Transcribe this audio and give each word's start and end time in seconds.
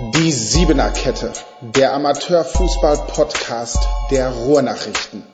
Die 0.00 0.30
Siebener 0.30 0.90
Kette, 0.90 1.32
der 1.60 1.92
Amateurfußball-Podcast 1.92 3.88
der 4.12 4.30
Ruhrnachrichten. 4.30 5.24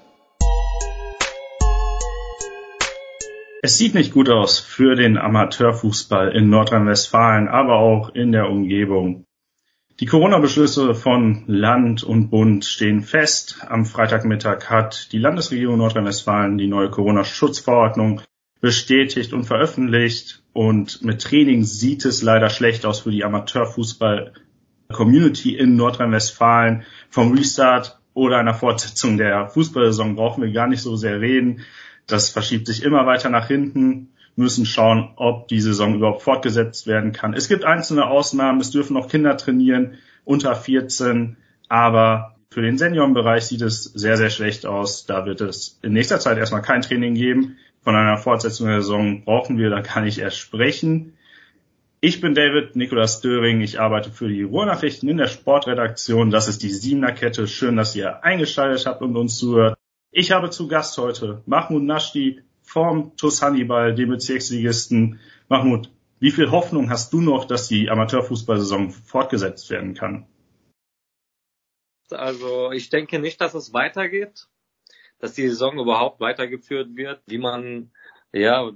Es 3.60 3.76
sieht 3.76 3.92
nicht 3.92 4.14
gut 4.14 4.30
aus 4.30 4.60
für 4.60 4.94
den 4.94 5.18
Amateurfußball 5.18 6.34
in 6.34 6.48
Nordrhein-Westfalen, 6.48 7.48
aber 7.48 7.74
auch 7.74 8.14
in 8.14 8.32
der 8.32 8.48
Umgebung. 8.48 9.26
Die 10.00 10.06
Corona-Beschlüsse 10.06 10.94
von 10.94 11.44
Land 11.46 12.02
und 12.02 12.30
Bund 12.30 12.64
stehen 12.64 13.02
fest. 13.02 13.58
Am 13.68 13.84
Freitagmittag 13.84 14.70
hat 14.70 15.12
die 15.12 15.18
Landesregierung 15.18 15.76
Nordrhein-Westfalen 15.76 16.56
die 16.56 16.68
neue 16.68 16.88
Corona-Schutzverordnung 16.88 18.22
bestätigt 18.62 19.34
und 19.34 19.44
veröffentlicht. 19.44 20.42
Und 20.54 21.02
mit 21.02 21.20
Training 21.20 21.64
sieht 21.64 22.06
es 22.06 22.22
leider 22.22 22.48
schlecht 22.48 22.86
aus 22.86 23.00
für 23.00 23.10
die 23.10 23.24
Amateurfußball 23.24 24.32
Community 24.92 25.56
in 25.56 25.76
Nordrhein-Westfalen 25.76 26.84
vom 27.10 27.32
Restart 27.32 27.98
oder 28.12 28.38
einer 28.38 28.54
Fortsetzung 28.54 29.16
der 29.18 29.48
Fußballsaison 29.48 30.16
brauchen 30.16 30.42
wir 30.42 30.52
gar 30.52 30.68
nicht 30.68 30.82
so 30.82 30.96
sehr 30.96 31.20
reden. 31.20 31.62
Das 32.06 32.28
verschiebt 32.28 32.66
sich 32.66 32.82
immer 32.82 33.06
weiter 33.06 33.28
nach 33.28 33.48
hinten. 33.48 34.10
Müssen 34.36 34.66
schauen, 34.66 35.10
ob 35.16 35.48
die 35.48 35.60
Saison 35.60 35.94
überhaupt 35.94 36.22
fortgesetzt 36.22 36.86
werden 36.86 37.12
kann. 37.12 37.34
Es 37.34 37.48
gibt 37.48 37.64
einzelne 37.64 38.06
Ausnahmen. 38.06 38.60
Es 38.60 38.70
dürfen 38.70 38.94
noch 38.94 39.08
Kinder 39.08 39.36
trainieren 39.36 39.98
unter 40.24 40.54
14. 40.54 41.36
Aber 41.68 42.34
für 42.50 42.62
den 42.62 42.78
Seniorenbereich 42.78 43.44
sieht 43.44 43.62
es 43.62 43.84
sehr, 43.84 44.16
sehr 44.16 44.30
schlecht 44.30 44.66
aus. 44.66 45.06
Da 45.06 45.26
wird 45.26 45.40
es 45.40 45.78
in 45.82 45.92
nächster 45.92 46.20
Zeit 46.20 46.38
erstmal 46.38 46.62
kein 46.62 46.82
Training 46.82 47.14
geben. 47.14 47.58
Von 47.82 47.96
einer 47.96 48.16
Fortsetzung 48.16 48.68
der 48.68 48.80
Saison 48.80 49.24
brauchen 49.24 49.58
wir, 49.58 49.70
da 49.70 49.82
kann 49.82 50.06
ich 50.06 50.18
erst 50.18 50.38
sprechen. 50.38 51.14
Ich 52.06 52.20
bin 52.20 52.34
David 52.34 52.76
Nikolas 52.76 53.22
Döring. 53.22 53.62
Ich 53.62 53.80
arbeite 53.80 54.10
für 54.10 54.28
die 54.28 54.42
Ruhrnachrichten 54.42 55.08
in 55.08 55.16
der 55.16 55.26
Sportredaktion. 55.26 56.30
Das 56.30 56.48
ist 56.48 56.62
die 56.62 56.68
Siebener 56.68 57.12
Kette. 57.12 57.48
Schön, 57.48 57.76
dass 57.76 57.96
ihr 57.96 58.22
eingeschaltet 58.22 58.84
habt 58.84 59.00
und 59.00 59.16
uns 59.16 59.38
zuhört. 59.38 59.78
Ich 60.10 60.30
habe 60.30 60.50
zu 60.50 60.68
Gast 60.68 60.98
heute 60.98 61.42
Mahmoud 61.46 61.82
Nashdi 61.82 62.42
vom 62.60 63.16
TuS 63.16 63.40
Hannibal, 63.40 63.94
dem 63.94 64.10
Bezirksligisten. 64.10 65.18
Mahmoud, 65.48 65.90
wie 66.20 66.30
viel 66.30 66.50
Hoffnung 66.50 66.90
hast 66.90 67.10
du 67.14 67.22
noch, 67.22 67.46
dass 67.46 67.68
die 67.68 67.88
Amateurfußballsaison 67.88 68.90
fortgesetzt 68.90 69.70
werden 69.70 69.94
kann? 69.94 70.26
Also 72.10 72.70
ich 72.72 72.90
denke 72.90 73.18
nicht, 73.18 73.40
dass 73.40 73.54
es 73.54 73.72
weitergeht, 73.72 74.46
dass 75.20 75.32
die 75.32 75.48
Saison 75.48 75.78
überhaupt 75.78 76.20
weitergeführt 76.20 76.96
wird, 76.96 77.22
wie 77.24 77.38
man 77.38 77.92
ja 78.30 78.70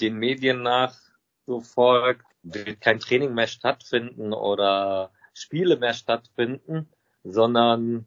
den 0.00 0.16
Medien 0.16 0.62
nach 0.62 1.07
so 1.48 1.60
folgt 1.60 2.26
wird 2.42 2.82
kein 2.82 3.00
Training 3.00 3.32
mehr 3.32 3.46
stattfinden 3.46 4.34
oder 4.34 5.10
Spiele 5.32 5.78
mehr 5.78 5.94
stattfinden, 5.94 6.88
sondern 7.24 8.06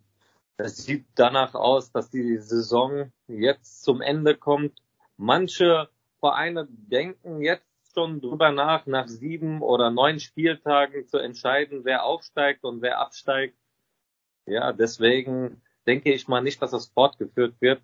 es 0.58 0.78
sieht 0.78 1.08
danach 1.16 1.56
aus, 1.56 1.92
dass 1.92 2.12
die 2.12 2.38
Saison 2.38 3.12
jetzt 3.28 3.82
zum 3.82 4.02
Ende 4.02 4.36
kommt. 4.36 4.80
Manche 5.18 5.90
Vereine 6.20 6.68
denken 6.70 7.42
jetzt 7.42 7.66
schon 7.96 8.22
drüber 8.22 8.52
nach, 8.52 8.86
nach 8.86 9.08
sieben 9.08 9.62
oder 9.64 9.90
neun 9.90 10.20
Spieltagen 10.20 11.08
zu 11.08 11.18
entscheiden, 11.18 11.84
wer 11.84 12.06
aufsteigt 12.06 12.64
und 12.64 12.84
wer 12.84 13.00
absteigt. 13.00 13.58
Ja, 14.46 14.72
deswegen 14.72 15.62
denke 15.88 16.14
ich 16.14 16.28
mal 16.28 16.42
nicht, 16.42 16.62
dass 16.62 16.72
das 16.72 16.88
fortgeführt 16.88 17.56
wird. 17.60 17.82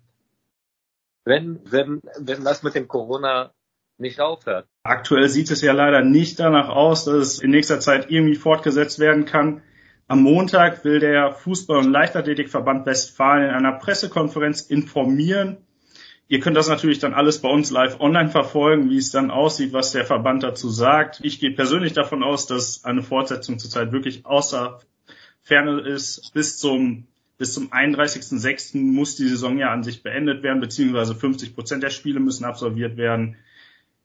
Wenn, 1.24 1.60
wenn, 1.70 2.00
wenn 2.16 2.44
das 2.44 2.62
mit 2.62 2.74
dem 2.74 2.86
Corona 2.86 3.52
nicht 3.98 4.20
aufhört. 4.20 4.68
Aktuell 4.88 5.28
sieht 5.28 5.50
es 5.50 5.60
ja 5.60 5.72
leider 5.72 6.00
nicht 6.00 6.40
danach 6.40 6.70
aus, 6.70 7.04
dass 7.04 7.14
es 7.14 7.38
in 7.40 7.50
nächster 7.50 7.78
Zeit 7.78 8.10
irgendwie 8.10 8.36
fortgesetzt 8.36 8.98
werden 8.98 9.26
kann. 9.26 9.60
Am 10.06 10.22
Montag 10.22 10.82
will 10.82 10.98
der 10.98 11.34
Fußball- 11.34 11.80
und 11.80 11.92
Leichtathletikverband 11.92 12.86
Westfalen 12.86 13.50
in 13.50 13.54
einer 13.54 13.72
Pressekonferenz 13.72 14.62
informieren. 14.62 15.58
Ihr 16.26 16.40
könnt 16.40 16.56
das 16.56 16.68
natürlich 16.68 17.00
dann 17.00 17.12
alles 17.12 17.42
bei 17.42 17.50
uns 17.50 17.70
live 17.70 18.00
online 18.00 18.30
verfolgen, 18.30 18.88
wie 18.88 18.96
es 18.96 19.10
dann 19.10 19.30
aussieht, 19.30 19.74
was 19.74 19.92
der 19.92 20.06
Verband 20.06 20.42
dazu 20.42 20.70
sagt. 20.70 21.20
Ich 21.22 21.38
gehe 21.38 21.50
persönlich 21.50 21.92
davon 21.92 22.22
aus, 22.22 22.46
dass 22.46 22.86
eine 22.86 23.02
Fortsetzung 23.02 23.58
zurzeit 23.58 23.92
wirklich 23.92 24.24
außer 24.24 24.80
Ferne 25.42 25.82
ist. 25.82 26.32
Bis 26.32 26.56
zum, 26.56 27.06
bis 27.36 27.52
zum 27.52 27.70
31.06. 27.70 28.78
muss 28.78 29.16
die 29.16 29.28
Saison 29.28 29.58
ja 29.58 29.70
an 29.70 29.82
sich 29.82 30.02
beendet 30.02 30.42
werden, 30.42 30.60
beziehungsweise 30.60 31.14
50 31.14 31.54
Prozent 31.54 31.82
der 31.82 31.90
Spiele 31.90 32.20
müssen 32.20 32.46
absolviert 32.46 32.96
werden. 32.96 33.36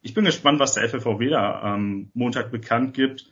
Ich 0.06 0.14
bin 0.14 0.26
gespannt, 0.26 0.60
was 0.60 0.74
der 0.74 0.90
FFVW 0.90 1.30
da 1.30 1.62
am 1.62 2.12
Montag 2.14 2.52
bekannt 2.52 2.94
gibt. 2.94 3.32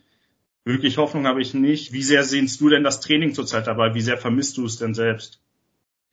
Wirklich 0.64 0.96
Hoffnung 0.96 1.26
habe 1.26 1.42
ich 1.42 1.52
nicht. 1.52 1.92
Wie 1.92 2.02
sehr 2.02 2.24
sehnst 2.24 2.62
du 2.62 2.70
denn 2.70 2.82
das 2.82 3.00
Training 3.00 3.34
zurzeit 3.34 3.66
dabei? 3.66 3.94
Wie 3.94 4.00
sehr 4.00 4.16
vermisst 4.16 4.56
du 4.56 4.64
es 4.64 4.78
denn 4.78 4.94
selbst? 4.94 5.42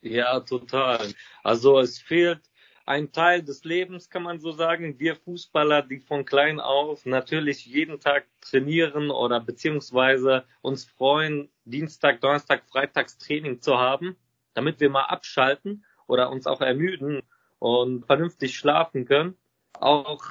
Ja, 0.02 0.38
total. 0.40 1.14
Also 1.42 1.78
es 1.78 1.98
fehlt 1.98 2.42
ein 2.84 3.10
Teil 3.10 3.42
des 3.42 3.64
Lebens, 3.64 4.10
kann 4.10 4.22
man 4.22 4.38
so 4.38 4.52
sagen. 4.52 4.98
Wir 4.98 5.16
Fußballer, 5.16 5.80
die 5.80 6.00
von 6.00 6.26
klein 6.26 6.60
auf 6.60 7.06
natürlich 7.06 7.64
jeden 7.64 7.98
Tag 7.98 8.26
trainieren 8.42 9.10
oder 9.10 9.40
beziehungsweise 9.40 10.44
uns 10.60 10.84
freuen, 10.84 11.48
Dienstag, 11.64 12.20
Donnerstag, 12.20 12.64
Freitags 12.70 13.16
Training 13.16 13.62
zu 13.62 13.78
haben, 13.78 14.14
damit 14.52 14.78
wir 14.80 14.90
mal 14.90 15.04
abschalten 15.04 15.86
oder 16.06 16.28
uns 16.30 16.46
auch 16.46 16.60
ermüden 16.60 17.22
und 17.58 18.04
vernünftig 18.04 18.58
schlafen 18.58 19.06
können 19.06 19.36
auch, 19.80 20.24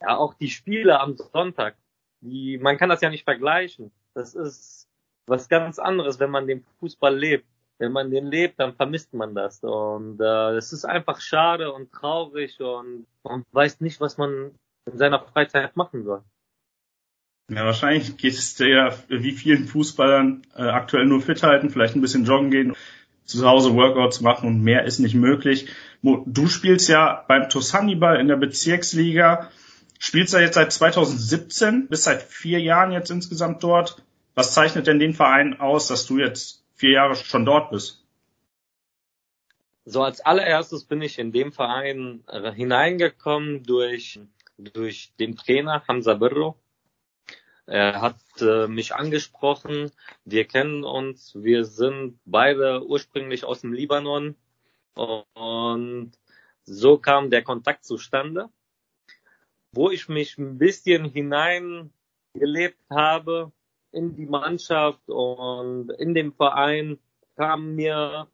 ja, 0.00 0.16
auch 0.16 0.34
die 0.34 0.50
Spiele 0.50 1.00
am 1.00 1.16
Sonntag, 1.16 1.76
die, 2.20 2.58
man 2.58 2.78
kann 2.78 2.88
das 2.88 3.00
ja 3.00 3.10
nicht 3.10 3.24
vergleichen. 3.24 3.90
Das 4.14 4.34
ist 4.34 4.88
was 5.26 5.48
ganz 5.48 5.78
anderes, 5.78 6.20
wenn 6.20 6.30
man 6.30 6.46
den 6.46 6.64
Fußball 6.80 7.16
lebt. 7.16 7.46
Wenn 7.78 7.92
man 7.92 8.10
den 8.10 8.26
lebt, 8.26 8.60
dann 8.60 8.74
vermisst 8.74 9.12
man 9.14 9.34
das. 9.34 9.62
Und 9.64 10.20
äh, 10.20 10.56
es 10.56 10.72
ist 10.72 10.84
einfach 10.84 11.20
schade 11.20 11.72
und 11.72 11.90
traurig 11.90 12.60
und, 12.60 13.06
und 13.22 13.44
weiß 13.50 13.80
nicht, 13.80 14.00
was 14.00 14.16
man 14.16 14.52
in 14.90 14.96
seiner 14.96 15.18
Freizeit 15.18 15.76
machen 15.76 16.04
soll. 16.04 16.22
Ja, 17.50 17.64
wahrscheinlich 17.64 18.16
geht 18.16 18.34
es 18.34 18.58
ja 18.58 18.94
wie 19.08 19.32
vielen 19.32 19.66
Fußballern 19.66 20.42
äh, 20.56 20.62
aktuell 20.62 21.04
nur 21.04 21.20
fit 21.20 21.42
halten, 21.42 21.68
vielleicht 21.68 21.94
ein 21.94 22.00
bisschen 22.00 22.24
joggen 22.24 22.50
gehen 22.50 22.76
zu 23.24 23.46
Hause 23.46 23.74
Workouts 23.74 24.20
machen 24.20 24.48
und 24.48 24.62
mehr 24.62 24.84
ist 24.84 24.98
nicht 24.98 25.14
möglich. 25.14 25.68
Du 26.04 26.48
spielst 26.48 26.90
ja 26.90 27.24
beim 27.28 27.48
TuS 27.48 27.72
Hannibal 27.72 28.20
in 28.20 28.28
der 28.28 28.36
Bezirksliga, 28.36 29.50
spielst 29.98 30.34
ja 30.34 30.40
jetzt 30.40 30.56
seit 30.56 30.70
2017, 30.70 31.88
bist 31.88 32.04
seit 32.04 32.22
vier 32.22 32.60
Jahren 32.60 32.92
jetzt 32.92 33.10
insgesamt 33.10 33.62
dort. 33.62 34.02
Was 34.34 34.52
zeichnet 34.52 34.86
denn 34.86 34.98
den 34.98 35.14
Verein 35.14 35.60
aus, 35.60 35.86
dass 35.86 36.04
du 36.04 36.18
jetzt 36.18 36.62
vier 36.74 36.90
Jahre 36.90 37.14
schon 37.14 37.46
dort 37.46 37.70
bist? 37.70 38.04
So 39.86 40.02
als 40.02 40.20
allererstes 40.20 40.84
bin 40.84 41.00
ich 41.00 41.18
in 41.18 41.32
dem 41.32 41.52
Verein 41.52 42.22
äh, 42.26 42.52
hineingekommen 42.52 43.62
durch, 43.62 44.20
durch 44.58 45.14
den 45.18 45.36
Trainer 45.36 45.84
Hamza 45.88 46.12
Birro. 46.12 46.58
Er 47.64 48.02
hat 48.02 48.18
äh, 48.40 48.66
mich 48.66 48.94
angesprochen. 48.94 49.90
Wir 50.26 50.44
kennen 50.44 50.84
uns. 50.84 51.34
Wir 51.34 51.64
sind 51.64 52.18
beide 52.26 52.86
ursprünglich 52.86 53.44
aus 53.44 53.62
dem 53.62 53.72
Libanon. 53.72 54.36
Und 54.94 56.12
so 56.64 56.98
kam 56.98 57.30
der 57.30 57.42
Kontakt 57.42 57.84
zustande, 57.84 58.48
wo 59.72 59.90
ich 59.90 60.08
mich 60.08 60.38
ein 60.38 60.58
bisschen 60.58 61.04
hineingelebt 61.04 62.78
habe 62.90 63.52
in 63.92 64.14
die 64.16 64.26
Mannschaft 64.26 65.08
und 65.08 65.90
in 65.90 66.14
dem 66.14 66.32
Verein 66.32 66.98
kam 67.36 67.74
mir 67.74 68.28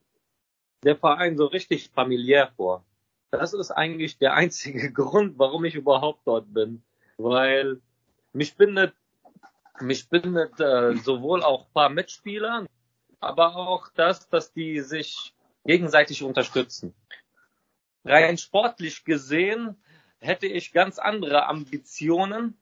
der 0.82 0.97
Verein 0.97 1.37
so 1.37 1.47
richtig 1.47 1.91
familiär 1.91 2.53
vor. 2.56 2.84
Das 3.31 3.53
ist 3.53 3.71
eigentlich 3.71 4.19
der 4.19 4.34
einzige 4.34 4.92
Grund, 4.92 5.38
warum 5.38 5.65
ich 5.65 5.75
überhaupt 5.75 6.27
dort 6.27 6.53
bin, 6.53 6.82
weil 7.16 7.81
mich 8.32 8.56
bindet 8.56 8.95
mich 9.80 10.09
bindet 10.09 10.60
äh, 10.60 10.95
sowohl 10.97 11.42
auch 11.42 11.72
paar 11.72 11.89
Mitspieler, 11.89 12.66
aber 13.18 13.56
auch 13.56 13.89
das, 13.95 14.28
dass 14.28 14.53
die 14.53 14.80
sich 14.80 15.34
gegenseitig 15.65 16.22
unterstützen. 16.22 16.95
Rein 18.04 18.39
sportlich 18.39 19.04
gesehen 19.04 19.77
hätte 20.18 20.47
ich 20.47 20.72
ganz 20.72 20.98
andere 20.98 21.47
Ambitionen 21.47 22.60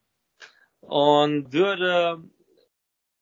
und 0.81 1.53
würde 1.53 2.23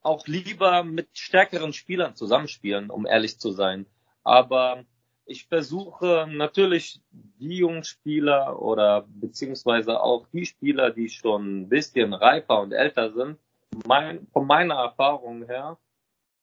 auch 0.02 0.26
lieber 0.26 0.84
mit 0.84 1.08
stärkeren 1.18 1.72
Spielern 1.72 2.14
zusammenspielen, 2.14 2.90
um 2.90 3.06
ehrlich 3.06 3.38
zu 3.38 3.50
sein. 3.50 3.86
Aber 4.22 4.84
ich 5.24 5.46
versuche 5.46 6.28
natürlich 6.30 7.00
die 7.10 7.56
jungen 7.56 7.82
Spieler 7.82 8.62
oder 8.62 9.06
beziehungsweise 9.08 10.00
auch 10.00 10.26
die 10.32 10.46
Spieler, 10.46 10.90
die 10.90 11.08
schon 11.08 11.62
ein 11.62 11.68
bisschen 11.68 12.14
reifer 12.14 12.60
und 12.60 12.72
älter 12.72 13.12
sind, 13.12 13.38
mein, 13.86 14.28
von 14.28 14.46
meiner 14.46 14.76
Erfahrung 14.76 15.44
her 15.46 15.78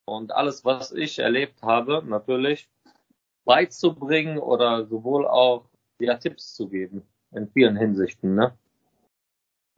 und 0.06 0.33
alles, 0.33 0.65
was 0.65 0.91
ich 0.91 1.19
erlebt 1.19 1.62
habe, 1.62 2.03
natürlich 2.06 2.69
beizubringen 3.45 4.38
oder 4.38 4.86
sowohl 4.86 5.28
auch 5.28 5.69
ja, 6.00 6.16
Tipps 6.16 6.54
zu 6.54 6.69
geben 6.69 7.04
in 7.31 7.48
vielen 7.48 7.78
Hinsichten. 7.78 8.36
Ne? 8.36 8.54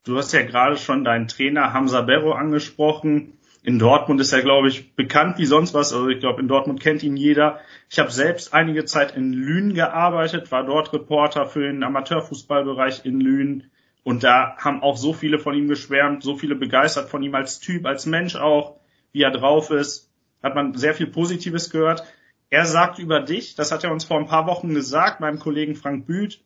Du 0.03 0.17
hast 0.17 0.33
ja 0.33 0.43
gerade 0.43 0.77
schon 0.77 1.03
deinen 1.03 1.27
Trainer 1.27 1.73
Hamza 1.73 2.01
Berro 2.01 2.33
angesprochen. 2.33 3.37
In 3.63 3.79
Dortmund 3.79 4.21
ist 4.21 4.31
er, 4.31 4.43
glaube 4.43 4.67
ich, 4.67 4.95
bekannt 4.95 5.39
wie 5.39 5.47
sonst 5.47 5.73
was. 5.73 5.91
Also 5.91 6.07
ich 6.09 6.19
glaube, 6.19 6.41
in 6.41 6.47
Dortmund 6.47 6.79
kennt 6.79 7.01
ihn 7.01 7.17
jeder. 7.17 7.59
Ich 7.89 7.97
habe 7.97 8.11
selbst 8.11 8.53
einige 8.53 8.85
Zeit 8.85 9.15
in 9.15 9.33
Lünen 9.33 9.73
gearbeitet, 9.73 10.51
war 10.51 10.63
dort 10.63 10.93
Reporter 10.93 11.47
für 11.47 11.61
den 11.61 11.83
Amateurfußballbereich 11.83 13.05
in 13.05 13.19
Lünen. 13.19 13.71
Und 14.03 14.23
da 14.23 14.55
haben 14.57 14.83
auch 14.83 14.97
so 14.97 15.13
viele 15.13 15.39
von 15.39 15.55
ihm 15.55 15.67
geschwärmt, 15.67 16.21
so 16.21 16.35
viele 16.35 16.55
begeistert 16.55 17.09
von 17.09 17.23
ihm 17.23 17.33
als 17.33 17.59
Typ, 17.59 17.87
als 17.87 18.05
Mensch 18.05 18.35
auch, 18.35 18.79
wie 19.11 19.23
er 19.23 19.31
drauf 19.31 19.71
ist. 19.71 20.11
Hat 20.43 20.53
man 20.53 20.75
sehr 20.75 20.93
viel 20.93 21.07
Positives 21.07 21.71
gehört. 21.71 22.03
Er 22.49 22.65
sagt 22.65 22.99
über 22.99 23.21
dich, 23.21 23.55
das 23.55 23.71
hat 23.71 23.83
er 23.83 23.91
uns 23.91 24.05
vor 24.05 24.19
ein 24.19 24.27
paar 24.27 24.47
Wochen 24.47 24.73
gesagt, 24.73 25.19
meinem 25.19 25.39
Kollegen 25.39 25.75
Frank 25.75 26.05
Büth, 26.05 26.43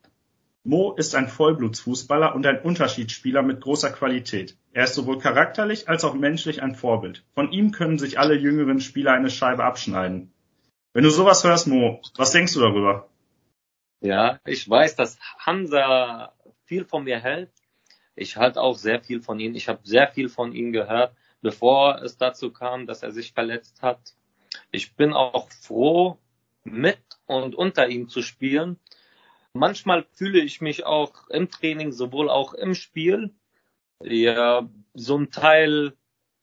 Mo 0.64 0.94
ist 0.94 1.16
ein 1.16 1.30
Vollblutsfußballer 1.30 2.36
und 2.36 2.46
ein 2.46 2.62
Unterschiedsspieler 2.62 3.42
mit 3.42 3.62
großer 3.62 3.92
Qualität. 3.92 4.58
Er 4.74 4.84
ist 4.84 4.94
sowohl 4.94 5.18
charakterlich 5.18 5.88
als 5.88 6.04
auch 6.04 6.14
menschlich 6.14 6.62
ein 6.62 6.76
Vorbild. 6.76 7.26
Von 7.34 7.52
ihm 7.52 7.72
können 7.72 7.98
sich 7.98 8.20
alle 8.20 8.36
jüngeren 8.36 8.82
Spieler 8.82 9.14
eine 9.14 9.30
Scheibe 9.30 9.64
abschneiden. 9.64 10.34
Wenn 10.94 11.04
du 11.04 11.10
sowas 11.12 11.44
hörst, 11.44 11.68
Mo, 11.68 12.02
was 12.18 12.32
denkst 12.32 12.54
du 12.54 12.60
darüber? 12.60 13.10
Ja, 14.02 14.40
ich 14.46 14.70
weiß, 14.70 14.96
dass 14.96 15.18
Hansa 15.40 16.34
viel 16.66 16.86
von 16.86 17.06
mir 17.06 17.20
hält. 17.20 17.52
Ich 18.16 18.38
halte 18.38 18.62
auch 18.62 18.78
sehr 18.78 19.02
viel 19.02 19.22
von 19.22 19.40
ihm. 19.40 19.56
Ich 19.56 19.70
habe 19.70 19.80
sehr 19.84 20.08
viel 20.10 20.30
von 20.30 20.52
ihm 20.52 20.72
gehört, 20.72 21.16
bevor 21.42 22.02
es 22.04 22.18
dazu 22.18 22.52
kam, 22.52 22.86
dass 22.86 23.02
er 23.02 23.12
sich 23.12 23.32
verletzt 23.32 23.82
hat. 23.82 24.14
Ich 24.72 24.96
bin 24.96 25.14
auch 25.14 25.50
froh, 25.52 26.18
mit 26.64 27.00
und 27.26 27.56
unter 27.56 27.88
ihm 27.88 28.10
zu 28.10 28.22
spielen 28.22 28.80
Manchmal 29.54 30.06
fühle 30.14 30.40
ich 30.40 30.62
mich 30.62 30.86
auch 30.86 31.28
im 31.30 31.50
Training, 31.50 31.92
sowohl 31.92 32.30
auch 32.30 32.54
im 32.54 32.76
Spiel, 32.76 33.34
ja, 34.02 34.70
so 34.94 35.18
ein 35.18 35.32
Teil 35.32 35.94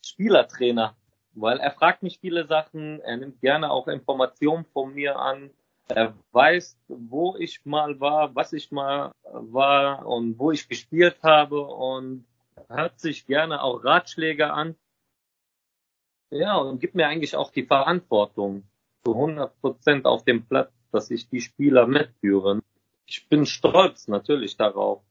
Spielertrainer, 0.05 0.97
weil 1.33 1.59
er 1.59 1.71
fragt 1.71 2.03
mich 2.03 2.19
viele 2.19 2.47
Sachen, 2.47 3.01
er 3.01 3.17
nimmt 3.17 3.41
gerne 3.41 3.71
auch 3.71 3.89
Informationen 3.89 4.65
von 4.73 4.95
mir 4.95 5.19
an, 5.19 5.51
er 5.89 6.15
weiß, 6.33 6.79
wo 6.89 7.37
ich 7.37 7.65
mal 7.65 8.01
war, 8.01 8.35
was 8.35 8.53
ich 8.53 8.73
mal 8.73 9.13
war 9.23 10.05
und 10.05 10.39
wo 10.39 10.51
ich 10.51 10.69
gespielt 10.69 11.19
habe 11.23 11.61
und 11.61 12.27
hört 12.69 12.99
sich 12.99 13.27
gerne 13.27 13.63
auch 13.63 13.85
Ratschläge 13.85 14.53
an. 14.53 14.75
Ja, 16.31 16.57
und 16.57 16.81
gibt 16.81 16.95
mir 16.95 17.07
eigentlich 17.07 17.37
auch 17.37 17.51
die 17.51 17.65
Verantwortung 17.65 18.65
zu 19.05 19.15
100 19.15 19.61
Prozent 19.61 20.07
auf 20.07 20.25
dem 20.25 20.45
Platz, 20.45 20.73
dass 20.93 21.11
ich 21.11 21.29
die 21.29 21.41
Spieler 21.41 21.87
mitführe 21.87 22.61
ich 23.07 23.29
bin 23.29 23.47
stolz 23.47 24.09
natürlich 24.09 24.57
darauf. 24.57 25.03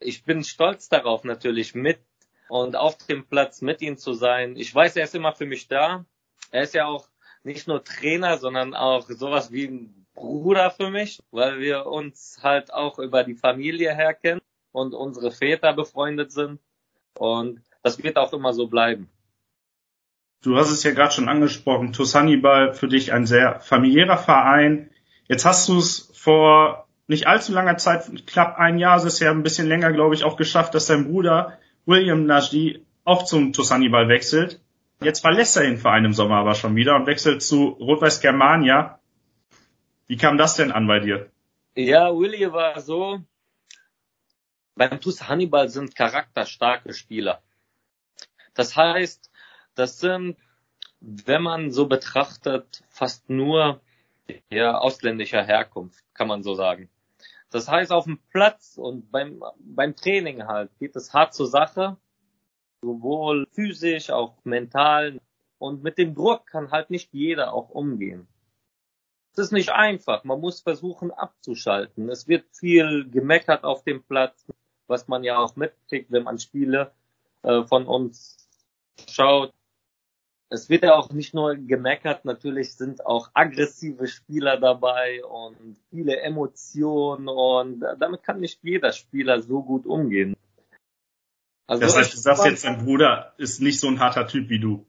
Ich 0.00 0.24
bin 0.24 0.42
stolz 0.42 0.88
darauf 0.88 1.24
natürlich 1.24 1.74
mit 1.74 2.00
und 2.48 2.76
auf 2.76 2.98
dem 3.06 3.24
Platz 3.26 3.62
mit 3.62 3.80
ihm 3.80 3.96
zu 3.96 4.12
sein. 4.12 4.56
Ich 4.56 4.74
weiß, 4.74 4.96
er 4.96 5.04
ist 5.04 5.14
immer 5.14 5.32
für 5.32 5.46
mich 5.46 5.68
da. 5.68 6.04
Er 6.50 6.62
ist 6.62 6.74
ja 6.74 6.86
auch 6.86 7.08
nicht 7.44 7.68
nur 7.68 7.84
Trainer, 7.84 8.38
sondern 8.38 8.74
auch 8.74 9.08
sowas 9.08 9.52
wie 9.52 9.66
ein 9.66 10.06
Bruder 10.14 10.70
für 10.70 10.90
mich, 10.90 11.20
weil 11.30 11.60
wir 11.60 11.86
uns 11.86 12.40
halt 12.42 12.72
auch 12.72 12.98
über 12.98 13.24
die 13.24 13.34
Familie 13.34 13.94
her 13.94 14.14
kennen 14.14 14.42
und 14.72 14.94
unsere 14.94 15.30
Väter 15.30 15.72
befreundet 15.72 16.32
sind. 16.32 16.60
Und 17.16 17.62
das 17.82 18.02
wird 18.02 18.16
auch 18.16 18.32
immer 18.32 18.52
so 18.52 18.66
bleiben. 18.66 19.08
Du 20.42 20.56
hast 20.56 20.70
es 20.70 20.82
ja 20.82 20.90
gerade 20.90 21.14
schon 21.14 21.28
angesprochen, 21.28 21.92
TuS 21.92 22.16
Hannibal 22.16 22.74
für 22.74 22.88
dich 22.88 23.12
ein 23.12 23.26
sehr 23.26 23.60
familiärer 23.60 24.18
Verein. 24.18 24.90
Jetzt 25.28 25.44
hast 25.44 25.68
du 25.68 25.78
es 25.78 26.10
vor 26.14 26.88
nicht 27.06 27.28
allzu 27.28 27.52
langer 27.52 27.76
Zeit, 27.76 28.10
knapp 28.26 28.58
ein 28.58 28.78
Jahr, 28.78 28.96
es 28.96 29.04
ist 29.04 29.20
ja 29.20 29.30
ein 29.30 29.44
bisschen 29.44 29.68
länger, 29.68 29.92
glaube 29.92 30.14
ich, 30.14 30.24
auch 30.24 30.36
geschafft, 30.36 30.74
dass 30.74 30.86
sein 30.86 31.04
Bruder 31.04 31.58
William 31.86 32.26
Najdi 32.26 32.84
auch 33.04 33.24
zum 33.24 33.52
TuS 33.52 33.70
Hannibal 33.70 34.08
wechselt. 34.08 34.60
Jetzt 35.00 35.20
verlässt 35.20 35.56
er 35.56 35.64
den 35.64 35.78
Verein 35.78 36.04
im 36.04 36.12
Sommer 36.12 36.36
aber 36.36 36.54
schon 36.54 36.74
wieder 36.76 36.96
und 36.96 37.06
wechselt 37.06 37.42
zu 37.42 37.68
Rot-Weiß 37.68 38.20
Germania. 38.20 39.00
Wie 40.06 40.16
kam 40.16 40.38
das 40.38 40.56
denn 40.56 40.72
an 40.72 40.86
bei 40.86 41.00
dir? 41.00 41.30
Ja, 41.74 42.14
William 42.14 42.52
war 42.52 42.80
so, 42.80 43.20
beim 44.74 45.00
TuS 45.00 45.28
Hannibal 45.28 45.68
sind 45.68 45.94
charakterstarke 45.94 46.92
Spieler. 46.92 47.42
Das 48.54 48.76
heißt, 48.76 49.31
das 49.74 49.98
sind, 49.98 50.36
wenn 51.00 51.42
man 51.42 51.70
so 51.70 51.86
betrachtet, 51.86 52.84
fast 52.88 53.28
nur 53.28 53.80
ja, 54.50 54.78
ausländischer 54.78 55.42
Herkunft, 55.42 56.04
kann 56.14 56.28
man 56.28 56.42
so 56.42 56.54
sagen. 56.54 56.88
Das 57.50 57.68
heißt, 57.68 57.92
auf 57.92 58.04
dem 58.04 58.18
Platz 58.30 58.78
und 58.78 59.10
beim, 59.10 59.42
beim 59.58 59.94
Training 59.94 60.46
halt 60.46 60.70
geht 60.78 60.96
es 60.96 61.12
hart 61.12 61.34
zur 61.34 61.48
Sache, 61.48 61.96
sowohl 62.80 63.46
physisch, 63.52 64.10
auch 64.10 64.36
mental. 64.44 65.20
Und 65.58 65.82
mit 65.82 65.98
dem 65.98 66.14
Druck 66.14 66.46
kann 66.46 66.70
halt 66.70 66.90
nicht 66.90 67.12
jeder 67.12 67.52
auch 67.52 67.70
umgehen. 67.70 68.26
Es 69.32 69.38
ist 69.38 69.52
nicht 69.52 69.70
einfach. 69.70 70.24
Man 70.24 70.40
muss 70.40 70.60
versuchen 70.60 71.10
abzuschalten. 71.10 72.08
Es 72.08 72.26
wird 72.26 72.44
viel 72.52 73.08
gemeckert 73.10 73.64
auf 73.64 73.84
dem 73.84 74.02
Platz, 74.02 74.46
was 74.86 75.08
man 75.08 75.24
ja 75.24 75.38
auch 75.38 75.56
mitkriegt, 75.56 76.10
wenn 76.10 76.24
man 76.24 76.38
Spiele 76.38 76.92
äh, 77.42 77.62
von 77.64 77.86
uns 77.86 78.48
schaut 79.08 79.52
es 80.52 80.68
wird 80.68 80.82
ja 80.82 80.94
auch 80.94 81.10
nicht 81.10 81.32
nur 81.32 81.56
gemeckert, 81.56 82.26
natürlich 82.26 82.74
sind 82.74 83.06
auch 83.06 83.30
aggressive 83.32 84.06
Spieler 84.06 84.60
dabei 84.60 85.24
und 85.24 85.78
viele 85.88 86.20
Emotionen 86.20 87.26
und 87.26 87.80
damit 87.98 88.22
kann 88.22 88.40
nicht 88.40 88.60
jeder 88.62 88.92
Spieler 88.92 89.40
so 89.40 89.62
gut 89.62 89.86
umgehen. 89.86 90.36
Also 91.66 91.84
das 91.84 91.96
heißt, 91.96 92.12
du 92.12 92.18
sagst 92.18 92.44
jetzt, 92.44 92.64
dein 92.66 92.84
Bruder 92.84 93.32
ist 93.38 93.62
nicht 93.62 93.80
so 93.80 93.88
ein 93.88 93.98
harter 93.98 94.26
Typ 94.26 94.50
wie 94.50 94.60
du. 94.60 94.84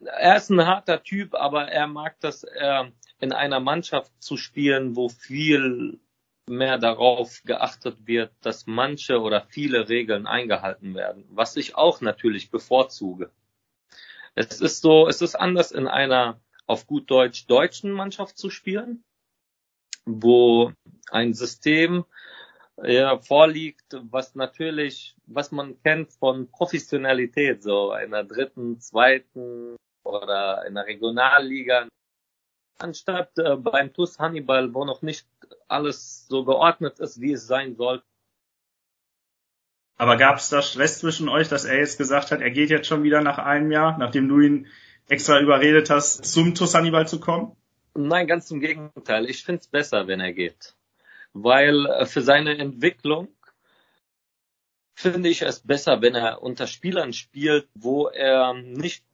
Er 0.00 0.36
ist 0.36 0.50
ein 0.50 0.64
harter 0.64 1.02
Typ, 1.02 1.34
aber 1.34 1.68
er 1.68 1.86
mag 1.86 2.18
das, 2.20 2.42
er 2.42 2.90
in 3.20 3.32
einer 3.32 3.60
Mannschaft 3.60 4.10
zu 4.22 4.38
spielen, 4.38 4.96
wo 4.96 5.10
viel 5.10 6.00
mehr 6.48 6.78
darauf 6.78 7.42
geachtet 7.44 8.06
wird, 8.06 8.32
dass 8.40 8.66
manche 8.66 9.20
oder 9.20 9.42
viele 9.42 9.88
Regeln 9.88 10.26
eingehalten 10.26 10.94
werden, 10.94 11.26
was 11.28 11.56
ich 11.56 11.74
auch 11.74 12.00
natürlich 12.00 12.50
bevorzuge. 12.50 13.30
Es 14.34 14.60
ist 14.60 14.80
so, 14.80 15.08
es 15.08 15.22
ist 15.22 15.36
anders 15.36 15.70
in 15.70 15.86
einer 15.86 16.40
auf 16.66 16.86
gut 16.86 17.10
Deutsch 17.10 17.46
deutschen 17.46 17.92
Mannschaft 17.92 18.38
zu 18.38 18.50
spielen, 18.50 19.04
wo 20.04 20.72
ein 21.10 21.34
System 21.34 22.04
ja, 22.82 23.18
vorliegt, 23.18 23.96
was 24.10 24.34
natürlich, 24.34 25.14
was 25.26 25.52
man 25.52 25.80
kennt 25.82 26.12
von 26.12 26.50
Professionalität, 26.50 27.62
so 27.62 27.94
in 27.94 28.10
der 28.10 28.24
dritten, 28.24 28.80
zweiten 28.80 29.76
oder 30.02 30.66
in 30.66 30.74
der 30.74 30.86
Regionalliga. 30.86 31.88
Anstatt 32.78 33.38
äh, 33.38 33.56
beim 33.56 33.92
TUS 33.92 34.18
Hannibal, 34.18 34.74
wo 34.74 34.84
noch 34.84 35.02
nicht 35.02 35.28
alles 35.68 36.26
so 36.26 36.44
geordnet 36.44 36.98
ist, 36.98 37.20
wie 37.20 37.32
es 37.32 37.46
sein 37.46 37.76
soll, 37.76 38.02
aber 39.96 40.16
gab 40.16 40.38
es 40.38 40.48
da 40.48 40.62
Stress 40.62 40.98
zwischen 40.98 41.28
euch, 41.28 41.48
dass 41.48 41.64
er 41.64 41.78
jetzt 41.78 41.98
gesagt 41.98 42.30
hat, 42.30 42.40
er 42.40 42.50
geht 42.50 42.70
jetzt 42.70 42.86
schon 42.88 43.02
wieder 43.02 43.20
nach 43.20 43.38
einem 43.38 43.70
Jahr, 43.70 43.96
nachdem 43.98 44.28
du 44.28 44.40
ihn 44.40 44.66
extra 45.08 45.40
überredet 45.40 45.90
hast, 45.90 46.24
zum 46.24 46.54
TuS 46.54 46.74
Hannibal 46.74 47.06
zu 47.06 47.20
kommen? 47.20 47.56
Nein, 47.94 48.26
ganz 48.26 48.50
im 48.50 48.60
Gegenteil. 48.60 49.28
Ich 49.30 49.44
finde 49.44 49.60
es 49.60 49.68
besser, 49.68 50.08
wenn 50.08 50.20
er 50.20 50.32
geht. 50.32 50.74
Weil 51.32 51.86
äh, 51.86 52.06
für 52.06 52.22
seine 52.22 52.58
Entwicklung 52.58 53.28
finde 54.94 55.28
ich 55.28 55.42
es 55.42 55.60
besser, 55.60 56.00
wenn 56.02 56.14
er 56.14 56.42
unter 56.42 56.66
Spielern 56.66 57.12
spielt, 57.12 57.68
wo 57.74 58.08
er 58.08 58.54
nicht 58.54 59.04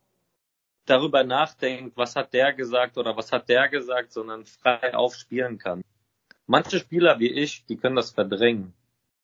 darüber 0.87 1.25
nachdenkt, 1.25 1.97
was 1.97 2.17
hat 2.17 2.33
der 2.33 2.53
gesagt 2.53 2.97
oder 2.97 3.17
was 3.17 3.33
hat 3.33 3.49
der 3.49 3.69
gesagt, 3.69 4.13
sondern 4.13 4.47
frei 4.47 4.95
aufspielen 4.95 5.59
kann. 5.59 5.83
Manche 6.47 6.79
Spieler 6.79 7.19
wie 7.19 7.31
ich, 7.31 7.65
die 7.67 7.77
können 7.77 7.97
das 7.97 8.11
verdrängen. 8.11 8.75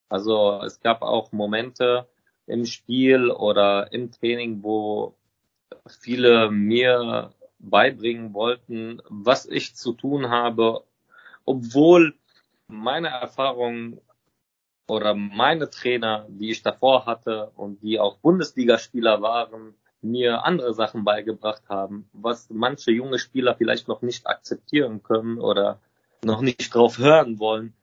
Also 0.09 0.61
es 0.65 0.81
gab 0.81 1.03
auch 1.03 1.33
Momente 1.33 2.07
im 2.47 2.65
Spiel 2.65 3.31
oder 3.31 3.93
im 3.93 4.13
Training, 4.13 4.63
wo 4.63 5.15
viele 5.89 6.51
mir 6.51 7.33
beibringen 7.59 8.33
wollten, 8.33 9.01
was 9.09 9.47
ich 9.47 9.75
zu 9.75 9.93
tun 9.93 10.31
habe, 10.31 10.85
obwohl 11.45 12.15
meine 12.69 13.09
Erfahrung 13.09 14.01
oder 14.89 15.15
meine 15.15 15.71
Trainer, 15.71 16.27
die 16.29 16.51
ich 16.51 16.63
davor 16.63 17.07
hatte 17.07 17.51
und 17.57 17.83
die 17.83 17.99
auch 17.99 18.19
Bundesligaspieler 18.19 19.21
waren, 19.23 19.75
mir 20.03 20.45
andere 20.45 20.75
Sachen 20.75 21.03
beigebracht 21.03 21.63
haben, 21.69 22.09
was 22.13 22.49
manche 22.51 22.93
junge 22.93 23.19
Spieler 23.19 23.57
vielleicht 23.57 23.89
noch 23.89 24.03
nicht 24.03 24.29
akzeptieren 24.29 25.03
können 25.03 25.39
oder 25.39 25.81
noch 26.23 26.41
nicht 26.43 26.73
drauf 26.73 26.99
hören 26.99 27.41
wollen 27.41 27.75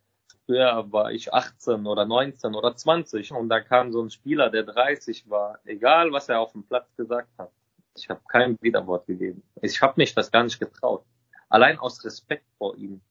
früher 0.45 0.91
war 0.91 1.11
ich 1.11 1.33
18 1.33 1.85
oder 1.85 2.05
19 2.05 2.55
oder 2.55 2.75
20 2.75 3.31
und 3.31 3.49
da 3.49 3.61
kam 3.61 3.91
so 3.91 4.01
ein 4.01 4.09
Spieler, 4.09 4.49
der 4.49 4.63
30 4.63 5.29
war, 5.29 5.59
egal 5.65 6.11
was 6.11 6.29
er 6.29 6.39
auf 6.39 6.51
dem 6.53 6.63
Platz 6.63 6.95
gesagt 6.95 7.29
hat. 7.37 7.51
Ich 7.95 8.09
habe 8.09 8.21
kein 8.27 8.57
Widerwort 8.61 9.05
gegeben. 9.05 9.43
Ich 9.61 9.81
habe 9.81 9.93
mich 9.97 10.15
das 10.15 10.31
gar 10.31 10.43
nicht 10.43 10.59
getraut. 10.59 11.05
Allein 11.49 11.77
aus 11.77 12.03
Respekt 12.03 12.45
vor 12.57 12.75
ihm. 12.75 13.01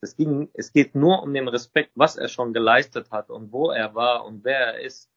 Es 0.00 0.16
ging, 0.16 0.50
es 0.54 0.72
geht 0.72 0.94
nur 0.94 1.22
um 1.22 1.32
den 1.32 1.46
Respekt, 1.46 1.92
was 1.94 2.16
er 2.16 2.28
schon 2.28 2.52
geleistet 2.52 3.10
hat 3.10 3.30
und 3.30 3.52
wo 3.52 3.70
er 3.70 3.94
war 3.94 4.24
und 4.24 4.44
wer 4.44 4.74
er 4.74 4.80
ist. 4.80 5.10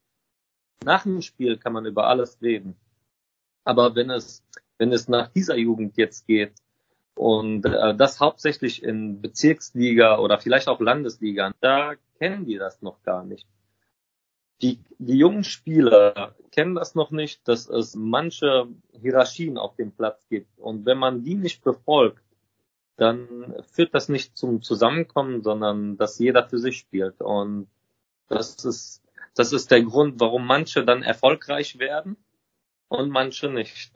Nach 0.84 1.04
dem 1.04 1.22
Spiel 1.22 1.58
kann 1.58 1.74
man 1.74 1.86
über 1.86 2.08
alles 2.08 2.42
reden. 2.42 2.76
Aber 3.64 3.96
wenn 3.96 4.10
es, 4.10 4.44
wenn 4.78 4.92
es 4.92 5.08
nach 5.08 5.30
dieser 5.30 5.56
Jugend 5.56 5.98
jetzt 5.98 6.28
geht 6.28 6.54
und 7.16 7.66
äh, 7.66 7.96
das 7.96 8.20
hauptsächlich 8.20 8.84
in 8.84 9.22
Bezirksliga 9.22 10.18
oder 10.20 10.40
vielleicht 10.40 10.68
auch 10.68 10.80
Landesliga, 10.80 11.54
da 11.62 11.94
kennen 12.18 12.46
die 12.46 12.58
das 12.58 12.82
noch 12.82 13.04
gar 13.04 13.24
nicht. 13.24 13.48
Die, 14.62 14.80
die 14.98 15.18
jungen 15.18 15.44
Spieler 15.44 16.36
kennen 16.52 16.76
das 16.76 16.96
noch 16.96 17.12
nicht, 17.12 17.48
dass 17.48 17.68
es 17.68 17.96
manche 17.96 18.68
Hierarchien 18.94 19.58
auf 19.58 19.76
dem 19.76 19.92
Platz 19.92 20.26
gibt. 20.30 20.58
Und 20.58 20.86
wenn 20.86 20.98
man 20.98 21.24
die 21.24 21.36
nicht 21.36 21.64
befolgt, 21.64 22.24
dann 22.96 23.56
führt 23.72 23.94
das 23.94 24.08
nicht 24.08 24.38
zum 24.38 24.62
Zusammenkommen, 24.62 25.42
sondern 25.42 25.98
dass 25.98 26.20
jeder 26.20 26.48
für 26.48 26.60
sich 26.60 26.78
spielt. 26.78 27.22
Und 27.22 27.68
das 28.30 28.64
ist, 28.64 29.04
das 29.36 29.52
ist 29.52 29.72
der 29.72 29.84
Grund, 29.84 30.20
warum 30.20 30.46
manche 30.46 30.86
dann 30.86 31.04
erfolgreich 31.04 31.80
werden 31.80 32.16
und 32.88 33.10
manche 33.10 33.50
nicht. 33.50 33.92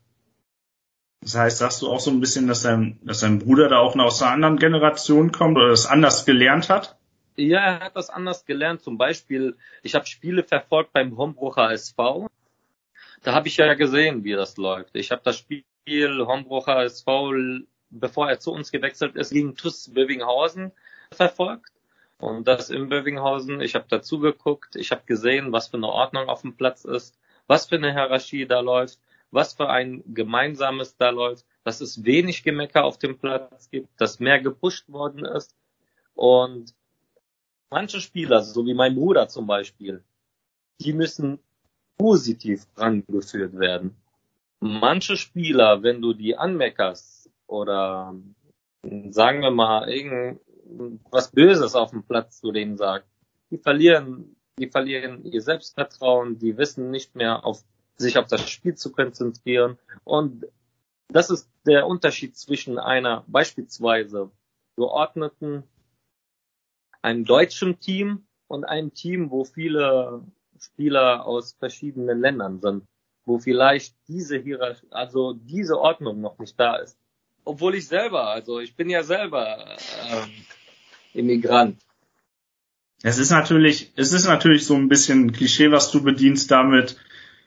Das 1.21 1.35
heißt, 1.35 1.57
sagst 1.57 1.81
du 1.81 1.89
auch 1.89 1.99
so 1.99 2.11
ein 2.11 2.19
bisschen, 2.19 2.47
dass 2.47 2.61
dein, 2.61 2.99
dass 3.03 3.21
dein 3.21 3.39
Bruder 3.39 3.69
da 3.69 3.79
auch 3.79 3.95
noch 3.95 4.05
aus 4.05 4.21
einer 4.21 4.31
anderen 4.31 4.57
Generation 4.57 5.31
kommt 5.31 5.57
oder 5.57 5.69
das 5.69 5.85
anders 5.85 6.25
gelernt 6.25 6.69
hat? 6.69 6.97
Ja, 7.35 7.59
er 7.59 7.79
hat 7.81 7.95
das 7.95 8.09
anders 8.09 8.45
gelernt. 8.45 8.81
Zum 8.81 8.97
Beispiel, 8.97 9.57
ich 9.83 9.95
habe 9.95 10.05
Spiele 10.05 10.43
verfolgt 10.43 10.93
beim 10.93 11.17
Hombrucher 11.17 11.71
SV. 11.71 12.27
Da 13.23 13.33
habe 13.33 13.47
ich 13.47 13.57
ja 13.57 13.73
gesehen, 13.73 14.23
wie 14.23 14.33
das 14.33 14.57
läuft. 14.57 14.95
Ich 14.95 15.11
habe 15.11 15.21
das 15.23 15.37
Spiel 15.37 16.25
Hombrucher 16.25 16.83
SV, 16.83 17.33
bevor 17.89 18.29
er 18.29 18.39
zu 18.39 18.51
uns 18.51 18.71
gewechselt 18.71 19.15
ist, 19.15 19.31
gegen 19.31 19.55
TuS 19.55 19.93
Bövinghausen 19.93 20.71
verfolgt. 21.11 21.71
Und 22.19 22.47
das 22.47 22.69
in 22.69 22.89
Bövinghausen, 22.89 23.61
ich 23.61 23.75
habe 23.75 23.85
dazu 23.87 24.19
geguckt, 24.19 24.75
ich 24.75 24.91
habe 24.91 25.03
gesehen, 25.05 25.51
was 25.51 25.67
für 25.67 25.77
eine 25.77 25.87
Ordnung 25.87 26.29
auf 26.29 26.41
dem 26.41 26.55
Platz 26.55 26.83
ist, 26.85 27.15
was 27.45 27.67
für 27.67 27.75
eine 27.75 27.91
Hierarchie 27.91 28.47
da 28.47 28.59
läuft, 28.59 28.99
was 29.31 29.53
für 29.53 29.69
ein 29.69 30.03
gemeinsames 30.13 30.97
da 30.97 31.09
läuft, 31.09 31.45
dass 31.63 31.81
es 31.81 32.03
wenig 32.03 32.43
Gemecker 32.43 32.85
auf 32.85 32.97
dem 32.97 33.17
Platz 33.17 33.69
gibt, 33.69 33.89
dass 33.99 34.19
mehr 34.19 34.39
gepusht 34.39 34.89
worden 34.89 35.25
ist. 35.25 35.55
Und 36.15 36.73
manche 37.69 37.99
Spieler, 37.99 38.41
so 38.41 38.65
wie 38.65 38.73
mein 38.73 38.95
Bruder 38.95 39.27
zum 39.27 39.47
Beispiel, 39.47 40.03
die 40.79 40.93
müssen 40.93 41.39
positiv 41.97 42.65
rangeführt 42.75 43.57
werden. 43.59 43.95
Manche 44.59 45.17
Spieler, 45.17 45.83
wenn 45.83 46.01
du 46.01 46.13
die 46.13 46.37
anmeckerst 46.37 47.29
oder 47.47 48.15
sagen 49.09 49.41
wir 49.41 49.51
mal 49.51 49.89
irgendwas 49.89 51.31
Böses 51.31 51.75
auf 51.75 51.91
dem 51.91 52.03
Platz 52.03 52.39
zu 52.39 52.51
denen 52.51 52.77
sagst, 52.77 53.09
die 53.51 53.57
verlieren, 53.57 54.35
die 54.57 54.67
verlieren 54.67 55.25
ihr 55.25 55.41
Selbstvertrauen, 55.41 56.39
die 56.39 56.57
wissen 56.57 56.91
nicht 56.91 57.15
mehr 57.15 57.45
auf 57.45 57.63
sich 57.97 58.17
auf 58.17 58.27
das 58.27 58.49
Spiel 58.49 58.75
zu 58.75 58.91
konzentrieren 58.91 59.77
und 60.03 60.45
das 61.09 61.29
ist 61.29 61.49
der 61.65 61.87
Unterschied 61.87 62.37
zwischen 62.37 62.79
einer 62.79 63.23
beispielsweise 63.27 64.29
geordneten 64.75 65.63
einem 67.01 67.25
deutschen 67.25 67.79
Team 67.79 68.25
und 68.47 68.65
einem 68.65 68.93
Team, 68.93 69.31
wo 69.31 69.45
viele 69.45 70.23
Spieler 70.59 71.25
aus 71.25 71.55
verschiedenen 71.57 72.19
Ländern 72.19 72.59
sind, 72.59 72.83
wo 73.25 73.39
vielleicht 73.39 73.95
diese 74.07 74.37
Hierarchie, 74.37 74.87
also 74.89 75.33
diese 75.33 75.79
Ordnung 75.79 76.21
noch 76.21 76.37
nicht 76.39 76.59
da 76.59 76.77
ist. 76.77 76.97
Obwohl 77.45 77.75
ich 77.75 77.87
selber, 77.87 78.27
also 78.27 78.59
ich 78.59 78.75
bin 78.75 78.89
ja 78.89 79.03
selber 79.03 79.77
ähm, 80.09 80.31
Immigrant. 81.13 81.77
Es 83.03 83.19
ist 83.19 83.29
natürlich, 83.29 83.93
es 83.95 84.11
ist 84.11 84.25
natürlich 84.25 84.65
so 84.65 84.75
ein 84.75 84.89
bisschen 84.89 85.31
Klischee, 85.31 85.71
was 85.71 85.91
du 85.91 86.03
bedienst 86.03 86.49
damit, 86.51 86.97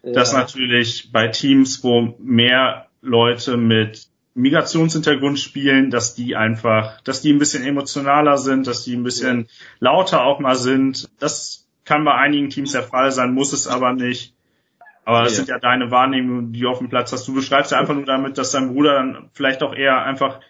ja. 0.02 0.12
dass 0.12 0.32
natürlich 0.32 1.10
bei 1.12 1.28
Teams, 1.28 1.82
wo 1.82 2.14
mehr 2.18 2.86
Leute 3.02 3.56
mit 3.56 4.08
Migrationshintergrund 4.34 5.38
spielen, 5.38 5.90
dass 5.90 6.14
die 6.14 6.36
einfach, 6.36 7.00
dass 7.02 7.20
die 7.20 7.32
ein 7.32 7.38
bisschen 7.38 7.64
emotionaler 7.64 8.38
sind, 8.38 8.66
dass 8.66 8.84
die 8.84 8.94
ein 8.94 9.02
bisschen 9.02 9.48
lauter 9.80 10.24
auch 10.24 10.38
mal 10.38 10.56
sind. 10.56 11.08
Das 11.18 11.66
kann 11.84 12.04
bei 12.04 12.14
einigen 12.14 12.50
Teams 12.50 12.72
der 12.72 12.82
Fall 12.82 13.10
sein, 13.10 13.34
muss 13.34 13.52
es 13.52 13.66
aber 13.66 13.92
nicht. 13.92 14.34
Aber 15.04 15.22
das 15.22 15.32
ja. 15.32 15.36
sind 15.38 15.48
ja 15.48 15.58
deine 15.58 15.90
Wahrnehmungen, 15.90 16.52
die 16.52 16.60
du 16.60 16.68
auf 16.68 16.78
dem 16.78 16.88
Platz 16.88 17.12
hast. 17.12 17.26
Du 17.26 17.34
beschreibst 17.34 17.72
ja 17.72 17.78
einfach 17.78 17.94
nur 17.94 18.04
damit, 18.04 18.38
dass 18.38 18.52
dein 18.52 18.72
Bruder 18.72 18.94
dann 18.94 19.30
vielleicht 19.32 19.62
auch 19.62 19.74
eher 19.74 20.04
einfach 20.04 20.40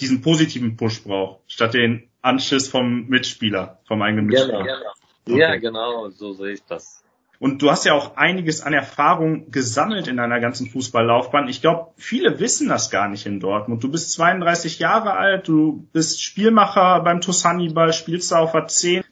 diesen 0.00 0.20
positiven 0.20 0.76
Push 0.76 1.04
braucht, 1.04 1.40
statt 1.46 1.74
den 1.74 2.08
Anschiss 2.22 2.68
vom 2.68 3.06
Mitspieler, 3.06 3.78
vom 3.86 4.02
eigenen 4.02 4.26
Mitspieler. 4.26 4.62
Genau. 4.62 4.90
Okay. 5.26 5.38
Ja, 5.38 5.56
genau, 5.56 6.08
so 6.08 6.32
sehe 6.32 6.54
ich 6.54 6.64
das. 6.64 7.02
Und 7.40 7.62
du 7.62 7.70
hast 7.70 7.86
ja 7.86 7.94
auch 7.94 8.18
einiges 8.18 8.60
an 8.60 8.74
Erfahrung 8.74 9.50
gesammelt 9.50 10.08
in 10.08 10.18
deiner 10.18 10.40
ganzen 10.40 10.68
Fußballlaufbahn. 10.68 11.48
Ich 11.48 11.62
glaube, 11.62 11.92
viele 11.96 12.38
wissen 12.38 12.68
das 12.68 12.90
gar 12.90 13.08
nicht 13.08 13.24
in 13.24 13.40
Dortmund. 13.40 13.82
Du 13.82 13.90
bist 13.90 14.12
32 14.12 14.78
Jahre 14.78 15.14
alt, 15.14 15.48
du 15.48 15.88
bist 15.94 16.22
Spielmacher 16.22 17.00
beim 17.00 17.22
TuS 17.22 17.42
Hannibal, 17.46 17.94
spielst 17.94 18.30
da 18.30 18.40
auf 18.40 18.52
der 18.52 18.66
10. 18.66 19.04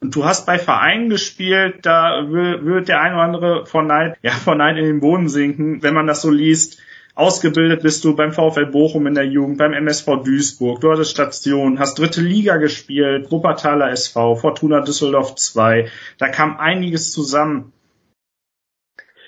Und 0.00 0.14
du 0.14 0.24
hast 0.24 0.46
bei 0.46 0.60
Vereinen 0.60 1.10
gespielt, 1.10 1.84
da 1.84 2.30
wird 2.30 2.86
der 2.86 3.00
ein 3.00 3.14
oder 3.14 3.22
andere 3.22 3.66
von 3.66 3.88
Neid, 3.88 4.16
ja, 4.22 4.30
von 4.30 4.58
Neid 4.58 4.76
in 4.76 4.84
den 4.84 5.00
Boden 5.00 5.28
sinken, 5.28 5.82
wenn 5.82 5.94
man 5.94 6.06
das 6.06 6.22
so 6.22 6.30
liest. 6.30 6.80
Ausgebildet 7.16 7.80
bist 7.80 8.04
du 8.04 8.14
beim 8.14 8.30
VfL 8.30 8.66
Bochum 8.66 9.06
in 9.06 9.14
der 9.14 9.24
Jugend, 9.24 9.56
beim 9.56 9.72
MSV 9.72 10.22
Duisburg, 10.22 10.82
du 10.82 10.92
hattest 10.92 11.12
Station, 11.12 11.78
hast 11.78 11.98
dritte 11.98 12.20
Liga 12.20 12.58
gespielt, 12.58 13.32
Wuppertaler 13.32 13.90
SV, 13.90 14.36
Fortuna 14.36 14.82
Düsseldorf 14.82 15.34
2. 15.34 15.90
Da 16.18 16.28
kam 16.28 16.58
einiges 16.58 17.12
zusammen. 17.12 17.72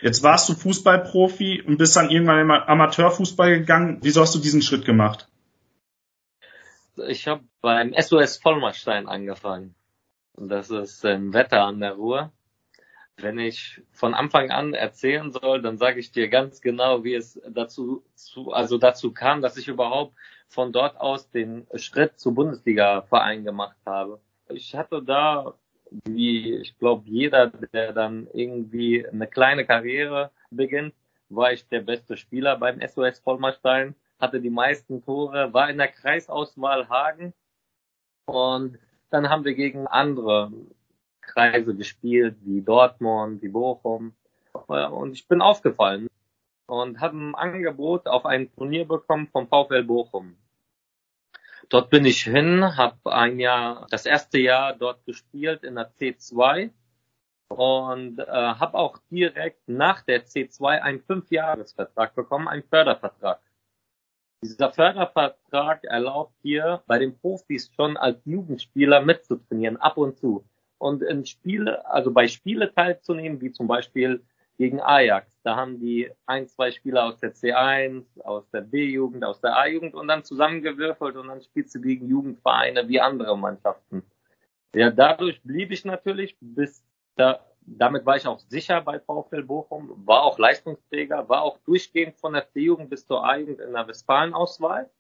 Jetzt 0.03 0.23
warst 0.23 0.51
du 0.51 0.55
Fußballprofi 0.55 1.63
und 1.63 1.79
bist 1.79 1.97
dann 1.97 2.11
irgendwann 2.11 2.41
im 2.41 2.51
Amateurfußball 2.51 3.59
gegangen. 3.59 4.01
Wieso 4.03 4.21
hast 4.21 4.35
du 4.35 4.39
diesen 4.39 4.61
Schritt 4.61 4.85
gemacht? 4.85 5.27
Ich 7.07 7.27
habe 7.27 7.43
beim 7.63 7.95
SOS 7.99 8.37
Vollmerstein 8.37 9.09
angefangen. 9.09 9.75
Das 10.37 10.69
ist 10.71 11.07
ein 11.07 11.33
Wetter 11.33 11.63
an 11.63 11.81
der 11.81 11.93
Ruhr. 11.93 12.33
Wenn 13.21 13.39
ich 13.39 13.83
von 13.91 14.15
Anfang 14.15 14.51
an 14.51 14.75
erzählen 14.75 15.33
soll, 15.33 15.61
dann 15.61 15.77
sage 15.77 15.99
ich 15.99 16.13
dir 16.13 16.29
ganz 16.29 16.61
genau, 16.61 17.03
wie 17.03 17.15
es 17.15 17.41
dazu, 17.49 18.05
zu, 18.15 18.53
also 18.53 18.79
dazu 18.79 19.13
kam, 19.13 19.43
dass 19.43 19.57
ich 19.57 19.67
überhaupt 19.67 20.15
von 20.47 20.73
dort 20.73 21.01
aus 21.01 21.29
den 21.29 21.67
Schritt 21.75 22.19
zur 22.19 22.35
Bundesliga-Verein 22.35 23.45
gemacht 23.45 23.77
habe. 23.85 24.21
Ich 24.49 24.75
hatte 24.77 25.03
da, 25.03 25.55
wie 26.05 26.55
ich 26.55 26.79
glaube, 26.79 27.09
jeder, 27.09 27.49
der 27.49 27.93
dann 27.93 28.29
irgendwie 28.33 29.07
eine 29.07 29.27
kleine 29.27 29.67
Karriere 29.67 30.31
beginnt, 30.51 30.95
war 31.29 31.53
ich 31.53 31.69
der 31.69 31.81
beste 31.81 32.17
Spieler 32.17 32.57
beim 32.57 32.81
SOS 32.81 33.19
Vollmerstein, 33.19 33.97
hatte 34.21 34.41
die 34.41 34.51
meisten 34.51 35.05
Tore, 35.05 35.53
war 35.53 35.69
in 35.71 35.79
der 35.79 35.89
Kreisauswahl 35.89 36.89
Hagen 36.89 37.35
und 38.27 38.79
dann 39.11 39.29
haben 39.29 39.45
wir 39.45 39.55
gegen 39.55 39.87
andere 39.87 40.53
Kreise 41.39 41.77
gespielt, 41.77 42.37
wie 42.41 42.63
Dortmund, 42.63 43.41
wie 43.43 43.49
Bochum. 43.49 44.13
Und 44.67 45.13
ich 45.13 45.29
bin 45.29 45.41
aufgefallen 45.41 46.09
und 46.67 47.01
habe 47.01 47.17
ein 47.17 47.35
Angebot 47.37 48.09
auf 48.09 48.27
ein 48.27 48.53
Turnier 48.55 48.87
bekommen 48.89 49.29
vom 49.29 49.47
VfL 49.47 49.85
Bochum. 49.85 50.37
Dort 51.69 51.91
bin 51.91 52.05
ich 52.07 52.25
hin, 52.25 52.77
habe 52.77 53.13
ein 53.13 53.39
Jahr, 53.39 53.87
das 53.91 54.05
erste 54.05 54.41
Jahr 54.41 54.75
dort 54.75 55.05
gespielt 55.05 55.63
in 55.63 55.77
der 55.77 55.93
C2 55.93 56.71
und 57.51 58.19
äh, 58.19 58.25
habe 58.27 58.77
auch 58.77 58.99
direkt 59.09 59.69
nach 59.69 60.03
der 60.03 60.27
C2 60.27 60.81
einen 60.81 61.03
Fünfjahresvertrag 61.03 62.17
bekommen, 62.17 62.49
einen 62.49 62.65
Fördervertrag. 62.65 63.41
Dieser 64.43 64.73
Fördervertrag 64.73 65.85
erlaubt 65.85 66.35
hier 66.43 66.83
bei 66.89 66.99
den 66.99 67.17
Profis 67.17 67.71
schon 67.77 67.97
als 67.97 68.25
Jugendspieler 68.25 69.03
mitzutrainieren, 69.03 69.77
ab 69.77 69.99
und 69.99 70.19
zu 70.19 70.45
und 70.79 71.03
in 71.03 71.27
Spiele, 71.27 71.87
also 71.87 72.13
bei 72.13 72.29
Spiele 72.29 72.73
teilzunehmen, 72.73 73.41
wie 73.41 73.53
zum 73.53 73.67
Beispiel 73.67 74.23
gegen 74.59 74.81
Ajax. 74.81 75.31
Da 75.45 75.57
haben 75.57 75.79
die 75.81 76.11
ein, 76.27 76.49
zwei 76.49 76.73
Spieler 76.73 77.07
aus 77.07 77.19
der 77.21 77.35
C1, 77.35 78.21
aus 78.23 78.51
der 78.51 78.63
B-Jugend, 78.63 79.25
aus 79.25 79.41
der 79.41 79.57
A-Jugend 79.57 79.95
und 79.95 80.09
dann 80.09 80.25
zusammengewürfelt 80.25 81.17
und 81.17 81.29
dann 81.29 81.43
spielst 81.43 81.75
du 81.75 81.81
gegen 81.81 82.09
Jugendvereine 82.09 82.89
wie 82.89 83.01
andere 83.01 83.39
Mannschaften. 83.39 84.03
Ja, 84.75 84.91
dadurch 84.91 85.41
blieb 85.43 85.71
ich 85.71 85.85
natürlich 85.85 86.37
bis 86.41 86.85
da, 87.17 87.45
damit 87.61 88.07
war 88.07 88.17
ich 88.17 88.27
auch 88.27 88.39
sicher 88.39 88.81
bei 88.81 89.01
VfL 89.01 89.43
Bochum, 89.43 90.07
war 90.07 90.23
auch 90.23 90.39
Leistungsträger, 90.39 91.29
war 91.29 91.43
auch 91.43 91.59
durchgehend 91.59 92.17
von 92.17 92.33
der 92.33 92.49
C-Jugend 92.49 92.91
bis 92.91 93.07
zur 93.07 93.25
A-Jugend 93.25 93.61
in 93.61 93.73
der 93.73 93.87
Westfalen-Auswahl. 93.87 94.91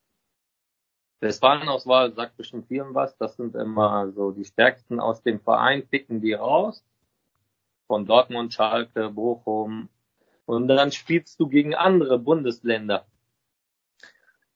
Westfalenauswahl 1.21 2.13
sagt 2.13 2.37
bestimmt 2.37 2.69
vielen 2.69 2.95
was. 2.95 3.17
Das 3.19 3.37
sind 3.37 3.57
immer 3.57 4.13
so 4.13 4.31
die 4.31 4.45
Stärksten 4.45 5.01
aus 5.01 5.23
dem 5.23 5.41
Verein, 5.41 5.87
picken 5.87 6.21
die 6.21 6.35
raus. 6.35 6.85
Von 7.87 8.07
Dortmund, 8.07 8.55
Schalke, 8.55 9.11
Bochum. 9.11 9.89
Und 10.47 10.69
dann 10.69 10.93
spielst 10.93 11.41
du 11.41 11.49
gegen 11.49 11.75
andere 11.75 12.19
Bundesländer. 12.19 13.07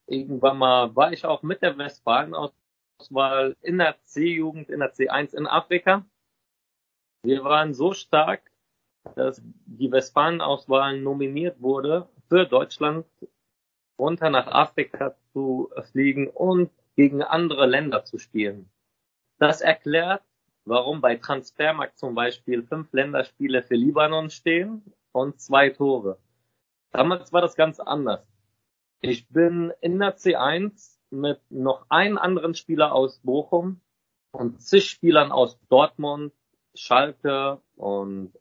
Irgendwann 0.06 0.58
mal 0.58 0.94
war 0.94 1.12
ich 1.12 1.24
auch 1.24 1.42
mit 1.42 1.62
der 1.62 1.76
Westfalenauswahl 1.78 3.56
in 3.62 3.78
der 3.78 3.96
C-Jugend, 4.04 4.68
in 4.70 4.80
der 4.80 4.94
C1 4.94 5.34
in 5.34 5.46
Afrika. 5.46 6.04
Wir 7.22 7.42
waren 7.44 7.74
so 7.74 7.92
stark, 7.92 8.50
dass 9.16 9.42
die 9.44 9.90
Westfalenauswahl 9.90 10.98
nominiert 11.00 11.60
wurde 11.60 12.08
für 12.28 12.46
Deutschland 12.46 13.06
runter 13.98 14.30
nach 14.30 14.46
Afrika 14.46 15.16
zu 15.32 15.70
fliegen 15.90 16.28
und 16.28 16.70
gegen 16.96 17.22
andere 17.22 17.66
Länder 17.66 18.04
zu 18.04 18.18
spielen. 18.18 18.70
Das 19.38 19.60
erklärt, 19.60 20.22
warum 20.64 21.00
bei 21.00 21.16
Transfermarkt 21.16 21.98
zum 21.98 22.14
Beispiel 22.14 22.62
fünf 22.62 22.92
Länderspiele 22.92 23.62
für 23.62 23.74
Libanon 23.74 24.30
stehen 24.30 24.94
und 25.12 25.40
zwei 25.40 25.70
Tore. 25.70 26.18
Damals 26.92 27.32
war 27.32 27.40
das 27.40 27.56
ganz 27.56 27.80
anders. 27.80 28.26
Ich 29.00 29.28
bin 29.28 29.72
in 29.80 29.98
der 29.98 30.16
C1 30.16 30.98
mit 31.10 31.40
noch 31.50 31.86
einem 31.88 32.18
anderen 32.18 32.54
Spieler 32.54 32.94
aus 32.94 33.18
Bochum 33.20 33.80
und 34.30 34.62
zig 34.62 34.88
Spielern 34.88 35.32
aus 35.32 35.58
Dortmund, 35.68 36.32
Schalke 36.74 37.60
und 37.76 38.32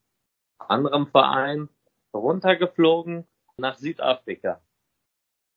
anderem 0.58 1.08
Verein 1.08 1.70
runtergeflogen 2.14 3.28
nach 3.58 3.78
Südafrika. 3.78 4.62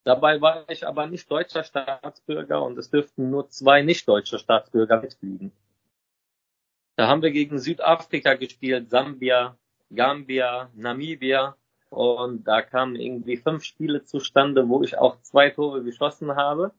Dabei 0.04 0.40
war 0.42 0.68
ich 0.68 0.86
aber 0.86 1.06
nicht 1.06 1.30
deutscher 1.30 1.64
Staatsbürger 1.64 2.62
und 2.62 2.76
es 2.76 2.90
dürften 2.90 3.30
nur 3.30 3.48
zwei 3.48 3.80
nicht 3.82 4.06
deutsche 4.06 4.38
Staatsbürger 4.38 5.00
mitfliegen. 5.00 5.50
Da 6.96 7.08
haben 7.08 7.22
wir 7.22 7.30
gegen 7.30 7.58
Südafrika 7.58 8.34
gespielt, 8.34 8.90
Sambia, 8.90 9.56
Gambia, 9.90 10.70
Namibia 10.74 11.56
und 11.88 12.44
da 12.44 12.60
kamen 12.60 12.96
irgendwie 12.96 13.38
fünf 13.38 13.64
Spiele 13.64 14.04
zustande, 14.04 14.68
wo 14.68 14.82
ich 14.82 14.98
auch 14.98 15.20
zwei 15.22 15.50
Tore 15.50 15.82
geschossen 15.82 16.36
habe. 16.36 16.72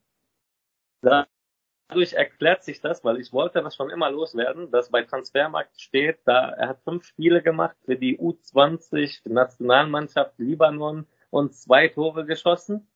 Dadurch 1.01 2.13
erklärt 2.13 2.63
sich 2.63 2.79
das, 2.79 3.03
weil 3.03 3.19
ich 3.19 3.33
wollte 3.33 3.61
das 3.63 3.75
schon 3.75 3.89
immer 3.89 4.11
loswerden, 4.11 4.69
dass 4.69 4.91
bei 4.91 5.03
Transfermarkt 5.03 5.81
steht, 5.81 6.19
da 6.25 6.49
er 6.49 6.69
hat 6.69 6.83
fünf 6.83 7.05
Spiele 7.05 7.41
gemacht 7.41 7.75
für 7.85 7.95
die 7.95 8.19
U20 8.19 9.27
Nationalmannschaft 9.29 10.37
Libanon 10.37 11.07
und 11.31 11.55
zwei 11.55 11.87
Tore 11.87 12.25
geschossen. 12.25 12.87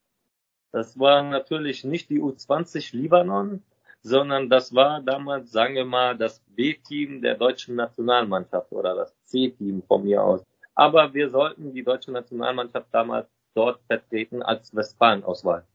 Das 0.72 1.00
war 1.00 1.24
natürlich 1.24 1.84
nicht 1.84 2.10
die 2.10 2.22
U20 2.22 2.96
Libanon, 2.96 3.64
sondern 4.02 4.50
das 4.50 4.74
war 4.74 5.02
damals, 5.02 5.52
sagen 5.52 5.76
wir 5.76 5.86
mal, 5.86 6.18
das 6.18 6.42
B-Team 6.56 7.22
der 7.22 7.36
deutschen 7.36 7.76
Nationalmannschaft 7.76 8.72
oder 8.72 8.96
das 8.96 9.14
C-Team 9.26 9.84
von 9.88 10.04
mir 10.04 10.24
aus. 10.24 10.46
Aber 10.76 11.14
wir 11.14 11.30
sollten 11.30 11.74
die 11.74 11.84
deutsche 11.84 12.12
Nationalmannschaft 12.12 12.88
damals 12.92 13.28
dort 13.56 13.82
vertreten 13.88 14.42
als 14.42 14.74
Westfalen-Auswahl. 14.74 15.66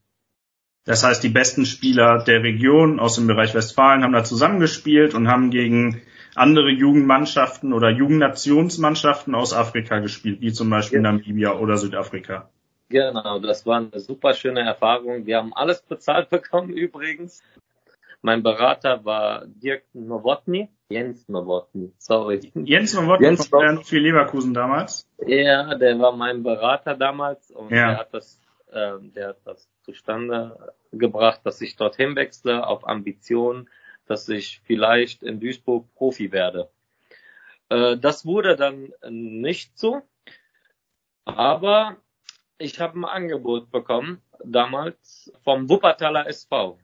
Das 0.85 1.03
heißt, 1.03 1.23
die 1.23 1.29
besten 1.29 1.65
Spieler 1.65 2.23
der 2.23 2.43
Region 2.43 2.99
aus 2.99 3.15
dem 3.15 3.27
Bereich 3.27 3.53
Westfalen 3.53 4.03
haben 4.03 4.13
da 4.13 4.23
zusammengespielt 4.23 5.13
und 5.15 5.27
haben 5.27 5.49
gegen 5.49 6.01
andere 6.35 6.69
Jugendmannschaften 6.69 7.73
oder 7.73 7.89
Jugendnationsmannschaften 7.89 9.35
aus 9.35 9.53
Afrika 9.53 9.99
gespielt, 9.99 10.41
wie 10.41 10.53
zum 10.53 10.69
Beispiel 10.69 11.01
ja. 11.01 11.11
Namibia 11.11 11.53
oder 11.53 11.77
Südafrika. 11.77 12.49
Genau, 12.89 13.39
das 13.39 13.65
war 13.65 13.77
eine 13.77 13.99
super 13.99 14.33
schöne 14.33 14.61
Erfahrung. 14.61 15.25
Wir 15.25 15.37
haben 15.37 15.53
alles 15.53 15.81
bezahlt 15.81 16.29
bekommen 16.29 16.69
übrigens. 16.73 17.43
Mein 18.21 18.41
Berater 18.41 19.05
war 19.05 19.45
Dirk 19.45 19.83
Nowotny, 19.93 20.69
Jens 20.89 21.29
Nowotny, 21.29 21.93
sorry. 21.99 22.51
Jens 22.55 22.95
Nowotny 22.95 23.25
Jens 23.25 23.47
von 23.47 23.83
für 23.83 23.99
Leverkusen 23.99 24.53
damals? 24.53 25.07
Ja, 25.27 25.75
der 25.75 25.99
war 25.99 26.15
mein 26.15 26.41
Berater 26.41 26.95
damals 26.95 27.51
und 27.51 27.69
ja. 27.69 27.89
der 27.89 27.97
hat 27.99 28.13
das, 28.13 28.41
äh, 28.71 28.93
der 28.99 29.27
hat 29.29 29.37
das 29.45 29.69
zustande 29.83 30.73
gebracht, 30.91 31.41
dass 31.43 31.61
ich 31.61 31.75
dorthin 31.75 32.15
wechsle 32.15 32.65
auf 32.65 32.87
Ambition, 32.87 33.69
dass 34.07 34.27
ich 34.27 34.61
vielleicht 34.65 35.21
in 35.21 35.39
Duisburg 35.39 35.93
Profi 35.93 36.31
werde. 36.31 36.69
Äh, 37.69 37.97
das 37.97 38.25
wurde 38.25 38.55
dann 38.55 38.91
nicht 39.07 39.77
so, 39.77 40.01
aber 41.25 41.97
ich 42.57 42.79
habe 42.79 42.99
ein 42.99 43.05
Angebot 43.05 43.71
bekommen, 43.71 44.21
damals 44.43 45.31
vom 45.43 45.69
Wuppertaler 45.69 46.27
SV. 46.27 46.77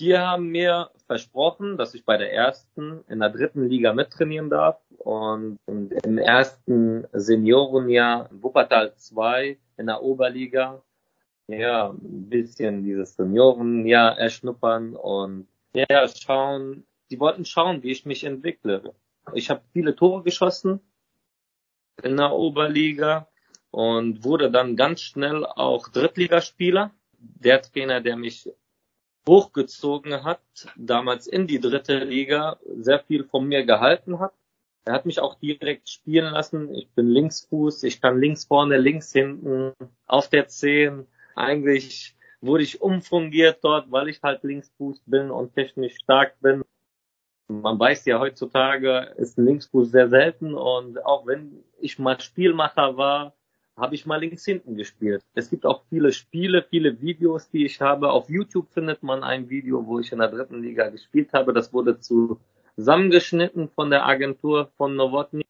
Die 0.00 0.16
haben 0.16 0.48
mir 0.48 0.90
versprochen, 1.06 1.76
dass 1.76 1.94
ich 1.94 2.04
bei 2.04 2.16
der 2.16 2.32
ersten 2.32 3.04
in 3.08 3.18
der 3.18 3.30
dritten 3.30 3.68
Liga 3.68 3.92
mittrainieren 3.92 4.48
darf 4.48 4.80
und 4.98 5.58
im 5.66 6.18
ersten 6.18 7.04
Seniorenjahr 7.12 8.28
Wuppertal 8.30 8.94
2 8.94 9.58
in 9.76 9.86
der 9.86 10.02
Oberliga 10.02 10.82
ja 11.48 11.90
ein 11.90 12.28
bisschen 12.28 12.84
dieses 12.84 13.16
Seniorenjahr 13.16 14.18
erschnuppern 14.18 14.94
und 14.94 15.48
ja 15.74 16.06
schauen. 16.06 16.86
Die 17.10 17.18
wollten 17.18 17.44
schauen, 17.44 17.82
wie 17.82 17.90
ich 17.90 18.06
mich 18.06 18.22
entwickle. 18.22 18.94
Ich 19.32 19.50
habe 19.50 19.62
viele 19.72 19.96
Tore 19.96 20.22
geschossen 20.22 20.80
in 22.02 22.16
der 22.16 22.32
Oberliga 22.32 23.26
und 23.70 24.24
wurde 24.24 24.50
dann 24.50 24.76
ganz 24.76 25.00
schnell 25.00 25.44
auch 25.44 25.88
Drittligaspieler. 25.88 26.92
Der 27.18 27.62
Trainer, 27.62 28.00
der 28.00 28.16
mich 28.16 28.48
hochgezogen 29.28 30.24
hat, 30.24 30.40
damals 30.76 31.26
in 31.26 31.46
die 31.46 31.60
dritte 31.60 31.98
Liga, 31.98 32.58
sehr 32.76 33.00
viel 33.00 33.24
von 33.24 33.46
mir 33.46 33.64
gehalten 33.64 34.20
hat. 34.20 34.32
Er 34.84 34.94
hat 34.94 35.04
mich 35.04 35.20
auch 35.20 35.34
direkt 35.34 35.90
spielen 35.90 36.32
lassen. 36.32 36.74
Ich 36.74 36.88
bin 36.90 37.08
Linksfuß, 37.08 37.82
ich 37.82 38.00
kann 38.00 38.20
links 38.20 38.46
vorne, 38.46 38.78
links 38.78 39.12
hinten, 39.12 39.72
auf 40.06 40.28
der 40.30 40.48
Zehn. 40.48 41.06
Eigentlich 41.36 42.16
wurde 42.40 42.62
ich 42.62 42.80
umfungiert 42.80 43.58
dort, 43.62 43.90
weil 43.90 44.08
ich 44.08 44.22
halt 44.22 44.44
Linksfuß 44.44 45.02
bin 45.04 45.30
und 45.30 45.54
technisch 45.54 45.96
stark 46.02 46.40
bin. 46.40 46.62
Man 47.48 47.78
weiß 47.78 48.04
ja 48.06 48.18
heutzutage 48.18 49.14
ist 49.16 49.38
ein 49.38 49.46
Linksfuß 49.46 49.90
sehr 49.90 50.08
selten 50.08 50.54
und 50.54 51.04
auch 51.04 51.26
wenn 51.26 51.64
ich 51.80 51.98
mal 51.98 52.20
Spielmacher 52.20 52.96
war, 52.96 53.34
habe 53.78 53.94
ich 53.94 54.06
mal 54.06 54.20
links 54.20 54.44
hinten 54.44 54.76
gespielt. 54.76 55.22
Es 55.34 55.50
gibt 55.50 55.64
auch 55.64 55.82
viele 55.88 56.12
Spiele, 56.12 56.64
viele 56.68 57.00
Videos, 57.00 57.48
die 57.50 57.64
ich 57.64 57.80
habe. 57.80 58.10
Auf 58.10 58.28
YouTube 58.28 58.68
findet 58.72 59.02
man 59.02 59.22
ein 59.22 59.48
Video, 59.48 59.86
wo 59.86 60.00
ich 60.00 60.12
in 60.12 60.18
der 60.18 60.28
dritten 60.28 60.62
Liga 60.62 60.88
gespielt 60.88 61.32
habe. 61.32 61.52
Das 61.52 61.72
wurde 61.72 61.98
zusammengeschnitten 62.00 63.68
von 63.68 63.90
der 63.90 64.04
Agentur 64.06 64.70
von 64.76 64.96
Novotny. 64.96 65.44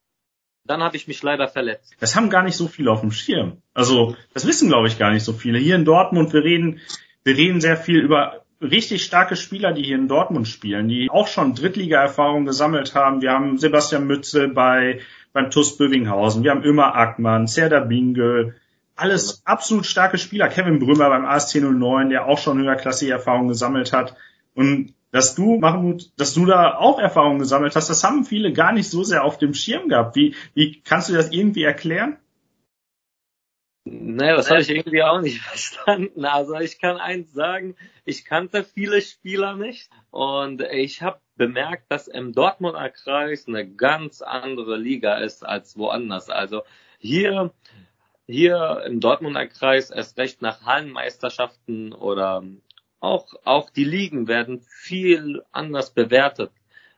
Dann 0.64 0.82
habe 0.82 0.96
ich 0.96 1.08
mich 1.08 1.22
leider 1.22 1.48
verletzt. 1.48 1.96
Das 1.98 2.14
haben 2.14 2.28
gar 2.28 2.42
nicht 2.42 2.56
so 2.56 2.68
viele 2.68 2.90
auf 2.90 3.00
dem 3.00 3.10
Schirm. 3.10 3.62
Also 3.72 4.14
das 4.34 4.46
wissen, 4.46 4.68
glaube 4.68 4.88
ich, 4.88 4.98
gar 4.98 5.10
nicht 5.10 5.24
so 5.24 5.32
viele. 5.32 5.58
Hier 5.58 5.76
in 5.76 5.86
Dortmund, 5.86 6.32
wir 6.34 6.44
reden, 6.44 6.80
wir 7.24 7.36
reden 7.36 7.62
sehr 7.62 7.78
viel 7.78 8.00
über 8.00 8.44
richtig 8.60 9.04
starke 9.04 9.36
Spieler, 9.36 9.72
die 9.72 9.82
hier 9.82 9.96
in 9.96 10.08
Dortmund 10.08 10.48
spielen, 10.48 10.88
die 10.88 11.08
auch 11.10 11.28
schon 11.28 11.54
Drittliga-Erfahrung 11.54 12.44
gesammelt 12.44 12.94
haben. 12.94 13.22
Wir 13.22 13.32
haben 13.32 13.56
Sebastian 13.56 14.06
Mütze 14.06 14.48
bei 14.48 15.00
beim 15.38 15.50
TuS 15.52 15.76
Bövinghausen, 15.76 16.42
wir 16.42 16.50
haben 16.50 16.64
Ömer 16.64 16.96
Ackmann, 16.96 17.46
Serda 17.46 17.78
Bingel, 17.78 18.56
alles 18.96 19.42
absolut 19.44 19.86
starke 19.86 20.18
Spieler. 20.18 20.48
Kevin 20.48 20.80
Brümmer 20.80 21.08
beim 21.10 21.24
AST 21.24 21.54
09, 21.54 22.10
der 22.10 22.26
auch 22.26 22.38
schon 22.38 22.58
höherklassige 22.58 23.12
Erfahrungen 23.12 23.46
gesammelt 23.46 23.92
hat. 23.92 24.16
Und 24.54 24.94
dass 25.12 25.36
du, 25.36 25.58
Mahmoud, 25.58 26.10
dass 26.16 26.34
du 26.34 26.44
da 26.44 26.76
auch 26.76 26.98
Erfahrungen 26.98 27.38
gesammelt 27.38 27.76
hast, 27.76 27.88
das 27.88 28.02
haben 28.02 28.24
viele 28.24 28.52
gar 28.52 28.72
nicht 28.72 28.90
so 28.90 29.04
sehr 29.04 29.22
auf 29.22 29.38
dem 29.38 29.54
Schirm 29.54 29.88
gehabt. 29.88 30.16
Wie, 30.16 30.34
wie 30.54 30.80
kannst 30.80 31.08
du 31.08 31.14
das 31.14 31.30
irgendwie 31.30 31.62
erklären? 31.62 32.16
Naja, 33.84 34.34
das 34.34 34.50
habe 34.50 34.60
ich 34.60 34.70
irgendwie 34.70 35.04
auch 35.04 35.20
nicht 35.20 35.40
verstanden. 35.42 36.24
Also 36.24 36.54
ich 36.54 36.80
kann 36.80 36.96
eins 36.96 37.32
sagen, 37.32 37.76
ich 38.04 38.24
kannte 38.24 38.64
viele 38.64 39.00
Spieler 39.00 39.54
nicht 39.54 39.88
und 40.10 40.62
ich 40.62 41.00
habe 41.00 41.20
bemerkt, 41.38 41.90
dass 41.90 42.08
im 42.08 42.32
Dortmunder 42.32 42.90
Kreis 42.90 43.48
eine 43.48 43.66
ganz 43.66 44.20
andere 44.20 44.76
Liga 44.76 45.18
ist 45.18 45.46
als 45.46 45.78
woanders. 45.78 46.28
Also 46.28 46.62
hier, 46.98 47.52
hier 48.26 48.82
im 48.86 49.00
Dortmunder 49.00 49.46
Kreis 49.46 49.90
erst 49.90 50.18
recht 50.18 50.42
nach 50.42 50.66
Hallenmeisterschaften 50.66 51.94
oder 51.94 52.42
auch, 53.00 53.32
auch 53.44 53.70
die 53.70 53.84
Ligen 53.84 54.28
werden 54.28 54.60
viel 54.60 55.42
anders 55.52 55.90
bewertet. 55.90 56.50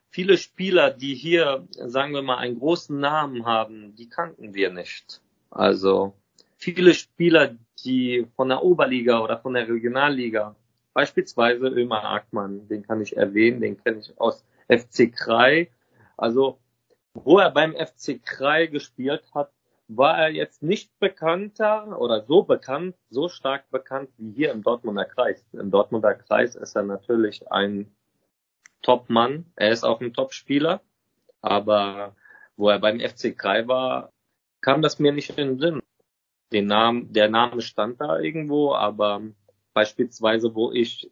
Viele 0.08 0.38
Spieler, 0.38 0.90
die 0.90 1.14
hier, 1.14 1.68
sagen 1.70 2.12
wir 2.14 2.22
mal, 2.22 2.38
einen 2.38 2.58
großen 2.58 2.98
Namen 2.98 3.46
haben, 3.46 3.94
die 3.94 4.08
kannten 4.08 4.54
wir 4.54 4.72
nicht. 4.72 5.20
Also 5.50 6.14
viele 6.56 6.94
Spieler, 6.94 7.54
die 7.84 8.26
von 8.34 8.48
der 8.48 8.62
Oberliga 8.64 9.20
oder 9.20 9.38
von 9.38 9.54
der 9.54 9.68
Regionalliga 9.68 10.56
Beispielsweise 10.92 11.68
Ömer 11.68 12.04
Ackmann, 12.04 12.68
den 12.68 12.82
kann 12.82 13.00
ich 13.00 13.16
erwähnen, 13.16 13.60
den 13.60 13.82
kenne 13.82 14.00
ich 14.00 14.18
aus 14.20 14.44
FC 14.68 15.12
Krai. 15.12 15.70
Also, 16.16 16.58
wo 17.14 17.38
er 17.38 17.50
beim 17.50 17.74
FC 17.74 18.22
Krai 18.22 18.66
gespielt 18.66 19.24
hat, 19.34 19.52
war 19.88 20.18
er 20.18 20.30
jetzt 20.30 20.62
nicht 20.62 20.96
bekannter 21.00 22.00
oder 22.00 22.22
so 22.22 22.42
bekannt, 22.44 22.94
so 23.10 23.28
stark 23.28 23.70
bekannt 23.70 24.10
wie 24.18 24.32
hier 24.32 24.52
im 24.52 24.62
Dortmunder 24.62 25.04
Kreis. 25.04 25.44
Im 25.52 25.70
Dortmunder 25.70 26.14
Kreis 26.14 26.54
ist 26.54 26.76
er 26.76 26.84
natürlich 26.84 27.50
ein 27.50 27.92
Top-Mann. 28.82 29.46
Er 29.56 29.70
ist 29.70 29.84
auch 29.84 30.00
ein 30.00 30.12
Top-Spieler. 30.12 30.80
Aber 31.42 32.14
wo 32.56 32.68
er 32.68 32.78
beim 32.78 33.00
FC 33.00 33.36
Krai 33.36 33.66
war, 33.66 34.12
kam 34.60 34.82
das 34.82 34.98
mir 34.98 35.12
nicht 35.12 35.30
in 35.30 35.36
den 35.36 35.58
Sinn. 35.58 35.82
Den 36.52 36.66
Namen, 36.66 37.12
der 37.12 37.28
Name 37.28 37.60
stand 37.60 38.00
da 38.00 38.18
irgendwo, 38.18 38.74
aber 38.74 39.22
beispielsweise, 39.80 40.54
wo 40.54 40.72
ich, 40.72 41.10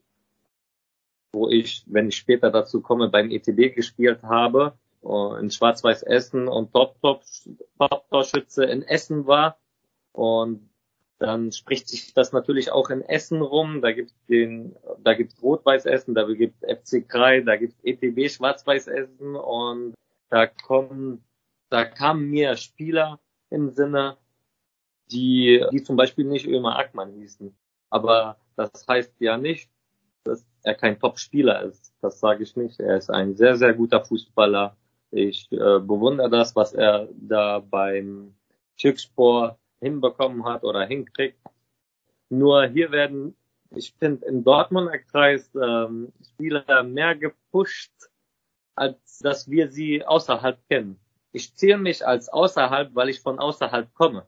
wo 1.32 1.48
ich, 1.48 1.84
wenn 1.86 2.08
ich 2.08 2.16
später 2.16 2.50
dazu 2.50 2.82
komme, 2.82 3.08
beim 3.08 3.30
ETB 3.30 3.74
gespielt 3.74 4.22
habe, 4.22 4.74
äh, 5.02 5.40
in 5.40 5.50
Schwarz-Weiß 5.50 6.02
Essen 6.02 6.48
und 6.48 6.72
Top-Top-Torschütze 6.72 8.64
in 8.64 8.82
Essen 8.82 9.26
war 9.26 9.58
und 10.12 10.68
dann 11.18 11.50
spricht 11.50 11.88
sich 11.88 12.12
das 12.12 12.32
natürlich 12.32 12.70
auch 12.70 12.90
in 12.90 13.00
Essen 13.00 13.40
rum. 13.40 13.80
Da 13.80 13.90
gibt 13.90 14.12
den, 14.28 14.76
da 15.02 15.14
gibt's 15.14 15.42
Rot-Weiß 15.42 15.86
Essen, 15.86 16.14
da 16.14 16.24
gibt 16.24 16.62
FC 16.62 17.08
Krei, 17.08 17.40
da 17.40 17.56
gibt's 17.56 17.80
ETB 17.82 18.30
Schwarz-Weiß 18.30 18.86
Essen 18.88 19.34
und 19.34 19.94
da 20.28 20.46
kommen, 20.46 21.24
da 21.70 21.86
kamen 21.86 22.28
mir 22.28 22.56
Spieler 22.56 23.18
im 23.48 23.70
Sinne, 23.70 24.18
die, 25.10 25.64
die 25.72 25.82
zum 25.82 25.96
Beispiel 25.96 26.26
nicht 26.26 26.46
Ömer 26.46 26.78
Ackmann 26.78 27.14
hießen. 27.14 27.56
Aber 27.90 28.36
das 28.58 28.86
heißt 28.88 29.14
ja 29.20 29.38
nicht, 29.38 29.70
dass 30.24 30.44
er 30.64 30.74
kein 30.74 30.98
Top-Spieler 30.98 31.62
ist. 31.62 31.94
Das 32.00 32.18
sage 32.18 32.42
ich 32.42 32.56
nicht. 32.56 32.80
Er 32.80 32.96
ist 32.96 33.08
ein 33.08 33.36
sehr, 33.36 33.56
sehr 33.56 33.72
guter 33.72 34.04
Fußballer. 34.04 34.76
Ich 35.10 35.50
äh, 35.52 35.78
bewundere 35.78 36.28
das, 36.28 36.56
was 36.56 36.74
er 36.74 37.08
da 37.14 37.60
beim 37.60 38.34
Türkspor 38.76 39.58
hinbekommen 39.80 40.44
hat 40.44 40.64
oder 40.64 40.84
hinkriegt. 40.84 41.38
Nur 42.30 42.66
hier 42.66 42.90
werden, 42.90 43.36
ich 43.70 43.94
finde, 43.98 44.26
im 44.26 44.42
Dortmunder 44.42 44.98
Kreis 44.98 45.50
ähm, 45.54 46.12
Spieler 46.34 46.82
mehr 46.82 47.14
gepusht, 47.14 47.92
als 48.74 49.20
dass 49.20 49.48
wir 49.48 49.70
sie 49.70 50.04
außerhalb 50.04 50.58
kennen. 50.68 50.98
Ich 51.32 51.54
zähle 51.54 51.78
mich 51.78 52.04
als 52.06 52.28
außerhalb, 52.28 52.94
weil 52.94 53.08
ich 53.08 53.20
von 53.20 53.38
außerhalb 53.38 53.94
komme. 53.94 54.26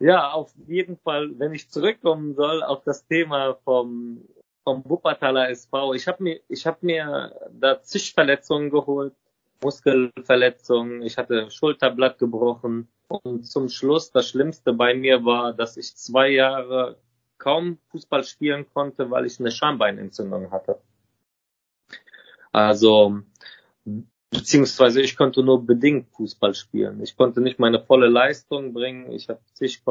Ja, 0.00 0.32
auf 0.32 0.52
jeden 0.66 0.96
Fall, 0.96 1.38
wenn 1.38 1.52
ich 1.52 1.70
zurückkommen 1.70 2.34
soll 2.34 2.62
auf 2.62 2.82
das 2.84 3.06
Thema 3.06 3.54
vom 3.64 4.24
vom 4.64 4.82
Wuppertaler 4.88 5.50
SV. 5.50 5.94
Ich 5.94 6.06
habe 6.08 6.22
mir 6.22 6.40
ich 6.48 6.66
habe 6.66 6.78
mir 6.82 7.34
da 7.52 7.82
zig 7.82 8.14
Verletzungen 8.14 8.70
geholt, 8.70 9.14
Muskelverletzungen, 9.62 11.02
ich 11.02 11.18
hatte 11.18 11.50
Schulterblatt 11.50 12.18
gebrochen 12.18 12.88
und 13.08 13.46
zum 13.46 13.68
Schluss 13.68 14.10
das 14.10 14.28
Schlimmste 14.28 14.72
bei 14.72 14.94
mir 14.94 15.24
war, 15.24 15.52
dass 15.52 15.76
ich 15.76 15.96
zwei 15.96 16.30
Jahre 16.30 16.96
kaum 17.38 17.78
Fußball 17.90 18.24
spielen 18.24 18.66
konnte, 18.72 19.10
weil 19.10 19.26
ich 19.26 19.38
eine 19.40 19.50
Schambeinentzündung 19.50 20.50
hatte. 20.50 20.80
Also, 22.52 23.20
beziehungsweise 24.30 25.00
ich 25.02 25.16
konnte 25.16 25.42
nur 25.42 25.64
bedingt 25.64 26.08
Fußball 26.10 26.54
spielen. 26.54 27.02
Ich 27.02 27.16
konnte 27.16 27.40
nicht 27.40 27.58
meine 27.58 27.80
volle 27.80 28.08
Leistung 28.08 28.72
bringen. 28.72 29.10
Ich 29.12 29.28
habe 29.28 29.40
zig 29.54 29.82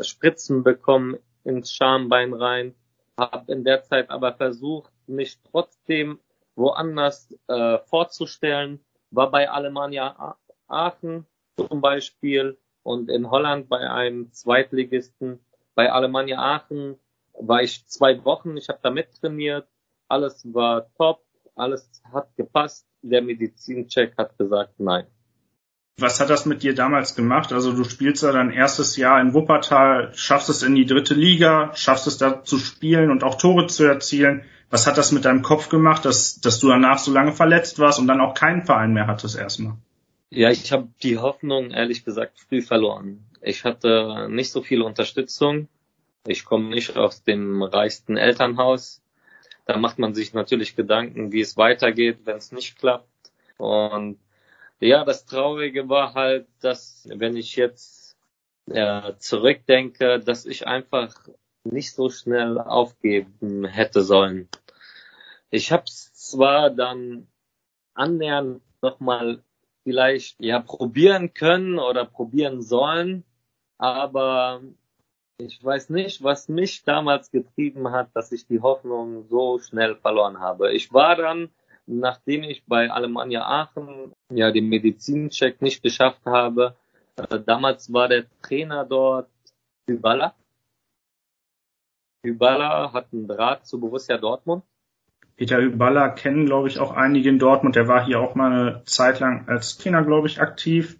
Spritzen 0.00 0.62
bekommen 0.62 1.18
ins 1.44 1.72
Schambein 1.72 2.32
rein, 2.32 2.74
habe 3.18 3.52
in 3.52 3.64
der 3.64 3.82
Zeit 3.82 4.10
aber 4.10 4.32
versucht, 4.32 4.92
mich 5.06 5.38
trotzdem 5.50 6.20
woanders 6.54 7.34
äh, 7.48 7.78
vorzustellen. 7.78 8.80
War 9.10 9.30
bei 9.30 9.50
Alemannia 9.50 10.36
Aachen 10.68 11.26
zum 11.56 11.80
Beispiel 11.80 12.56
und 12.82 13.10
in 13.10 13.30
Holland 13.30 13.68
bei 13.68 13.90
einem 13.90 14.32
Zweitligisten. 14.32 15.40
Bei 15.74 15.92
Alemannia 15.92 16.38
Aachen 16.38 16.98
war 17.34 17.62
ich 17.62 17.86
zwei 17.86 18.24
Wochen, 18.24 18.56
ich 18.56 18.68
habe 18.68 18.80
da 18.82 18.90
mittrainiert, 18.90 19.66
alles 20.08 20.42
war 20.52 20.92
top, 20.94 21.22
alles 21.62 21.88
hat 22.12 22.36
gepasst. 22.36 22.86
Der 23.02 23.22
Medizincheck 23.22 24.14
hat 24.18 24.36
gesagt, 24.38 24.78
nein. 24.78 25.06
Was 25.98 26.20
hat 26.20 26.30
das 26.30 26.46
mit 26.46 26.62
dir 26.62 26.74
damals 26.74 27.14
gemacht? 27.14 27.52
Also 27.52 27.72
du 27.72 27.84
spielst 27.84 28.22
ja 28.22 28.32
dein 28.32 28.50
erstes 28.50 28.96
Jahr 28.96 29.20
in 29.20 29.34
Wuppertal, 29.34 30.12
schaffst 30.14 30.48
es 30.48 30.62
in 30.62 30.74
die 30.74 30.86
dritte 30.86 31.14
Liga, 31.14 31.72
schaffst 31.74 32.06
es 32.06 32.18
da 32.18 32.42
zu 32.42 32.58
spielen 32.58 33.10
und 33.10 33.24
auch 33.24 33.36
Tore 33.36 33.66
zu 33.66 33.84
erzielen. 33.84 34.42
Was 34.70 34.86
hat 34.86 34.96
das 34.96 35.12
mit 35.12 35.26
deinem 35.26 35.42
Kopf 35.42 35.68
gemacht, 35.68 36.04
dass, 36.04 36.40
dass 36.40 36.58
du 36.58 36.68
danach 36.68 36.98
so 36.98 37.12
lange 37.12 37.32
verletzt 37.32 37.78
warst 37.78 37.98
und 37.98 38.06
dann 38.06 38.22
auch 38.22 38.34
keinen 38.34 38.62
Verein 38.62 38.94
mehr 38.94 39.06
hattest 39.06 39.36
erstmal? 39.36 39.76
Ja, 40.30 40.50
ich 40.50 40.72
habe 40.72 40.88
die 41.02 41.18
Hoffnung 41.18 41.72
ehrlich 41.72 42.06
gesagt 42.06 42.40
früh 42.40 42.62
verloren. 42.62 43.26
Ich 43.42 43.64
hatte 43.64 44.28
nicht 44.30 44.50
so 44.50 44.62
viel 44.62 44.80
Unterstützung. 44.80 45.68
Ich 46.26 46.46
komme 46.46 46.70
nicht 46.70 46.96
aus 46.96 47.22
dem 47.22 47.62
reichsten 47.62 48.16
Elternhaus. 48.16 49.01
Da 49.64 49.76
macht 49.76 49.98
man 49.98 50.14
sich 50.14 50.34
natürlich 50.34 50.76
Gedanken, 50.76 51.32
wie 51.32 51.40
es 51.40 51.56
weitergeht, 51.56 52.20
wenn 52.24 52.36
es 52.36 52.52
nicht 52.52 52.78
klappt. 52.78 53.32
Und 53.58 54.18
ja, 54.80 55.04
das 55.04 55.24
Traurige 55.24 55.88
war 55.88 56.14
halt, 56.14 56.48
dass 56.60 57.08
wenn 57.08 57.36
ich 57.36 57.54
jetzt 57.56 58.16
äh, 58.66 59.12
zurückdenke, 59.18 60.18
dass 60.18 60.46
ich 60.46 60.66
einfach 60.66 61.14
nicht 61.64 61.94
so 61.94 62.10
schnell 62.10 62.58
aufgeben 62.58 63.64
hätte 63.64 64.02
sollen. 64.02 64.48
Ich 65.50 65.70
habe 65.70 65.84
zwar 65.86 66.70
dann 66.70 67.28
annähernd 67.94 68.62
nochmal 68.80 69.42
vielleicht 69.84 70.40
ja 70.40 70.60
probieren 70.60 71.34
können 71.34 71.78
oder 71.78 72.04
probieren 72.04 72.62
sollen, 72.62 73.24
aber 73.78 74.62
ich 75.38 75.62
weiß 75.62 75.90
nicht, 75.90 76.22
was 76.22 76.48
mich 76.48 76.84
damals 76.84 77.30
getrieben 77.30 77.90
hat, 77.90 78.10
dass 78.14 78.32
ich 78.32 78.46
die 78.46 78.60
Hoffnung 78.60 79.26
so 79.28 79.58
schnell 79.58 79.96
verloren 79.96 80.40
habe. 80.40 80.72
Ich 80.72 80.92
war 80.92 81.16
dann, 81.16 81.50
nachdem 81.86 82.42
ich 82.44 82.64
bei 82.66 82.90
Alemannia 82.90 83.42
Aachen 83.42 84.12
ja 84.30 84.50
den 84.50 84.68
Medizincheck 84.68 85.60
nicht 85.62 85.82
geschafft 85.82 86.24
habe, 86.26 86.76
äh, 87.16 87.40
damals 87.40 87.92
war 87.92 88.08
der 88.08 88.26
Trainer 88.42 88.84
dort 88.84 89.28
Hyballa. 89.88 90.34
Hyballa 92.24 92.92
hat 92.92 93.08
einen 93.12 93.26
Draht 93.26 93.66
zu 93.66 93.80
Borussia 93.80 94.16
Dortmund 94.16 94.62
Peter 95.36 95.60
Hyballa 95.60 96.10
kennen, 96.10 96.46
glaube 96.46 96.68
ich, 96.68 96.78
auch 96.78 96.92
einige 96.92 97.28
in 97.28 97.38
Dortmund. 97.38 97.74
Der 97.74 97.88
war 97.88 98.04
hier 98.04 98.20
auch 98.20 98.34
mal 98.34 98.52
eine 98.52 98.84
Zeit 98.84 99.20
lang 99.20 99.48
als 99.48 99.76
Trainer, 99.78 100.04
glaube 100.04 100.28
ich, 100.28 100.40
aktiv. 100.40 100.98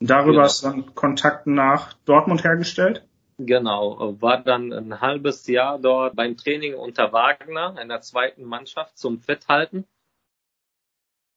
Darüber 0.00 0.32
genau. 0.32 0.46
ist 0.46 0.64
dann 0.64 0.94
Kontakt 0.94 1.46
nach 1.46 1.92
Dortmund 2.04 2.44
hergestellt. 2.44 3.06
Genau, 3.38 4.14
war 4.20 4.42
dann 4.42 4.72
ein 4.72 5.00
halbes 5.00 5.46
Jahr 5.46 5.78
dort 5.78 6.14
beim 6.14 6.36
Training 6.36 6.74
unter 6.74 7.12
Wagner 7.12 7.76
in 7.80 7.88
der 7.88 8.00
zweiten 8.00 8.44
Mannschaft 8.44 8.96
zum 8.96 9.18
Fithalten. 9.18 9.86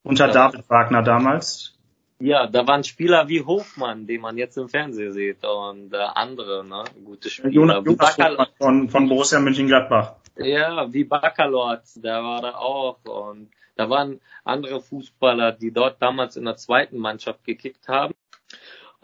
Unter 0.04 0.28
David 0.28 0.70
Wagner 0.70 1.02
damals? 1.02 1.74
Ja, 2.20 2.48
da 2.48 2.66
waren 2.66 2.84
Spieler 2.84 3.28
wie 3.28 3.44
Hofmann, 3.44 4.08
den 4.08 4.22
man 4.22 4.38
jetzt 4.38 4.58
im 4.58 4.70
Fernsehen 4.70 5.12
sieht, 5.12 5.46
und 5.46 5.94
äh, 5.94 5.98
andere, 5.98 6.66
ne, 6.66 6.84
gute 7.04 7.30
Spieler. 7.30 7.50
Jonas, 7.52 7.86
Jonas 7.86 8.50
von, 8.58 8.90
von 8.90 9.10
Borussia 9.10 9.40
Mönchengladbach. 9.40 10.16
Ja, 10.38 10.92
wie 10.92 11.04
Baccalord, 11.04 11.84
der 11.96 12.24
war 12.24 12.42
da 12.42 12.56
auch. 12.56 13.00
Und 13.06 13.52
da 13.76 13.90
waren 13.90 14.20
andere 14.44 14.82
Fußballer, 14.82 15.52
die 15.52 15.72
dort 15.72 16.02
damals 16.02 16.38
in 16.38 16.46
der 16.46 16.56
zweiten 16.56 16.98
Mannschaft 16.98 17.44
gekickt 17.44 17.88
haben. 17.88 18.14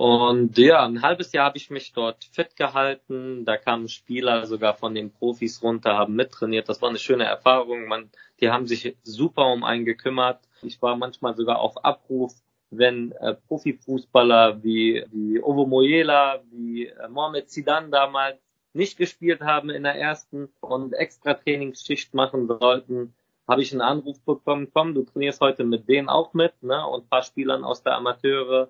Und 0.04 0.58
ja, 0.58 0.86
ein 0.86 1.02
halbes 1.02 1.32
Jahr 1.32 1.46
habe 1.46 1.58
ich 1.58 1.70
mich 1.70 1.94
dort 1.94 2.26
fit 2.26 2.58
gehalten. 2.58 3.46
Da 3.46 3.56
kamen 3.56 3.88
Spieler 3.88 4.46
sogar 4.46 4.74
von 4.74 4.94
den 4.94 5.13
Profis 5.13 5.63
runter, 5.63 5.96
haben 5.96 6.16
mittrainiert. 6.16 6.68
Das 6.68 6.82
war 6.82 6.89
eine 6.89 7.00
schöne 7.00 7.24
Erfahrung. 7.24 7.86
Man, 7.86 8.12
die 8.42 8.50
haben 8.50 8.68
sich 8.68 8.98
super 9.04 9.46
um 9.54 9.63
einen 9.63 9.86
gekümmert. 9.86 10.42
Ich 10.62 10.82
war 10.82 10.98
manchmal 10.98 11.38
sogar 11.38 11.60
auf 11.60 11.86
Abruf, 11.86 12.34
wenn 12.70 13.13
äh, 13.13 13.36
Profifußballer 13.48 14.62
wie, 14.62 15.06
wie 15.10 15.42
Ovo 15.42 15.66
Moyela, 15.66 16.44
wie 16.52 16.88
äh, 16.88 17.08
Mohamed 17.08 17.50
Zidane 17.50 17.88
damals 17.88 18.42
nicht 18.74 18.98
gespielt 18.98 19.39
haben 19.39 19.70
in 19.70 19.84
der 19.84 19.96
ersten 19.96 20.50
und 20.60 20.92
extra 20.92 21.36
Trainingsschicht 21.36 22.13
machen 22.13 22.48
sollten, 22.48 23.16
habe 23.48 23.62
ich 23.62 23.72
einen 23.72 23.80
Anruf 23.80 24.20
bekommen, 24.26 24.70
komm, 24.74 24.96
du 24.96 25.04
trainierst 25.04 25.39
heute 25.39 25.63
mit 25.63 25.88
denen 25.88 26.10
auch 26.10 26.34
mit, 26.34 26.62
ne, 26.62 26.86
und 26.86 27.06
ein 27.06 27.10
paar 27.10 27.24
Spielern 27.24 27.63
aus 27.63 27.84
der 27.84 27.96
Amateure. 27.96 28.70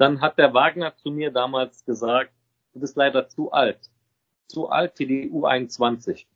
Dann 0.00 0.20
hat 0.20 0.38
der 0.38 0.54
Wagner 0.54 0.96
zu 0.96 1.10
mir 1.10 1.30
damals 1.30 1.84
gesagt, 1.84 2.32
du 2.72 2.80
bist 2.80 2.96
leider 2.96 3.28
zu 3.28 3.52
alt. 3.52 3.90
Zu 4.48 4.68
alt 4.68 4.96
für 4.96 5.06
die 5.06 5.30
U21 5.30 6.26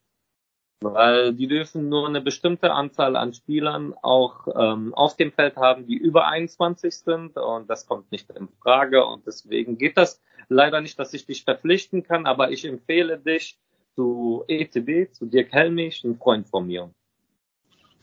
weil 0.80 1.32
die 1.32 1.46
dürfen 1.46 1.88
nur 1.88 2.06
eine 2.06 2.20
bestimmte 2.20 2.72
Anzahl 2.72 3.16
an 3.16 3.32
Spielern 3.32 3.94
auch 4.02 4.46
ähm, 4.54 4.92
auf 4.94 5.16
dem 5.16 5.32
Feld 5.32 5.56
haben, 5.56 5.86
die 5.86 5.96
über 5.96 6.28
21 6.28 6.98
sind 6.98 7.36
und 7.36 7.70
das 7.70 7.86
kommt 7.86 8.12
nicht 8.12 8.30
in 8.30 8.48
Frage 8.62 9.04
und 9.04 9.26
deswegen 9.26 9.78
geht 9.78 9.96
das 9.96 10.20
leider 10.48 10.80
nicht, 10.80 10.98
dass 10.98 11.14
ich 11.14 11.24
dich 11.24 11.44
verpflichten 11.44 12.02
kann, 12.02 12.26
aber 12.26 12.50
ich 12.50 12.64
empfehle 12.66 13.18
dich 13.18 13.58
zu 13.94 14.44
ETB, 14.48 15.12
zu 15.14 15.26
Dirk 15.26 15.52
Helmich, 15.52 16.04
ein 16.04 16.18
Freund 16.18 16.48
von 16.48 16.66
mir. 16.66 16.90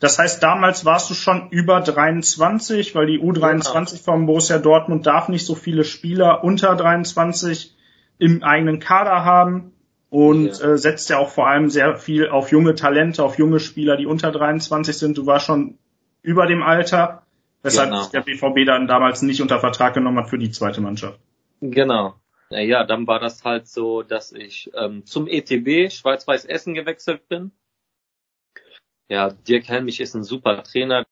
Das 0.02 0.18
heißt, 0.18 0.42
damals 0.42 0.84
warst 0.84 1.08
du 1.10 1.14
schon 1.14 1.48
über 1.50 1.80
23, 1.80 2.96
weil 2.96 3.06
die 3.06 3.20
U23 3.20 3.62
genau. 3.62 4.02
vom 4.02 4.26
Borussia 4.26 4.58
Dortmund 4.58 5.06
darf 5.06 5.28
nicht 5.28 5.46
so 5.46 5.54
viele 5.54 5.84
Spieler 5.84 6.42
unter 6.42 6.74
23 6.74 7.72
im 8.18 8.42
eigenen 8.42 8.80
Kader 8.80 9.24
haben 9.24 9.70
und 10.10 10.58
ja. 10.58 10.72
äh, 10.72 10.76
setzt 10.76 11.08
ja 11.08 11.18
auch 11.18 11.28
vor 11.28 11.46
allem 11.46 11.70
sehr 11.70 11.94
viel 11.94 12.28
auf 12.30 12.50
junge 12.50 12.74
Talente, 12.74 13.22
auf 13.22 13.38
junge 13.38 13.60
Spieler, 13.60 13.96
die 13.96 14.06
unter 14.06 14.32
23 14.32 14.98
sind. 14.98 15.18
Du 15.18 15.26
warst 15.26 15.46
schon 15.46 15.78
über 16.20 16.48
dem 16.48 16.64
Alter, 16.64 17.22
weshalb 17.62 17.90
genau. 17.90 18.08
der 18.08 18.22
BVB 18.22 18.66
dann 18.66 18.88
damals 18.88 19.22
nicht 19.22 19.40
unter 19.40 19.60
Vertrag 19.60 19.94
genommen 19.94 20.18
hat 20.18 20.30
für 20.30 20.38
die 20.38 20.50
zweite 20.50 20.80
Mannschaft. 20.80 21.20
Genau. 21.60 22.14
Ja, 22.50 22.82
dann 22.82 23.06
war 23.06 23.20
das 23.20 23.44
halt 23.44 23.68
so, 23.68 24.02
dass 24.02 24.32
ich 24.32 24.68
ähm, 24.76 25.06
zum 25.06 25.28
ETB 25.28 25.92
Schwarz-Weiß 25.92 26.44
Essen 26.44 26.74
gewechselt 26.74 27.28
bin. 27.28 27.52
Ja, 29.12 29.28
Dirk 29.28 29.68
Helmich 29.68 30.00
ist 30.00 30.14
ein 30.14 30.24
super 30.24 30.62
Trainer. 30.62 31.04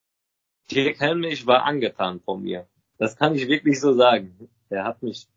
Dirk 0.71 0.99
Helmich 0.99 1.45
war 1.45 1.65
angetan 1.65 2.19
von 2.19 2.41
mir. 2.41 2.67
Das 2.97 3.15
kann 3.15 3.35
ich 3.35 3.47
wirklich 3.47 3.79
so 3.79 3.93
sagen. 3.93 4.49
Er 4.69 4.85
hat 4.85 5.03
mich 5.03 5.27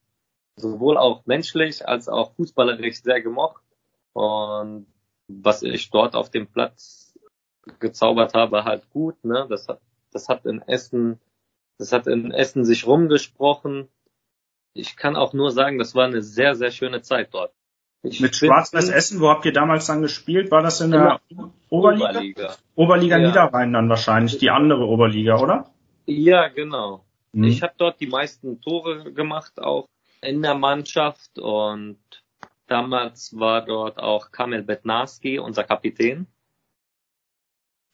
sowohl 0.57 0.96
auch 0.96 1.27
menschlich 1.27 1.87
als 1.87 2.09
auch 2.09 2.35
fußballerisch 2.37 3.03
sehr 3.03 3.20
gemocht. 3.20 3.62
Und 4.14 4.87
was 5.29 5.62
ich 5.62 5.90
dort 5.90 6.14
auf 6.14 6.31
dem 6.31 6.46
Platz 6.46 7.18
gezaubert 7.81 8.33
habe, 8.33 8.64
halt 8.64 8.88
gut. 8.88 9.22
Ne? 9.27 9.46
Das 9.50 9.68
hat, 9.68 9.83
das 10.11 10.31
hat 10.31 10.46
in 10.46 10.62
Essen, 10.62 11.20
das 11.77 11.92
hat 11.92 12.07
in 12.07 12.31
Essen 12.31 12.64
sich 12.64 12.87
rumgesprochen. 12.87 13.88
Ich 14.72 14.96
kann 14.96 15.16
auch 15.16 15.35
nur 15.35 15.50
sagen, 15.50 15.79
das 15.79 15.94
war 15.94 16.07
eine 16.07 16.22
sehr, 16.22 16.55
sehr 16.55 16.70
schöne 16.70 17.03
Zeit 17.03 17.35
dort. 17.35 17.53
Ich 18.05 18.21
Mit 18.21 18.37
Schwarz-Weiß 18.37 18.90
Essen, 18.90 19.21
wo 19.21 19.31
habt 19.31 19.47
ihr 19.47 19.53
damals 19.53 19.87
dann 19.87 20.03
gespielt? 20.03 20.51
War 20.51 20.62
das 20.62 20.81
in 20.83 20.90
der 20.90 21.21
Oberliga? 21.71 22.11
Oberliga, 22.11 22.55
Oberliga 22.75 23.19
ja. 23.19 23.29
Niederrhein 23.29 23.73
dann 23.73 23.88
wahrscheinlich, 23.88 24.37
die 24.38 24.51
andere 24.51 24.87
Oberliga, 24.87 25.38
oder? 25.38 25.71
Ja, 26.05 26.49
genau. 26.49 27.05
Hm. 27.33 27.45
Ich 27.45 27.62
habe 27.62 27.73
dort 27.79 28.01
die 28.01 28.07
meisten 28.07 28.61
Tore 28.61 29.12
gemacht, 29.12 29.59
auch 29.59 29.88
in 30.21 30.43
der 30.43 30.55
Mannschaft 30.55 31.38
und 31.38 31.99
damals 32.67 33.38
war 33.38 33.64
dort 33.64 33.99
auch 33.99 34.31
Kamil 34.31 34.62
Betnarski, 34.62 35.38
unser 35.38 35.64
Kapitän. 35.64 36.27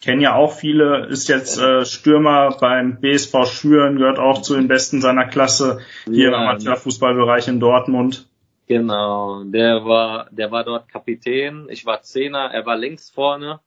Kennen 0.00 0.22
ja 0.22 0.34
auch 0.34 0.52
viele, 0.52 1.06
ist 1.06 1.28
jetzt 1.28 1.58
äh, 1.58 1.84
Stürmer 1.84 2.56
beim 2.58 3.00
BSV 3.00 3.44
Schüren, 3.46 3.96
gehört 3.96 4.18
auch 4.18 4.40
zu 4.40 4.54
den 4.54 4.66
Besten 4.66 5.00
seiner 5.00 5.26
Klasse 5.26 5.80
hier 6.06 6.30
ja, 6.30 6.34
im 6.34 6.34
Amateurfußballbereich 6.34 7.48
in 7.48 7.60
Dortmund. 7.60 8.29
Genau, 8.70 9.42
der 9.42 9.84
war, 9.84 10.30
der 10.30 10.52
war 10.52 10.62
dort 10.62 10.88
Kapitän. 10.88 11.66
Ich 11.70 11.84
war 11.86 12.02
Zehner, 12.02 12.52
er 12.52 12.66
war 12.66 12.76
links 12.76 13.10
vorne. 13.10 13.58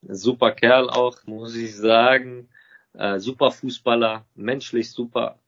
Super 0.00 0.52
Kerl 0.52 0.88
auch, 0.88 1.18
muss 1.26 1.54
ich 1.54 1.76
sagen. 1.76 2.48
Äh, 2.94 3.18
super 3.18 3.50
Fußballer, 3.50 4.24
menschlich 4.34 4.90
super. 4.90 5.38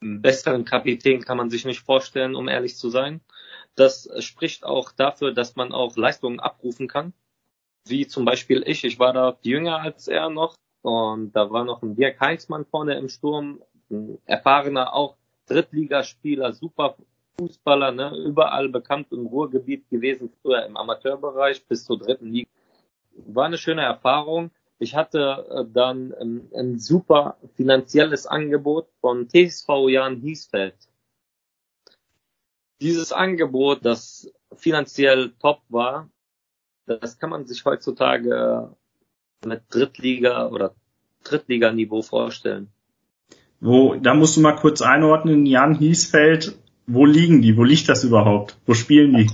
Einen 0.00 0.22
besseren 0.22 0.64
Kapitän 0.64 1.20
kann 1.20 1.36
man 1.36 1.50
sich 1.50 1.66
nicht 1.66 1.80
vorstellen, 1.80 2.34
um 2.34 2.48
ehrlich 2.48 2.78
zu 2.78 2.88
sein. 2.88 3.20
Das 3.74 4.08
spricht 4.20 4.64
auch 4.64 4.92
dafür, 4.92 5.34
dass 5.34 5.56
man 5.56 5.72
auch 5.72 5.94
Leistungen 5.98 6.40
abrufen 6.40 6.88
kann. 6.88 7.12
Wie 7.86 8.06
zum 8.06 8.24
Beispiel 8.24 8.62
ich. 8.66 8.82
Ich 8.84 8.98
war 8.98 9.12
da 9.12 9.36
jünger 9.42 9.82
als 9.82 10.08
er 10.08 10.30
noch. 10.30 10.54
Und 10.80 11.32
da 11.36 11.50
war 11.50 11.64
noch 11.64 11.82
ein 11.82 11.96
Dirk 11.96 12.18
Heinzmann 12.18 12.64
vorne 12.64 12.94
im 12.94 13.10
Sturm. 13.10 13.62
Ein 13.90 14.16
erfahrener 14.24 14.94
auch 14.94 15.18
Drittligaspieler, 15.48 16.54
super 16.54 16.96
Fußballer, 17.38 17.92
ne, 17.92 18.16
überall 18.16 18.68
bekannt 18.68 19.08
im 19.10 19.26
Ruhrgebiet 19.26 19.88
gewesen, 19.90 20.30
früher 20.42 20.64
im 20.64 20.76
Amateurbereich 20.76 21.66
bis 21.66 21.84
zur 21.84 21.98
dritten 21.98 22.32
Liga. 22.32 22.48
War 23.26 23.46
eine 23.46 23.58
schöne 23.58 23.82
Erfahrung. 23.82 24.50
Ich 24.78 24.94
hatte 24.94 25.46
äh, 25.50 25.64
dann 25.72 26.12
ein, 26.14 26.50
ein 26.54 26.78
super 26.78 27.36
finanzielles 27.54 28.26
Angebot 28.26 28.88
von 29.00 29.28
TSV 29.28 29.68
Jan 29.88 30.16
Hiesfeld. 30.16 30.74
Dieses 32.80 33.12
Angebot, 33.12 33.84
das 33.84 34.32
finanziell 34.56 35.32
top 35.40 35.62
war, 35.68 36.10
das 36.86 37.18
kann 37.18 37.30
man 37.30 37.46
sich 37.46 37.64
heutzutage 37.64 38.74
mit 39.44 39.62
Drittliga 39.70 40.48
oder 40.48 40.74
Drittliganiveau 41.22 42.02
vorstellen. 42.02 42.68
Wo, 43.60 43.94
da 43.94 44.14
musst 44.14 44.36
du 44.36 44.40
mal 44.40 44.56
kurz 44.56 44.82
einordnen, 44.82 45.46
Jan 45.46 45.74
Hiesfeld, 45.76 46.58
wo 46.86 47.06
liegen 47.06 47.42
die? 47.42 47.56
Wo 47.56 47.64
liegt 47.64 47.88
das 47.88 48.04
überhaupt? 48.04 48.56
Wo 48.66 48.74
spielen 48.74 49.16
die? 49.16 49.30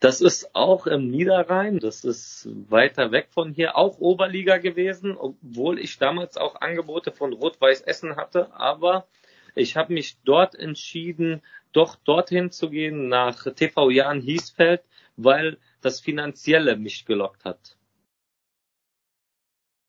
Das 0.00 0.20
ist 0.20 0.54
auch 0.54 0.86
im 0.86 1.10
Niederrhein, 1.10 1.80
das 1.80 2.04
ist 2.04 2.48
weiter 2.68 3.10
weg 3.10 3.28
von 3.32 3.52
hier, 3.52 3.76
auch 3.76 3.98
Oberliga 3.98 4.58
gewesen, 4.58 5.16
obwohl 5.16 5.80
ich 5.80 5.98
damals 5.98 6.36
auch 6.36 6.60
Angebote 6.60 7.10
von 7.10 7.32
Rot-Weiß 7.32 7.80
Essen 7.80 8.14
hatte, 8.14 8.54
aber 8.54 9.08
ich 9.56 9.76
habe 9.76 9.92
mich 9.92 10.16
dort 10.24 10.54
entschieden, 10.54 11.42
doch 11.72 11.96
dorthin 11.96 12.52
zu 12.52 12.70
gehen, 12.70 13.08
nach 13.08 13.44
TV 13.56 13.90
Jan 13.90 14.20
Hiesfeld, 14.20 14.82
weil 15.16 15.58
das 15.80 15.98
Finanzielle 15.98 16.76
mich 16.76 17.04
gelockt 17.04 17.44
hat. 17.44 17.76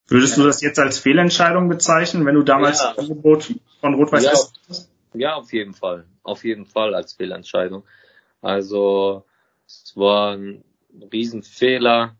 Würdest 0.07 0.37
du 0.37 0.43
das 0.43 0.61
jetzt 0.61 0.79
als 0.79 0.97
Fehlentscheidung 0.97 1.69
bezeichnen, 1.69 2.25
wenn 2.25 2.33
du 2.33 2.41
damals 2.41 2.79
ja. 2.79 2.93
das 2.95 2.97
Angebot 2.97 3.53
von 3.79 3.93
Rot-Weiß 3.93 4.23
ja, 4.23 4.31
Essen 4.31 4.53
hast? 4.67 4.89
Ja, 5.13 5.35
auf 5.35 5.51
jeden 5.53 5.73
Fall. 5.73 6.05
Auf 6.23 6.43
jeden 6.43 6.65
Fall 6.65 6.93
als 6.93 7.13
Fehlentscheidung. 7.13 7.83
Also 8.41 9.25
es 9.65 9.95
war 9.95 10.35
ein 10.35 10.63
Riesenfehler. 11.11 12.15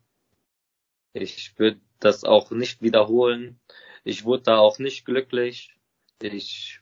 Ich 1.13 1.58
würde 1.58 1.80
das 1.99 2.23
auch 2.23 2.52
nicht 2.52 2.82
wiederholen. 2.82 3.60
Ich 4.04 4.25
wurde 4.25 4.43
da 4.43 4.58
auch 4.58 4.80
nicht 4.80 5.06
glücklich. 5.06 5.78
Ich 6.21 6.82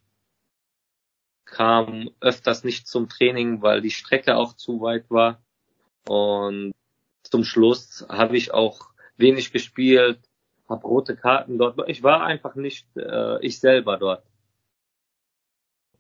kam 1.46 2.10
öfters 2.20 2.64
nicht 2.64 2.88
zum 2.88 3.10
Training, 3.10 3.62
weil 3.62 3.82
die 3.82 3.92
Strecke 3.92 4.36
auch 4.36 4.54
zu 4.54 4.82
weit 4.82 5.10
war. 5.10 5.42
Und 6.08 6.74
zum 7.24 7.44
Schluss 7.44 8.06
habe 8.10 8.38
ich 8.38 8.54
auch 8.54 8.90
wenig 9.18 9.52
gespielt, 9.52 10.20
habe 10.70 10.88
rote 10.88 11.16
Karten 11.16 11.58
dort. 11.58 11.80
Ich 11.90 12.04
war 12.04 12.24
einfach 12.24 12.56
nicht 12.56 12.88
äh, 12.96 13.40
ich 13.46 13.60
selber 13.60 13.98
dort. 13.98 14.24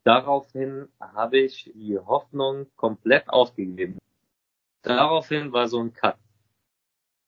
Daraufhin 0.07 0.87
habe 1.01 1.37
ich 1.37 1.69
die 1.75 1.99
Hoffnung 1.99 2.67
komplett 2.77 3.27
aufgegeben. 3.27 3.97
Daraufhin 4.81 5.51
war 5.51 5.67
so 5.67 5.81
ein 5.81 5.91
Cut. 5.91 6.15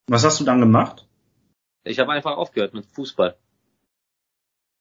Was 0.08 0.24
hast 0.24 0.40
du 0.40 0.46
dann 0.46 0.62
gemacht? 0.62 1.06
Ich 1.84 2.00
habe 2.00 2.14
einfach 2.14 2.38
aufgehört 2.38 2.74
mit 2.74 2.86
Fußball. 2.86 3.36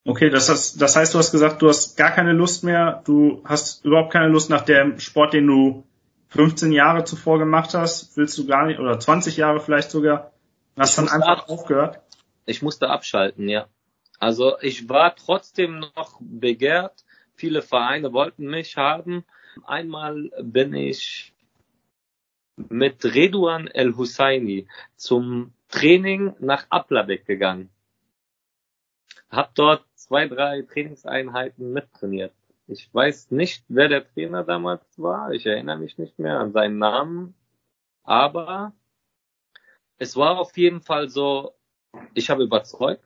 Okay, 0.04 0.30
das, 0.30 0.48
heißt, 0.48 0.80
das 0.80 0.94
heißt, 0.94 1.12
du 1.12 1.18
hast 1.18 1.32
gesagt, 1.32 1.60
du 1.60 1.68
hast 1.68 1.96
gar 1.96 2.12
keine 2.12 2.34
Lust 2.34 2.62
mehr, 2.62 3.02
du 3.04 3.42
hast 3.44 3.84
überhaupt 3.84 4.12
keine 4.12 4.28
Lust 4.28 4.48
nach 4.48 4.62
dem 4.62 5.00
Sport, 5.00 5.32
den 5.32 5.48
du 5.48 5.84
15 6.28 6.70
Jahre 6.70 7.02
zuvor 7.02 7.40
gemacht 7.40 7.74
hast, 7.74 8.16
willst 8.16 8.38
du 8.38 8.46
gar 8.46 8.66
nicht, 8.66 8.78
oder 8.78 9.00
20 9.00 9.36
Jahre 9.36 9.58
vielleicht 9.58 9.90
sogar, 9.90 10.30
hast 10.76 10.90
ich 10.90 10.96
dann 11.04 11.08
einfach 11.08 11.40
ab, 11.40 11.48
aufgehört? 11.48 12.00
Ich 12.46 12.62
musste 12.62 12.90
abschalten, 12.90 13.48
ja. 13.48 13.66
Also 14.20 14.56
ich 14.60 14.88
war 14.88 15.16
trotzdem 15.16 15.80
noch 15.80 16.20
begehrt, 16.20 17.04
viele 17.38 17.62
Vereine 17.62 18.12
wollten 18.12 18.46
mich 18.46 18.76
haben. 18.76 19.24
Einmal 19.64 20.30
bin 20.42 20.74
ich 20.74 21.32
mit 22.56 23.04
Redouan 23.04 23.68
El 23.68 23.96
Husseini 23.96 24.66
zum 24.96 25.52
Training 25.68 26.34
nach 26.40 26.66
Aplabek 26.70 27.24
gegangen. 27.26 27.70
Hab 29.30 29.54
dort 29.54 29.84
zwei, 29.94 30.26
drei 30.26 30.62
Trainingseinheiten 30.62 31.72
mittrainiert. 31.72 32.32
Ich 32.66 32.92
weiß 32.92 33.30
nicht, 33.30 33.64
wer 33.68 33.88
der 33.88 34.06
Trainer 34.12 34.44
damals 34.44 34.82
war. 34.98 35.32
Ich 35.32 35.46
erinnere 35.46 35.78
mich 35.78 35.96
nicht 35.98 36.18
mehr 36.18 36.38
an 36.38 36.52
seinen 36.52 36.78
Namen. 36.78 37.34
Aber 38.02 38.72
es 39.98 40.16
war 40.16 40.38
auf 40.38 40.56
jeden 40.56 40.80
Fall 40.80 41.08
so, 41.08 41.54
ich 42.14 42.30
habe 42.30 42.42
überzeugt. 42.42 43.04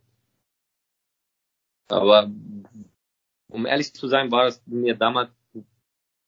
Aber 1.89 2.31
um 3.53 3.67
ehrlich 3.67 3.95
zu 3.95 4.09
sein, 4.09 4.31
war 4.31 4.47
es 4.47 4.63
mir 4.67 4.97
damals 4.97 5.31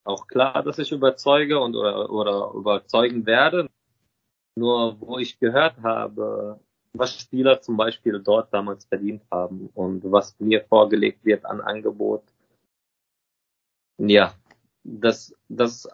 auch 0.04 0.26
klar, 0.26 0.62
dass 0.62 0.78
ich 0.78 0.92
überzeuge 0.92 1.58
und 1.58 1.74
oder, 1.74 2.10
oder 2.10 2.52
überzeugen 2.54 3.24
werde. 3.26 3.68
Nur 4.56 5.00
wo 5.00 5.18
ich 5.18 5.38
gehört 5.40 5.82
habe, 5.82 6.60
was 6.92 7.18
Spieler 7.18 7.60
zum 7.60 7.76
Beispiel 7.76 8.20
dort 8.20 8.52
damals 8.52 8.84
verdient 8.84 9.22
haben 9.30 9.68
und 9.74 10.04
was 10.12 10.38
mir 10.38 10.62
vorgelegt 10.64 11.24
wird 11.24 11.44
an 11.44 11.60
Angebot. 11.60 12.22
Ja, 13.98 14.34
das, 14.84 15.34
das, 15.48 15.88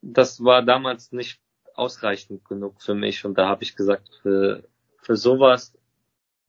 das 0.00 0.42
war 0.42 0.62
damals 0.62 1.12
nicht 1.12 1.40
ausreichend 1.74 2.44
genug 2.44 2.80
für 2.80 2.94
mich 2.94 3.24
und 3.24 3.36
da 3.36 3.48
habe 3.48 3.64
ich 3.64 3.76
gesagt, 3.76 4.08
für, 4.22 4.62
für 5.02 5.16
sowas, 5.16 5.75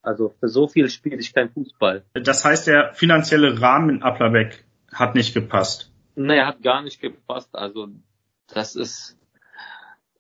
also 0.08 0.34
für 0.40 0.48
so 0.48 0.70
viel 0.70 0.90
spiele 0.90 1.18
ich 1.18 1.34
kein 1.34 1.50
Fußball. 1.50 2.06
Das 2.14 2.46
heißt, 2.46 2.66
der 2.66 2.94
finanzielle 2.94 3.60
Rahmen 3.62 3.90
in 3.90 4.04
Applerbeck 4.04 4.64
hat 4.94 5.16
nicht 5.16 5.34
gepasst. 5.34 5.92
Nee, 6.16 6.42
hat 6.42 6.64
gar 6.64 6.82
nicht 6.82 7.02
gepasst. 7.02 7.50
Also 7.52 7.90
das 8.48 8.78
ist 8.78 9.18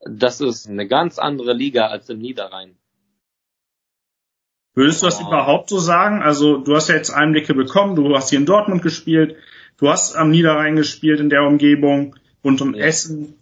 das 0.01 0.41
ist 0.41 0.69
eine 0.69 0.87
ganz 0.87 1.19
andere 1.19 1.53
Liga 1.53 1.87
als 1.87 2.09
im 2.09 2.19
Niederrhein. 2.19 2.75
Würdest 4.75 5.01
du 5.01 5.05
das 5.05 5.21
oh. 5.21 5.27
überhaupt 5.27 5.69
so 5.69 5.79
sagen? 5.79 6.21
Also 6.21 6.57
du 6.57 6.75
hast 6.75 6.89
ja 6.89 6.95
jetzt 6.95 7.11
Einblicke 7.11 7.53
bekommen, 7.53 7.95
du 7.95 8.13
hast 8.13 8.29
hier 8.29 8.39
in 8.39 8.45
Dortmund 8.45 8.81
gespielt, 8.81 9.37
du 9.77 9.89
hast 9.89 10.17
am 10.17 10.31
Niederrhein 10.31 10.75
gespielt 10.75 11.21
in 11.21 11.29
der 11.29 11.43
Umgebung 11.43 12.17
rund 12.43 12.61
um 12.61 12.75
ja. 12.75 12.83
Essen. 12.83 13.35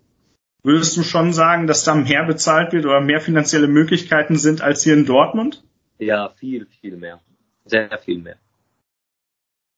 Würdest 0.62 0.96
du 0.96 1.02
schon 1.02 1.34
sagen, 1.34 1.66
dass 1.66 1.84
da 1.84 1.96
mehr 1.96 2.24
bezahlt 2.26 2.72
wird 2.72 2.86
oder 2.86 3.02
mehr 3.02 3.20
finanzielle 3.20 3.68
Möglichkeiten 3.68 4.38
sind 4.38 4.62
als 4.62 4.84
hier 4.84 4.94
in 4.94 5.08
Dortmund? 5.08 5.64
Ja, 5.98 6.30
viel, 6.30 6.68
viel 6.82 6.98
mehr. 6.98 7.22
Sehr 7.66 7.98
viel 7.98 8.20
mehr. 8.20 8.38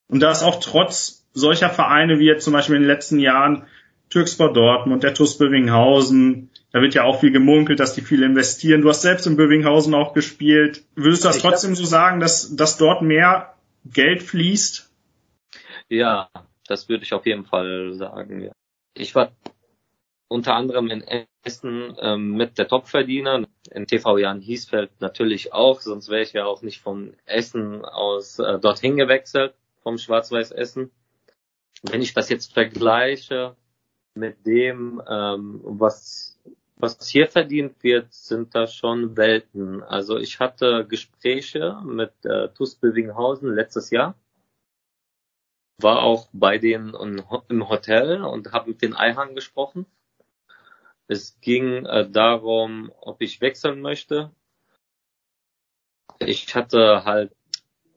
Und 0.08 0.20
da 0.20 0.30
ist 0.30 0.42
auch 0.42 0.60
trotz 0.60 1.26
solcher 1.32 1.70
Vereine 1.70 2.18
wie 2.18 2.26
jetzt 2.26 2.44
zum 2.44 2.52
Beispiel 2.52 2.76
in 2.76 2.82
den 2.82 2.88
letzten 2.90 3.18
Jahren 3.18 3.66
Türkspor 4.10 4.52
Dortmund, 4.52 5.02
der 5.02 5.14
TuS 5.14 5.36
Bövinghausen, 5.36 6.50
da 6.72 6.82
wird 6.82 6.94
ja 6.94 7.04
auch 7.04 7.20
viel 7.20 7.30
gemunkelt, 7.30 7.80
dass 7.80 7.94
die 7.94 8.02
viel 8.02 8.22
investieren. 8.22 8.82
Du 8.82 8.88
hast 8.88 9.02
selbst 9.02 9.26
in 9.26 9.36
Bövinghausen 9.36 9.94
auch 9.94 10.12
gespielt. 10.12 10.84
Würdest 10.94 11.24
du 11.24 11.28
das 11.28 11.36
ich 11.36 11.42
trotzdem 11.42 11.74
so 11.74 11.84
sagen, 11.84 12.20
dass, 12.20 12.54
dass 12.56 12.76
dort 12.76 13.02
mehr 13.02 13.54
Geld 13.84 14.22
fließt? 14.22 14.90
Ja, 15.88 16.28
das 16.66 16.88
würde 16.88 17.04
ich 17.04 17.14
auf 17.14 17.24
jeden 17.24 17.44
Fall 17.44 17.94
sagen. 17.94 18.42
Ja. 18.42 18.52
Ich 18.94 19.14
war 19.14 19.32
unter 20.28 20.54
anderem 20.54 20.88
in 20.90 21.04
Essen 21.42 21.96
ähm, 22.00 22.36
mit 22.36 22.58
der 22.58 22.68
Topverdiener. 22.68 23.46
In 23.70 23.86
TV 23.86 24.18
Jan 24.18 24.40
Hiesfeld 24.40 24.90
natürlich 25.00 25.52
auch, 25.52 25.80
sonst 25.80 26.08
wäre 26.08 26.22
ich 26.22 26.32
ja 26.32 26.44
auch 26.44 26.62
nicht 26.62 26.80
von 26.80 27.14
Essen 27.24 27.84
aus 27.84 28.38
äh, 28.38 28.58
dorthin 28.58 28.96
gewechselt, 28.96 29.54
vom 29.82 29.98
Schwarz-Weiß 29.98 30.52
Essen. 30.52 30.90
Wenn 31.82 32.02
ich 32.02 32.14
das 32.14 32.28
jetzt 32.28 32.52
vergleiche 32.52 33.56
mit 34.14 34.46
dem, 34.46 35.02
ähm, 35.08 35.60
was 35.64 36.38
was 36.80 37.08
hier 37.08 37.26
verdient 37.26 37.82
wird, 37.82 38.12
sind 38.12 38.54
da 38.54 38.66
schon 38.66 39.16
Welten. 39.16 39.82
Also 39.82 40.16
ich 40.16 40.38
hatte 40.38 40.86
Gespräche 40.86 41.80
mit 41.84 42.12
äh, 42.24 42.48
TuS 42.50 42.76
Bövinghausen 42.76 43.52
letztes 43.52 43.90
Jahr, 43.90 44.14
war 45.80 46.02
auch 46.02 46.28
bei 46.32 46.58
denen 46.58 46.94
im 47.48 47.68
Hotel 47.68 48.22
und 48.22 48.52
habe 48.52 48.70
mit 48.70 48.82
den 48.82 48.94
Eihang 48.94 49.34
gesprochen. 49.34 49.86
Es 51.08 51.40
ging 51.40 51.86
äh, 51.86 52.08
darum, 52.08 52.92
ob 53.00 53.22
ich 53.22 53.40
wechseln 53.40 53.80
möchte. 53.80 54.30
Ich 56.20 56.54
hatte 56.54 57.04
halt 57.04 57.32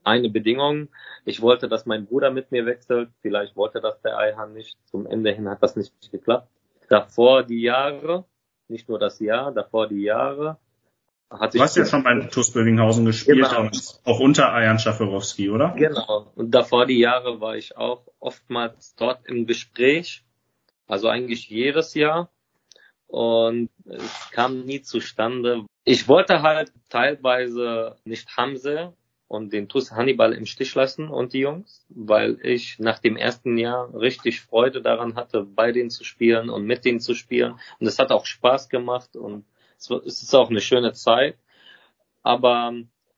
eine 0.03 0.29
Bedingung. 0.29 0.87
Ich 1.25 1.41
wollte, 1.41 1.67
dass 1.67 1.85
mein 1.85 2.05
Bruder 2.05 2.31
mit 2.31 2.51
mir 2.51 2.65
wechselt. 2.65 3.09
Vielleicht 3.21 3.55
wollte 3.55 3.81
das 3.81 4.01
der 4.01 4.17
Eihang 4.17 4.53
nicht. 4.53 4.77
Zum 4.85 5.05
Ende 5.05 5.31
hin 5.31 5.49
hat 5.49 5.61
das 5.61 5.75
nicht 5.75 5.93
geklappt. 6.11 6.49
Davor 6.87 7.43
die 7.43 7.61
Jahre, 7.61 8.25
nicht 8.67 8.89
nur 8.89 8.97
das 8.97 9.19
Jahr, 9.19 9.51
davor 9.51 9.87
die 9.87 10.01
Jahre. 10.01 10.57
Hat 11.29 11.53
du 11.53 11.61
hast 11.61 11.77
ja 11.77 11.85
schon 11.85 12.03
bei 12.03 12.19
TuS 12.27 12.51
Bövinghausen 12.51 13.05
gespielt, 13.05 13.47
genau. 13.49 13.69
auch 14.03 14.19
unter 14.19 14.51
Ayan 14.51 14.79
Schaferowski, 14.79 15.49
oder? 15.49 15.73
Genau. 15.77 16.31
Und 16.35 16.51
davor 16.51 16.85
die 16.85 16.99
Jahre 16.99 17.39
war 17.39 17.55
ich 17.55 17.77
auch 17.77 18.05
oftmals 18.19 18.95
dort 18.95 19.25
im 19.27 19.47
Gespräch. 19.47 20.25
Also 20.87 21.07
eigentlich 21.07 21.49
jedes 21.49 21.93
Jahr. 21.93 22.29
Und 23.11 23.69
es 23.83 24.31
kam 24.31 24.61
nie 24.61 24.81
zustande. 24.81 25.65
Ich 25.83 26.07
wollte 26.07 26.43
halt 26.43 26.71
teilweise 26.87 27.97
nicht 28.05 28.37
Hamse 28.37 28.93
und 29.27 29.51
den 29.51 29.67
TuS 29.67 29.91
Hannibal 29.91 30.31
im 30.31 30.45
Stich 30.45 30.73
lassen 30.75 31.09
und 31.09 31.33
die 31.33 31.39
Jungs, 31.39 31.85
weil 31.89 32.39
ich 32.41 32.79
nach 32.79 32.99
dem 32.99 33.17
ersten 33.17 33.57
Jahr 33.57 33.93
richtig 33.93 34.39
Freude 34.39 34.81
daran 34.81 35.15
hatte, 35.15 35.43
bei 35.43 35.73
denen 35.73 35.89
zu 35.89 36.05
spielen 36.05 36.49
und 36.49 36.63
mit 36.63 36.85
denen 36.85 37.01
zu 37.01 37.13
spielen. 37.13 37.59
Und 37.81 37.87
es 37.87 37.99
hat 37.99 38.13
auch 38.13 38.25
Spaß 38.25 38.69
gemacht 38.69 39.17
und 39.17 39.43
es 39.77 39.89
ist 40.23 40.33
auch 40.33 40.49
eine 40.49 40.61
schöne 40.61 40.93
Zeit. 40.93 41.37
Aber 42.23 42.73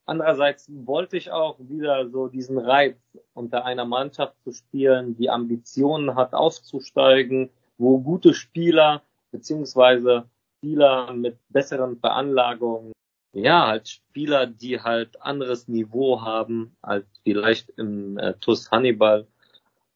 andererseits 0.06 0.68
wollte 0.72 1.16
ich 1.16 1.30
auch 1.30 1.56
wieder 1.60 2.08
so 2.08 2.26
diesen 2.26 2.58
Reiz 2.58 2.96
unter 3.32 3.64
einer 3.64 3.84
Mannschaft 3.84 4.34
zu 4.42 4.50
spielen, 4.50 5.14
die 5.14 5.30
Ambitionen 5.30 6.16
hat 6.16 6.34
aufzusteigen, 6.34 7.50
wo 7.78 8.00
gute 8.00 8.34
Spieler 8.34 9.04
beziehungsweise 9.34 10.28
Spieler 10.58 11.12
mit 11.12 11.38
besseren 11.48 11.98
Veranlagungen. 11.98 12.92
Ja, 13.32 13.66
halt 13.66 13.88
Spieler, 13.88 14.46
die 14.46 14.80
halt 14.80 15.20
anderes 15.20 15.66
Niveau 15.66 16.22
haben 16.22 16.76
als 16.82 17.04
vielleicht 17.24 17.68
im 17.70 18.16
äh, 18.16 18.34
TUS 18.34 18.70
Hannibal, 18.70 19.26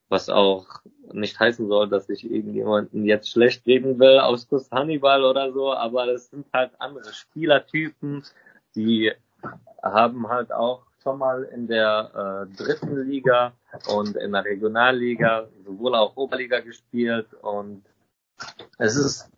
was 0.09 0.29
auch 0.29 0.67
nicht 1.13 1.39
heißen 1.39 1.69
soll, 1.69 1.89
dass 1.89 2.09
ich 2.11 2.29
irgendjemanden 2.29 3.05
jetzt 3.05 3.31
schlecht 3.31 3.65
reden 3.65 4.01
will 4.01 4.19
aus 4.19 4.49
TUS 4.49 4.73
Hannibal 4.73 5.23
oder 5.25 5.53
so, 5.53 5.73
aber 5.73 6.07
das 6.07 6.31
sind 6.31 6.47
halt 6.53 6.73
andere 6.81 7.13
Spielertypen, 7.13 8.25
die 8.75 9.13
haben 9.81 10.29
halt 10.29 10.53
auch 10.53 10.83
schon 11.01 11.19
mal 11.19 11.45
in 11.45 11.69
der 11.69 12.49
äh, 12.51 12.57
dritten 12.57 13.09
Liga 13.09 13.53
und 13.95 14.17
in 14.17 14.33
der 14.33 14.45
Regionalliga, 14.45 15.47
sowohl 15.65 15.95
auch 15.95 16.17
Oberliga 16.17 16.59
gespielt 16.59 17.33
und 17.41 17.85
es 18.79 18.97
ist, 18.97 19.31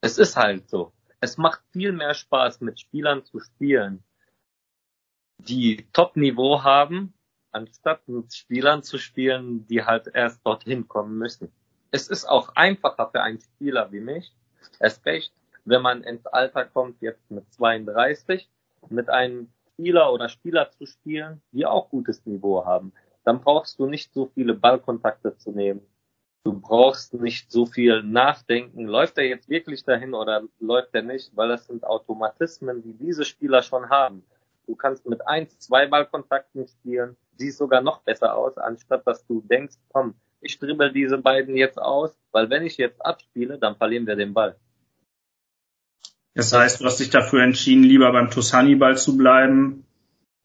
es 0.00 0.18
ist 0.18 0.36
halt 0.36 0.68
so 0.68 0.92
es 1.22 1.38
macht 1.38 1.62
viel 1.70 1.92
mehr 1.92 2.14
Spaß, 2.14 2.60
mit 2.60 2.80
Spielern 2.80 3.24
zu 3.24 3.38
spielen, 3.38 4.02
die 5.38 5.86
Top-Niveau 5.92 6.64
haben, 6.64 7.14
anstatt 7.52 8.08
mit 8.08 8.34
Spielern 8.34 8.82
zu 8.82 8.98
spielen, 8.98 9.64
die 9.68 9.84
halt 9.84 10.08
erst 10.12 10.44
dorthin 10.44 10.88
kommen 10.88 11.16
müssen. 11.16 11.52
Es 11.92 12.08
ist 12.08 12.24
auch 12.24 12.56
einfacher 12.56 13.08
für 13.10 13.22
einen 13.22 13.40
Spieler 13.40 13.92
wie 13.92 14.00
mich, 14.00 14.34
erst 14.80 15.06
recht, 15.06 15.32
wenn 15.64 15.80
man 15.80 16.02
ins 16.02 16.26
Alter 16.26 16.64
kommt, 16.64 17.00
jetzt 17.00 17.30
mit 17.30 17.50
32, 17.52 18.50
mit 18.88 19.08
einem 19.08 19.52
Spieler 19.74 20.12
oder 20.12 20.28
Spieler 20.28 20.72
zu 20.72 20.86
spielen, 20.86 21.40
die 21.52 21.66
auch 21.66 21.88
gutes 21.88 22.26
Niveau 22.26 22.64
haben. 22.64 22.92
Dann 23.22 23.40
brauchst 23.40 23.78
du 23.78 23.86
nicht 23.86 24.12
so 24.12 24.26
viele 24.34 24.54
Ballkontakte 24.54 25.36
zu 25.36 25.52
nehmen. 25.52 25.86
Du 26.44 26.52
brauchst 26.52 27.14
nicht 27.14 27.52
so 27.52 27.66
viel 27.66 28.02
nachdenken. 28.02 28.86
Läuft 28.86 29.16
er 29.16 29.24
jetzt 29.24 29.48
wirklich 29.48 29.84
dahin 29.84 30.12
oder 30.12 30.42
läuft 30.58 30.94
er 30.94 31.02
nicht? 31.02 31.30
Weil 31.36 31.48
das 31.48 31.66
sind 31.66 31.84
Automatismen, 31.84 32.82
die 32.82 32.94
diese 32.94 33.24
Spieler 33.24 33.62
schon 33.62 33.90
haben. 33.90 34.24
Du 34.66 34.74
kannst 34.74 35.06
mit 35.06 35.26
ein, 35.26 35.48
zwei 35.48 35.86
Ballkontakten 35.86 36.66
spielen, 36.66 37.16
siehst 37.36 37.58
sogar 37.58 37.80
noch 37.80 38.02
besser 38.02 38.36
aus, 38.36 38.58
anstatt 38.58 39.06
dass 39.06 39.26
du 39.26 39.40
denkst, 39.40 39.76
komm, 39.92 40.14
ich 40.40 40.58
dribbel 40.58 40.92
diese 40.92 41.18
beiden 41.18 41.56
jetzt 41.56 41.78
aus, 41.80 42.16
weil 42.32 42.50
wenn 42.50 42.64
ich 42.64 42.76
jetzt 42.76 43.04
abspiele, 43.04 43.58
dann 43.58 43.76
verlieren 43.76 44.06
wir 44.06 44.16
den 44.16 44.34
Ball. 44.34 44.56
Das 46.34 46.52
heißt, 46.52 46.80
du 46.80 46.86
hast 46.86 46.98
dich 46.98 47.10
dafür 47.10 47.42
entschieden, 47.42 47.84
lieber 47.84 48.10
beim 48.12 48.30
Tussani-Ball 48.30 48.96
zu 48.96 49.16
bleiben, 49.16 49.84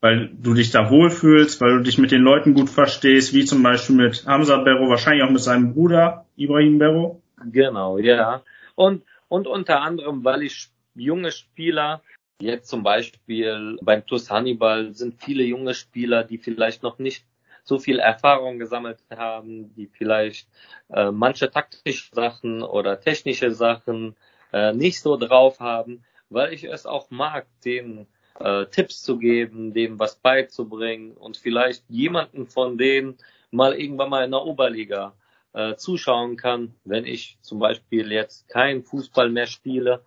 weil 0.01 0.29
du 0.33 0.53
dich 0.53 0.71
da 0.71 0.89
wohlfühlst, 0.89 1.59
weil 1.61 1.77
du 1.77 1.83
dich 1.83 1.97
mit 1.97 2.11
den 2.11 2.21
Leuten 2.21 2.53
gut 2.53 2.69
verstehst, 2.69 3.33
wie 3.33 3.45
zum 3.45 3.63
Beispiel 3.63 3.95
mit 3.95 4.25
Hamza 4.25 4.57
Berro, 4.57 4.89
wahrscheinlich 4.89 5.23
auch 5.23 5.31
mit 5.31 5.41
seinem 5.41 5.73
Bruder 5.73 6.25
Ibrahim 6.35 6.77
Berro. 6.77 7.21
Genau, 7.45 7.97
ja. 7.97 8.41
Und, 8.75 9.03
und 9.27 9.47
unter 9.47 9.81
anderem, 9.81 10.23
weil 10.23 10.43
ich 10.43 10.69
junge 10.95 11.31
Spieler, 11.31 12.01
jetzt 12.39 12.69
zum 12.69 12.83
Beispiel 12.83 13.77
beim 13.81 14.05
TuS 14.05 14.29
Hannibal 14.29 14.93
sind 14.93 15.21
viele 15.21 15.43
junge 15.43 15.73
Spieler, 15.73 16.23
die 16.23 16.37
vielleicht 16.37 16.83
noch 16.83 16.99
nicht 16.99 17.25
so 17.63 17.79
viel 17.79 17.99
Erfahrung 17.99 18.59
gesammelt 18.59 18.99
haben, 19.15 19.73
die 19.75 19.87
vielleicht 19.87 20.47
äh, 20.89 21.11
manche 21.11 21.51
taktische 21.51 22.13
Sachen 22.13 22.63
oder 22.63 22.99
technische 23.01 23.51
Sachen 23.51 24.15
äh, 24.53 24.73
nicht 24.73 25.01
so 25.01 25.17
drauf 25.17 25.59
haben, 25.59 26.03
weil 26.29 26.53
ich 26.53 26.63
es 26.63 26.85
auch 26.85 27.09
mag, 27.09 27.45
den 27.65 28.07
äh, 28.39 28.65
Tipps 28.67 29.01
zu 29.01 29.17
geben, 29.17 29.73
dem 29.73 29.99
was 29.99 30.15
beizubringen 30.15 31.11
und 31.11 31.37
vielleicht 31.37 31.83
jemanden 31.89 32.47
von 32.47 32.77
denen 32.77 33.17
mal 33.51 33.73
irgendwann 33.73 34.09
mal 34.09 34.25
in 34.25 34.31
der 34.31 34.43
Oberliga 34.43 35.13
äh, 35.53 35.75
zuschauen 35.75 36.37
kann, 36.37 36.75
wenn 36.83 37.05
ich 37.05 37.37
zum 37.41 37.59
Beispiel 37.59 38.11
jetzt 38.11 38.47
keinen 38.47 38.83
Fußball 38.83 39.29
mehr 39.29 39.47
spiele, 39.47 40.03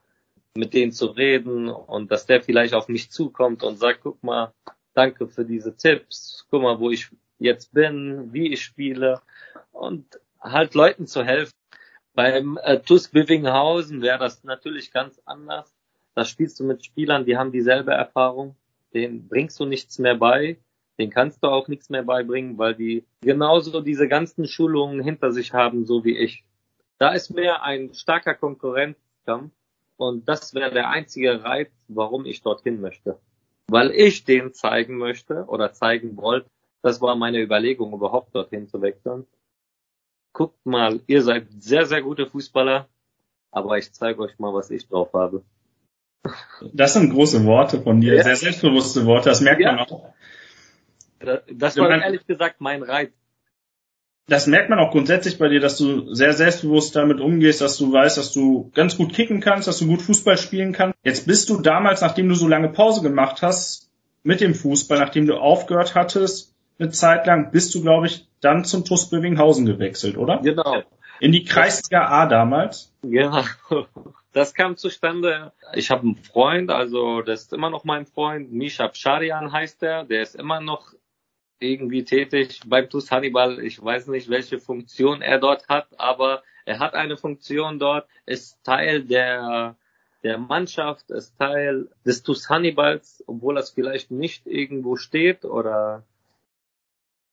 mit 0.55 0.75
denen 0.75 0.93
zu 0.93 1.07
reden 1.07 1.69
und 1.69 2.11
dass 2.11 2.27
der 2.27 2.43
vielleicht 2.43 2.75
auf 2.75 2.89
mich 2.89 3.11
zukommt 3.11 3.63
und 3.63 3.79
sagt, 3.79 4.01
guck 4.03 4.23
mal, 4.23 4.53
danke 4.95 5.27
für 5.29 5.45
diese 5.45 5.77
Tipps, 5.77 6.47
guck 6.51 6.63
mal, 6.63 6.79
wo 6.79 6.91
ich 6.91 7.09
jetzt 7.39 7.73
bin, 7.73 8.33
wie 8.33 8.53
ich 8.53 8.63
spiele 8.63 9.23
und 9.73 10.21
halt 10.41 10.75
Leuten 10.75 11.07
zu 11.07 11.25
helfen. 11.25 11.55
Beim 12.15 12.59
äh, 12.63 12.81
TuS 12.81 13.09
Bivinghausen 13.09 14.03
wäre 14.03 14.19
das 14.19 14.45
natürlich 14.45 14.93
ganz 14.93 15.21
anders. 15.25 15.75
Da 16.15 16.25
spielst 16.25 16.59
du 16.61 16.65
mit 16.65 16.85
Spielern, 16.85 17.25
die 17.25 17.37
haben 17.37 17.53
dieselbe 17.53 17.93
Erfahrung, 17.93 18.57
denen 18.93 19.29
bringst 19.29 19.59
du 19.61 19.65
nichts 19.65 19.99
mehr 19.99 20.17
bei, 20.17 20.59
den 20.99 21.11
kannst 21.11 21.43
du 21.43 21.49
auch 21.49 21.69
nichts 21.69 21.89
mehr 21.89 22.03
beibringen, 22.03 22.59
weil 22.59 22.75
die 22.75 23.07
genauso 23.21 23.81
diese 23.81 24.09
ganzen 24.09 24.47
Schulungen 24.47 25.01
hinter 25.01 25.33
sich 25.33 25.55
haben, 25.55 25.87
so 25.87 26.05
wie 26.05 26.17
ich. 26.17 26.45
Da 26.99 27.13
ist 27.13 27.31
mehr 27.31 27.63
ein 27.63 27.95
starker 27.95 28.35
Konkurrenzkampf 28.35 29.53
und 29.97 30.29
das 30.29 30.55
wäre 30.55 30.73
der 30.73 30.91
einzige 30.91 31.43
Reiz, 31.43 31.71
warum 31.89 32.27
ich 32.27 32.43
dorthin 32.43 32.81
möchte. 32.81 33.19
Weil 33.69 33.91
ich 33.93 34.25
denen 34.25 34.53
zeigen 34.53 34.99
möchte 34.99 35.45
oder 35.47 35.73
zeigen 35.73 36.17
wollte, 36.17 36.51
das 36.83 37.01
war 37.01 37.15
meine 37.15 37.41
Überlegung, 37.41 37.93
überhaupt 37.93 38.35
dorthin 38.35 38.67
zu 38.67 38.83
wechseln. 38.83 39.27
Guckt 40.33 40.65
mal, 40.65 41.01
ihr 41.07 41.23
seid 41.23 41.47
sehr, 41.59 41.87
sehr 41.87 42.03
gute 42.03 42.27
Fußballer, 42.27 42.89
aber 43.51 43.79
ich 43.79 43.93
zeige 43.93 44.21
euch 44.21 44.39
mal, 44.39 44.53
was 44.53 44.71
ich 44.71 44.89
drauf 44.89 45.13
habe. 45.13 45.43
Das 46.73 46.93
sind 46.93 47.11
große 47.11 47.45
Worte 47.45 47.81
von 47.81 48.01
dir, 48.01 48.15
ja. 48.15 48.23
sehr 48.23 48.37
selbstbewusste 48.37 49.07
Worte, 49.07 49.31
das 49.31 49.41
merkt 49.41 49.61
ja. 49.61 49.73
man 49.73 49.81
auch. 49.81 50.13
Das 51.51 51.77
war 51.77 51.89
man, 51.89 52.01
ehrlich 52.01 52.27
gesagt 52.27 52.61
mein 52.61 52.83
Reiz. 52.83 53.11
Das 54.27 54.47
merkt 54.47 54.71
man 54.71 54.79
auch 54.79 54.93
grundsätzlich 54.93 55.39
bei 55.39 55.49
dir, 55.49 55.61
dass 55.61 55.77
du 55.77 56.15
sehr 56.15 56.33
selbstbewusst 56.33 56.95
damit 56.95 57.21
umgehst, 57.21 57.61
dass 57.61 57.77
du 57.79 57.93
weißt, 57.93 58.17
dass 58.17 58.33
du 58.33 58.71
ganz 58.75 58.97
gut 58.97 59.13
kicken 59.13 59.41
kannst, 59.41 59.67
dass 59.67 59.79
du 59.79 59.87
gut 59.87 60.03
Fußball 60.03 60.39
spielen 60.39 60.73
kannst. 60.73 60.97
Jetzt 61.03 61.27
bist 61.27 61.51
du 61.51 61.61
damals, 61.61 62.01
nachdem 62.01 62.29
du 62.29 62.35
so 62.35 62.47
lange 62.47 62.69
Pause 62.69 63.03
gemacht 63.03 63.43
hast 63.43 63.91
mit 64.23 64.41
dem 64.41 64.55
Fußball, 64.55 64.99
nachdem 64.99 65.27
du 65.27 65.37
aufgehört 65.37 65.95
hattest, 65.95 66.55
eine 66.79 66.91
Zeit 66.91 67.27
lang, 67.27 67.51
bist 67.51 67.75
du, 67.75 67.83
glaube 67.83 68.07
ich, 68.07 68.29
dann 68.41 68.65
zum 68.65 68.85
TuS 68.85 69.11
Bövinghausen 69.11 69.67
gewechselt, 69.67 70.17
oder? 70.17 70.39
Genau. 70.43 70.83
In 71.21 71.33
die 71.33 71.45
Kreisliga 71.45 72.09
A 72.09 72.27
damals? 72.27 72.93
Ja, 73.03 73.45
das 74.33 74.55
kam 74.55 74.77
zustande. 74.77 75.53
Ich 75.75 75.91
habe 75.91 76.03
einen 76.03 76.17
Freund, 76.17 76.71
also 76.71 77.23
das 77.23 77.43
ist 77.43 77.53
immer 77.53 77.71
noch 77.71 77.85
mein 77.85 78.07
Freund, 78.07 78.53
Misha 78.53 78.89
Pscharian 78.89 79.53
heißt 79.53 79.83
der, 79.83 80.05
der 80.05 80.23
ist 80.23 80.35
immer 80.35 80.61
noch 80.61 80.95
irgendwie 81.59 82.05
tätig 82.05 82.61
beim 82.67 82.89
TuS 82.89 83.11
Hannibal. 83.11 83.61
Ich 83.61 83.83
weiß 83.83 84.07
nicht, 84.09 84.31
welche 84.31 84.59
Funktion 84.59 85.21
er 85.21 85.39
dort 85.39 85.69
hat, 85.69 85.89
aber 85.99 86.43
Er 86.65 86.79
hat 86.79 86.95
eine 86.95 87.17
Funktion 87.17 87.79
dort, 87.79 88.09
ist 88.27 88.63
Teil 88.65 89.03
der, 89.03 89.77
der 90.23 90.39
Mannschaft, 90.39 91.11
ist 91.11 91.37
Teil 91.37 91.89
des 92.05 92.23
TuS 92.23 92.49
Hannibals, 92.49 93.25
obwohl 93.27 93.55
das 93.57 93.71
vielleicht 93.71 94.11
nicht 94.11 94.47
irgendwo 94.47 94.97
steht 94.97 95.45
oder, 95.45 96.05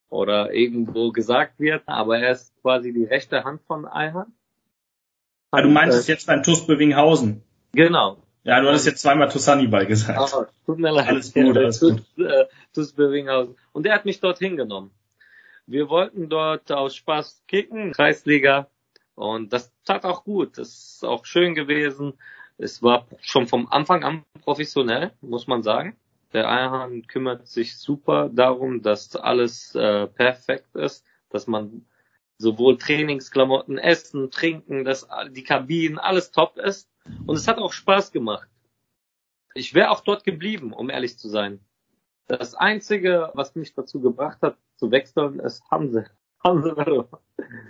oder 0.09 0.53
irgendwo 0.53 1.11
gesagt 1.11 1.59
wird, 1.59 1.83
aber 1.85 2.19
er 2.19 2.31
ist 2.31 2.53
quasi 2.61 2.93
die 2.93 3.03
rechte 3.03 3.43
Hand 3.43 3.61
von 3.67 3.85
Eihan. 3.85 4.33
Ah, 5.51 5.61
du 5.61 5.69
meinst 5.69 5.97
es 5.97 6.07
jetzt 6.07 6.27
beim 6.27 6.43
TuS 6.43 6.67
Bövinghausen? 6.67 7.43
Genau. 7.73 8.17
Ja, 8.43 8.61
du 8.61 8.67
hattest 8.67 8.85
jetzt 8.85 9.01
zweimal 9.01 9.29
TuS 9.29 9.47
Hannibal 9.47 9.85
gesagt. 9.85 10.33
Oh, 10.33 10.45
tut 10.65 10.79
mir 10.79 10.91
leid. 10.91 11.07
Alles 11.07 11.33
gut, 11.33 11.57
alles 11.57 11.79
gut. 11.79 12.03
Äh, 12.17 12.45
TuS 12.73 12.93
Bövinghausen. 12.93 13.55
Und 13.73 13.83
der 13.83 13.93
hat 13.93 14.05
mich 14.05 14.19
dort 14.19 14.39
hingenommen. 14.39 14.91
Wir 15.65 15.89
wollten 15.89 16.29
dort 16.29 16.71
aus 16.71 16.95
Spaß 16.95 17.43
kicken, 17.47 17.91
Kreisliga. 17.91 18.67
Und 19.15 19.51
das 19.51 19.73
tat 19.83 20.05
auch 20.05 20.23
gut. 20.23 20.57
Das 20.57 20.69
ist 20.69 21.05
auch 21.05 21.25
schön 21.25 21.55
gewesen. 21.55 22.13
Es 22.57 22.81
war 22.81 23.05
schon 23.21 23.47
vom 23.47 23.67
Anfang 23.67 24.03
an 24.03 24.23
professionell, 24.43 25.11
muss 25.21 25.47
man 25.47 25.63
sagen. 25.63 25.97
Der 26.33 26.49
Eierhahn 26.49 27.07
kümmert 27.07 27.47
sich 27.47 27.77
super 27.77 28.29
darum, 28.29 28.81
dass 28.81 29.15
alles 29.15 29.75
äh, 29.75 30.07
perfekt 30.07 30.75
ist, 30.75 31.05
dass 31.29 31.47
man 31.47 31.85
sowohl 32.37 32.77
Trainingsklamotten, 32.77 33.77
Essen, 33.77 34.29
Trinken, 34.29 34.83
dass 34.83 35.07
die 35.31 35.43
Kabinen, 35.43 35.97
alles 35.97 36.31
top 36.31 36.57
ist. 36.57 36.89
Und 37.25 37.35
es 37.37 37.47
hat 37.47 37.57
auch 37.57 37.73
Spaß 37.73 38.11
gemacht. 38.11 38.49
Ich 39.53 39.73
wäre 39.73 39.89
auch 39.89 40.01
dort 40.01 40.23
geblieben, 40.23 40.73
um 40.73 40.89
ehrlich 40.89 41.17
zu 41.17 41.29
sein. 41.29 41.59
Das 42.27 42.53
Einzige, 42.53 43.31
was 43.33 43.55
mich 43.55 43.73
dazu 43.73 44.01
gebracht 44.01 44.39
hat, 44.41 44.57
zu 44.75 44.91
wechseln, 44.91 45.39
ist 45.39 45.63
Hamza. 45.71 46.05
Hamza 46.43 46.73
Berro. 46.73 47.07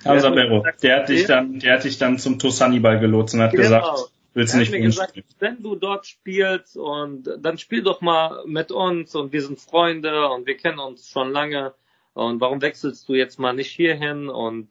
Hamza 0.03 0.29
Berro. 0.31 0.65
Der 0.81 0.97
hat 0.97 1.09
dich 1.09 1.25
dann, 1.25 1.59
der 1.59 1.75
hat 1.75 1.83
dich 1.83 1.97
dann 1.97 2.17
zum 2.17 2.39
TuS 2.39 2.59
Hannibal 2.59 2.99
gelotst 2.99 3.35
und 3.35 3.41
hat 3.41 3.51
genau. 3.51 3.63
gesagt, 3.63 4.11
willst 4.37 4.53
du 4.53 4.59
nicht 4.59 4.71
mir 4.71 4.81
gesagt, 4.81 5.19
wenn 5.39 5.63
du 5.63 5.75
dort 5.75 6.05
spielst 6.05 6.77
und 6.77 7.27
dann 7.39 7.57
spiel 7.57 7.81
doch 7.81 8.01
mal 8.01 8.43
mit 8.45 8.71
uns 8.71 9.15
und 9.15 9.33
wir 9.33 9.41
sind 9.41 9.59
Freunde 9.59 10.29
und 10.29 10.45
wir 10.45 10.55
kennen 10.55 10.77
uns 10.77 11.09
schon 11.09 11.31
lange 11.31 11.73
und 12.13 12.39
warum 12.39 12.61
wechselst 12.61 13.09
du 13.09 13.15
jetzt 13.15 13.39
mal 13.39 13.53
nicht 13.53 13.71
hierhin 13.71 14.29
und 14.29 14.69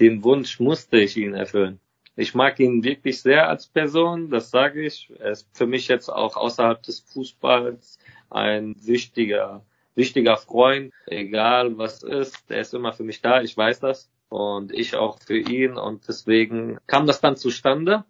den 0.00 0.24
Wunsch 0.24 0.58
musste 0.58 0.98
ich 0.98 1.18
ihn 1.18 1.34
erfüllen. 1.34 1.80
Ich 2.16 2.34
mag 2.34 2.58
ihn 2.60 2.82
wirklich 2.82 3.20
sehr 3.20 3.48
als 3.48 3.66
Person, 3.66 4.30
das 4.30 4.50
sage 4.50 4.84
ich. 4.84 5.12
Er 5.18 5.32
ist 5.32 5.48
für 5.52 5.66
mich 5.66 5.86
jetzt 5.88 6.08
auch 6.08 6.36
außerhalb 6.36 6.82
des 6.82 7.00
Fußballs 7.00 7.98
ein 8.30 8.74
wichtiger, 8.80 9.64
wichtiger 9.96 10.36
Freund, 10.38 10.92
egal 11.06 11.76
was 11.76 12.02
ist. 12.02 12.50
Er 12.50 12.62
ist 12.62 12.74
immer 12.74 12.92
für 12.92 13.04
mich 13.04 13.20
da, 13.20 13.42
ich 13.42 13.56
weiß 13.56 13.80
das. 13.80 14.10
Und 14.30 14.72
ich 14.72 14.96
auch 14.96 15.18
für 15.20 15.38
ihn. 15.38 15.76
Und 15.76 16.08
deswegen 16.08 16.78
kam 16.86 17.06
das 17.06 17.20
dann 17.20 17.36
zustande. 17.36 18.04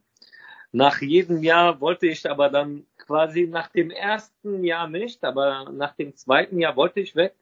Nach 0.73 1.01
jedem 1.01 1.43
Jahr 1.43 1.81
wollte 1.81 2.07
ich 2.07 2.29
aber 2.29 2.51
dann 2.51 2.85
quasi 2.99 3.47
nach 3.47 3.69
dem 3.69 3.91
ersten 3.91 4.65
Jahr 4.65 4.89
nicht, 4.89 5.25
aber 5.25 5.71
nach 5.73 5.95
dem 5.95 6.15
zweiten 6.15 6.59
Jahr 6.61 6.77
wollte 6.77 7.01
ich 7.01 7.17
weg. 7.17 7.35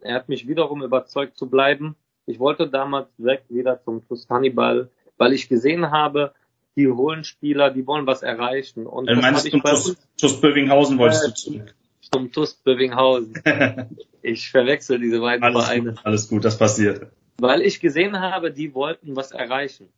Er 0.00 0.14
hat 0.14 0.28
mich 0.28 0.48
wiederum 0.48 0.82
überzeugt 0.82 1.36
zu 1.36 1.48
bleiben. 1.48 1.96
Ich 2.24 2.38
wollte 2.38 2.68
damals 2.68 3.08
weg 3.18 3.44
wieder 3.48 3.82
zum 3.82 4.06
TuS 4.08 4.28
Hannibal 4.28 4.90
weil 5.18 5.32
ich 5.32 5.48
gesehen 5.48 5.90
habe, 5.90 6.32
die 6.76 6.88
holen 6.88 7.24
Spieler, 7.24 7.70
die 7.70 7.86
wollen 7.86 8.06
was 8.06 8.22
erreichen. 8.22 8.86
Und 8.86 9.08
äh, 9.08 9.14
meinst 9.14 9.50
du, 9.50 9.58
TuS, 9.58 9.96
TuS 10.18 10.40
Bövinghausen 10.40 10.98
wolltest 10.98 11.24
äh, 11.24 11.28
du 11.28 11.34
zurück? 11.34 11.74
Zum 12.00 12.32
TuS 12.32 12.54
Bövinghausen. 12.54 13.42
ich 14.22 14.50
verwechsel 14.50 15.00
diese 15.00 15.20
beiden 15.20 15.42
alles 15.42 15.64
Vereine. 15.64 15.90
Gut, 15.90 16.00
alles 16.04 16.28
gut, 16.28 16.44
das 16.44 16.58
passiert. 16.58 17.10
Weil 17.38 17.62
ich 17.62 17.80
gesehen 17.80 18.20
habe, 18.20 18.50
die 18.50 18.74
wollten 18.74 19.16
was 19.16 19.32
erreichen. 19.32 19.88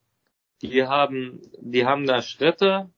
Die 0.62 0.84
haben, 0.84 1.40
die 1.60 1.86
haben 1.86 2.06
da 2.06 2.22
Schritte, 2.22 2.90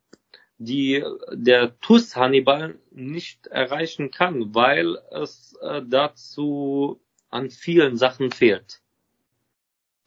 die 0.58 1.04
der 1.32 1.78
TuS 1.80 2.16
Hannibal 2.16 2.78
nicht 2.90 3.46
erreichen 3.46 4.11
kann, 4.11 4.54
weil 4.54 4.98
es 5.11 5.56
äh, 5.62 5.82
dazu 5.86 7.00
an 7.30 7.50
vielen 7.50 7.96
Sachen 7.96 8.30
fehlt. 8.30 8.80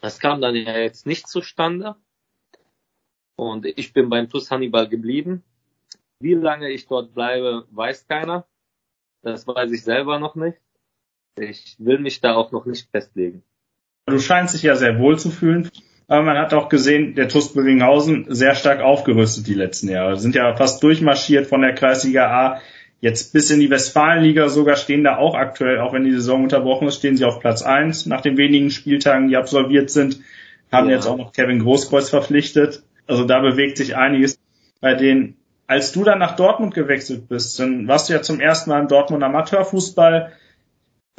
Das 0.02 0.20
kam 0.20 0.42
dann 0.42 0.56
ja 0.56 0.78
jetzt 0.78 1.06
nicht 1.06 1.28
zustande. 1.28 1.96
Und 3.36 3.66
ich 3.66 3.94
bin 3.94 4.10
beim 4.10 4.30
TuS 4.30 4.52
Hannibal 4.52 4.88
geblieben. 4.88 5.44
Wie 6.20 6.36
lange 6.36 6.70
ich 6.70 6.88
dort 6.88 7.14
bleibe, 7.14 7.66
weiß 7.72 8.08
keiner. 8.08 8.46
Das 9.22 9.48
weiß 9.48 9.72
ich 9.72 9.84
selber 9.84 10.20
noch 10.20 10.36
nicht. 10.36 10.60
Ich 11.40 11.76
will 11.80 12.00
mich 12.00 12.22
da 12.22 12.36
auch 12.36 12.52
noch 12.52 12.66
nicht 12.66 12.90
festlegen. 12.92 13.44
Du 14.06 14.20
scheinst 14.20 14.54
dich 14.54 14.64
ja 14.64 14.76
sehr 14.76 15.00
wohl 15.00 15.18
zu 15.18 15.32
fühlen. 15.32 15.72
Aber 16.14 16.22
man 16.22 16.38
hat 16.38 16.54
auch 16.54 16.70
gesehen, 16.70 17.16
der 17.16 17.28
TuS 17.28 17.54
Bövinghausen 17.54 18.28
sehr 18.30 18.54
stark 18.54 18.82
aufgerüstet 18.82 19.48
die 19.48 19.56
letzten 19.56 19.90
Jahre. 19.90 20.20
Sind 20.20 20.36
ja 20.36 20.56
fast 20.56 20.84
durchmarschiert 20.84 21.48
von 21.48 21.62
der 21.62 21.74
Kreisliga 21.74 22.28
A 22.28 22.62
jetzt 23.02 23.34
bis 23.34 23.50
in 23.50 23.60
die 23.60 23.72
Westfalenliga 23.72 24.48
sogar 24.48 24.76
stehen 24.76 25.04
da 25.04 25.18
auch 25.18 25.34
aktuell, 25.34 25.80
auch 25.80 25.92
wenn 25.92 26.04
die 26.04 26.12
Saison 26.12 26.44
unterbrochen 26.44 26.88
ist, 26.88 26.98
stehen 26.98 27.18
sie 27.18 27.26
auf 27.26 27.40
Platz 27.40 27.64
eins 27.64 28.06
nach 28.06 28.22
den 28.22 28.38
wenigen 28.38 28.70
Spieltagen, 28.70 29.28
die 29.28 29.38
absolviert 29.38 29.90
sind. 29.90 30.20
Haben 30.72 30.90
ja. 30.90 30.98
jetzt 30.98 31.08
auch 31.08 31.18
noch 31.18 31.34
Kevin 31.34 31.58
Großkreuz 31.58 32.12
verpflichtet. 32.12 32.84
Also 33.08 33.24
da 33.24 33.40
bewegt 33.40 33.78
sich 33.78 33.96
einiges 33.96 34.40
bei 34.82 34.94
denen. 34.94 35.38
Als 35.66 35.94
du 35.94 36.04
dann 36.04 36.20
nach 36.20 36.36
Dortmund 36.36 36.76
gewechselt 36.76 37.28
bist, 37.28 37.60
dann 37.60 37.88
warst 37.88 38.10
du 38.10 38.14
ja 38.14 38.22
zum 38.22 38.40
ersten 38.40 38.70
Mal 38.70 38.82
im 38.82 38.88
Dortmund 38.88 39.24
Amateurfußball. 39.24 40.32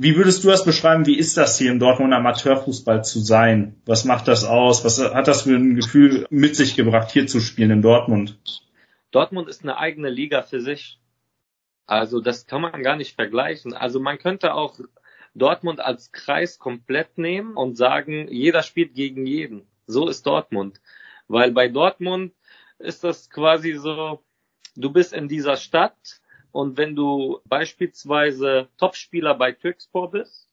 Wie 0.01 0.17
würdest 0.17 0.43
du 0.43 0.49
das 0.49 0.65
beschreiben? 0.65 1.07
Wie 1.07 1.17
ist 1.17 1.37
das 1.37 1.57
hier 1.57 1.71
im 1.71 1.79
Dortmund 1.79 2.13
Amateurfußball 2.13 3.05
zu 3.05 3.21
sein? 3.21 3.81
Was 3.87 4.05
macht 4.05 4.27
das 4.27 4.45
aus? 4.45 4.85
Was 4.85 5.01
hat 5.01 5.29
das 5.29 5.43
für 5.43 5.55
ein 5.55 5.77
Gefühl 5.77 6.27
mit 6.31 6.57
sich 6.57 6.75
gebracht, 6.75 7.13
hier 7.13 7.29
zu 7.29 7.41
spielen 7.41 7.71
in 7.71 7.83
Dortmund? 7.83 8.39
Dortmund 9.13 9.49
ist 9.49 9.63
eine 9.63 9.79
eigene 9.79 10.11
Liga 10.11 10.43
für 10.43 10.61
sich. 10.61 10.99
Also 11.87 12.21
das 12.21 12.47
kann 12.47 12.63
man 12.63 12.83
gar 12.83 12.97
nicht 12.97 13.15
vergleichen. 13.15 13.73
Also 13.73 14.01
man 14.01 14.19
könnte 14.19 14.55
auch 14.55 14.81
Dortmund 15.35 15.79
als 15.79 16.11
Kreis 16.11 16.59
komplett 16.59 17.17
nehmen 17.17 17.57
und 17.57 17.77
sagen, 17.77 18.27
jeder 18.29 18.63
spielt 18.63 18.95
gegen 18.95 19.27
jeden. 19.27 19.67
So 19.87 20.09
ist 20.09 20.27
Dortmund. 20.27 20.81
Weil 21.29 21.53
bei 21.53 21.69
Dortmund 21.69 22.33
ist 22.79 23.05
das 23.05 23.31
quasi 23.31 23.75
so, 23.75 24.25
du 24.75 24.93
bist 24.93 25.13
in 25.13 25.29
dieser 25.29 25.57
Stadt 25.57 26.21
und 26.55 26.77
wenn 26.77 26.95
du 26.95 27.41
beispielsweise 27.47 28.69
Topspieler 28.77 29.35
bei 29.35 29.51
Türkspor 29.51 30.13
bist, 30.13 30.49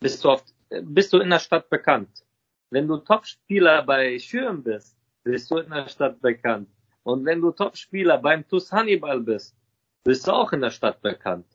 bist 0.00 0.22
du, 0.22 0.28
auf, 0.28 0.44
bist 0.82 1.14
du 1.14 1.18
in 1.20 1.30
der 1.30 1.38
Stadt 1.38 1.70
bekannt. 1.70 2.26
Wenn 2.68 2.86
du 2.86 2.98
Topspieler 2.98 3.82
bei 3.84 4.18
Schirm 4.18 4.62
bist, 4.62 4.98
bist 5.24 5.50
du 5.50 5.56
in 5.56 5.70
der 5.70 5.88
Stadt 5.88 6.20
bekannt. 6.20 6.68
Und 7.04 7.24
wenn 7.24 7.40
du 7.40 7.52
Topspieler 7.52 8.18
beim 8.18 8.46
TuS 8.46 8.70
Hannibal 8.70 9.20
bist, 9.20 9.56
bist 10.04 10.26
du 10.26 10.32
auch 10.32 10.52
in 10.52 10.60
der 10.60 10.72
Stadt 10.72 11.00
bekannt. 11.00 11.46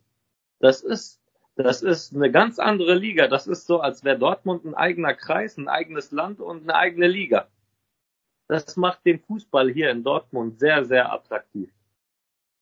Das 0.59 0.81
ist, 0.81 1.21
das 1.55 1.83
ist 1.83 2.15
eine 2.15 2.31
ganz 2.31 2.57
andere 2.57 2.95
Liga. 2.95 3.27
Das 3.27 3.45
ist 3.45 3.67
so, 3.67 3.81
als 3.81 4.03
wäre 4.03 4.17
Dortmund 4.17 4.65
ein 4.65 4.73
eigener 4.73 5.13
Kreis, 5.13 5.57
ein 5.57 5.67
eigenes 5.67 6.09
Land 6.09 6.39
und 6.39 6.63
eine 6.63 6.73
eigene 6.73 7.07
Liga. 7.07 7.47
Das 8.47 8.75
macht 8.77 9.05
den 9.05 9.19
Fußball 9.19 9.69
hier 9.69 9.91
in 9.91 10.03
Dortmund 10.03 10.59
sehr, 10.59 10.83
sehr 10.85 11.13
attraktiv. 11.13 11.71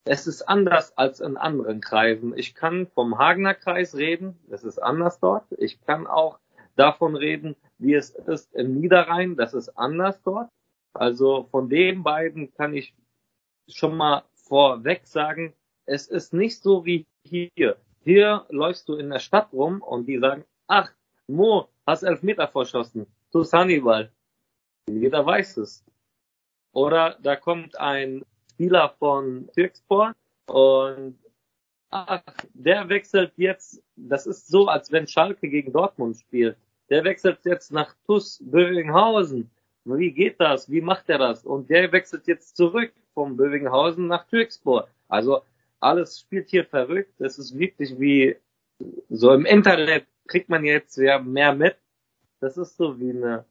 Es 0.04 0.26
ist 0.26 0.42
anders 0.42 0.96
als 0.98 1.20
in 1.20 1.36
anderen 1.36 1.80
Kreisen. 1.80 2.36
Ich 2.36 2.54
kann 2.54 2.88
vom 2.88 3.18
Hagener 3.18 3.54
Kreis 3.54 3.94
reden. 3.94 4.38
Es 4.50 4.64
ist 4.64 4.78
anders 4.78 5.20
dort. 5.20 5.44
Ich 5.58 5.80
kann 5.80 6.06
auch 6.06 6.38
davon 6.74 7.14
reden, 7.14 7.54
wie 7.78 7.94
es 7.94 8.10
ist 8.10 8.52
im 8.54 8.80
Niederrhein. 8.80 9.36
Das 9.36 9.54
ist 9.54 9.68
anders 9.70 10.20
dort. 10.22 10.50
Also 10.92 11.46
von 11.50 11.68
den 11.68 12.02
beiden 12.02 12.52
kann 12.54 12.74
ich 12.74 12.94
schon 13.68 13.96
mal 13.96 14.24
vorweg 14.34 15.06
sagen, 15.06 15.54
es 15.86 16.08
ist 16.08 16.32
nicht 16.32 16.60
so 16.60 16.84
wie 16.84 17.06
hier. 17.24 17.76
Hier 18.04 18.46
läufst 18.50 18.88
du 18.88 18.96
in 18.96 19.10
der 19.10 19.20
Stadt 19.20 19.52
rum 19.52 19.82
und 19.82 20.06
die 20.06 20.18
sagen, 20.18 20.44
ach, 20.66 20.92
Mo, 21.28 21.68
hast 21.86 22.02
elf 22.02 22.22
Meter 22.22 22.48
verschossen. 22.48 23.06
Du 23.30 23.44
Hannibal. 23.44 24.10
Jeder 24.88 25.24
weiß 25.24 25.58
es. 25.58 25.84
Oder 26.72 27.16
da 27.22 27.36
kommt 27.36 27.78
ein 27.78 28.24
Spieler 28.54 28.94
von 28.98 29.48
Türkspor 29.54 30.14
und 30.46 31.18
ach, 31.90 32.22
der 32.54 32.88
wechselt 32.88 33.32
jetzt, 33.36 33.82
das 33.96 34.26
ist 34.26 34.48
so, 34.48 34.66
als 34.66 34.90
wenn 34.92 35.06
Schalke 35.06 35.48
gegen 35.48 35.72
Dortmund 35.72 36.16
spielt. 36.16 36.56
Der 36.90 37.04
wechselt 37.04 37.38
jetzt 37.44 37.72
nach 37.72 37.94
TuS 38.06 38.38
Bövinghausen. 38.42 39.50
Wie 39.84 40.12
geht 40.12 40.40
das? 40.40 40.70
Wie 40.70 40.80
macht 40.80 41.08
er 41.08 41.18
das? 41.18 41.44
Und 41.44 41.70
der 41.70 41.90
wechselt 41.92 42.26
jetzt 42.26 42.56
zurück 42.56 42.92
vom 43.14 43.36
Bövinghausen 43.36 44.06
nach 44.06 44.26
Türkspor. 44.26 44.88
Also 45.08 45.42
alles 45.80 46.20
spielt 46.20 46.50
hier 46.50 46.64
verrückt. 46.64 47.20
Es 47.20 47.38
ist 47.38 47.58
wirklich 47.58 47.98
wie 47.98 48.36
so 49.08 49.32
im 49.32 49.46
Internet 49.46 50.06
kriegt 50.26 50.48
man 50.48 50.64
jetzt 50.64 50.96
ja 50.96 51.18
mehr 51.18 51.54
mit. 51.54 51.76
Das 52.40 52.56
ist 52.56 52.76
so 52.76 52.98
wie 52.98 53.10
eine 53.10 53.44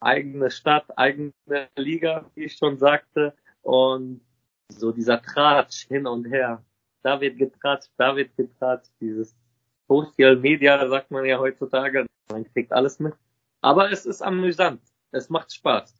eigene 0.00 0.50
Stadt, 0.50 0.86
eigene 0.98 1.32
Liga, 1.76 2.30
wie 2.34 2.44
ich 2.44 2.56
schon 2.56 2.78
sagte. 2.78 3.34
Und 3.62 4.20
so 4.68 4.92
dieser 4.92 5.20
Tratsch 5.20 5.86
hin 5.86 6.06
und 6.06 6.26
her. 6.26 6.64
Da 7.02 7.20
wird 7.20 7.38
getratscht, 7.38 7.90
da 7.96 8.16
wird 8.16 8.36
getratscht. 8.36 8.92
Dieses 9.00 9.36
Social 9.88 10.36
Media, 10.36 10.88
sagt 10.88 11.10
man 11.10 11.24
ja 11.24 11.38
heutzutage. 11.38 12.06
Man 12.30 12.44
kriegt 12.52 12.72
alles 12.72 12.98
mit. 12.98 13.14
Aber 13.60 13.90
es 13.90 14.06
ist 14.06 14.22
amüsant 14.22 14.80
es 15.14 15.30
macht 15.30 15.54
Spaß. 15.54 15.94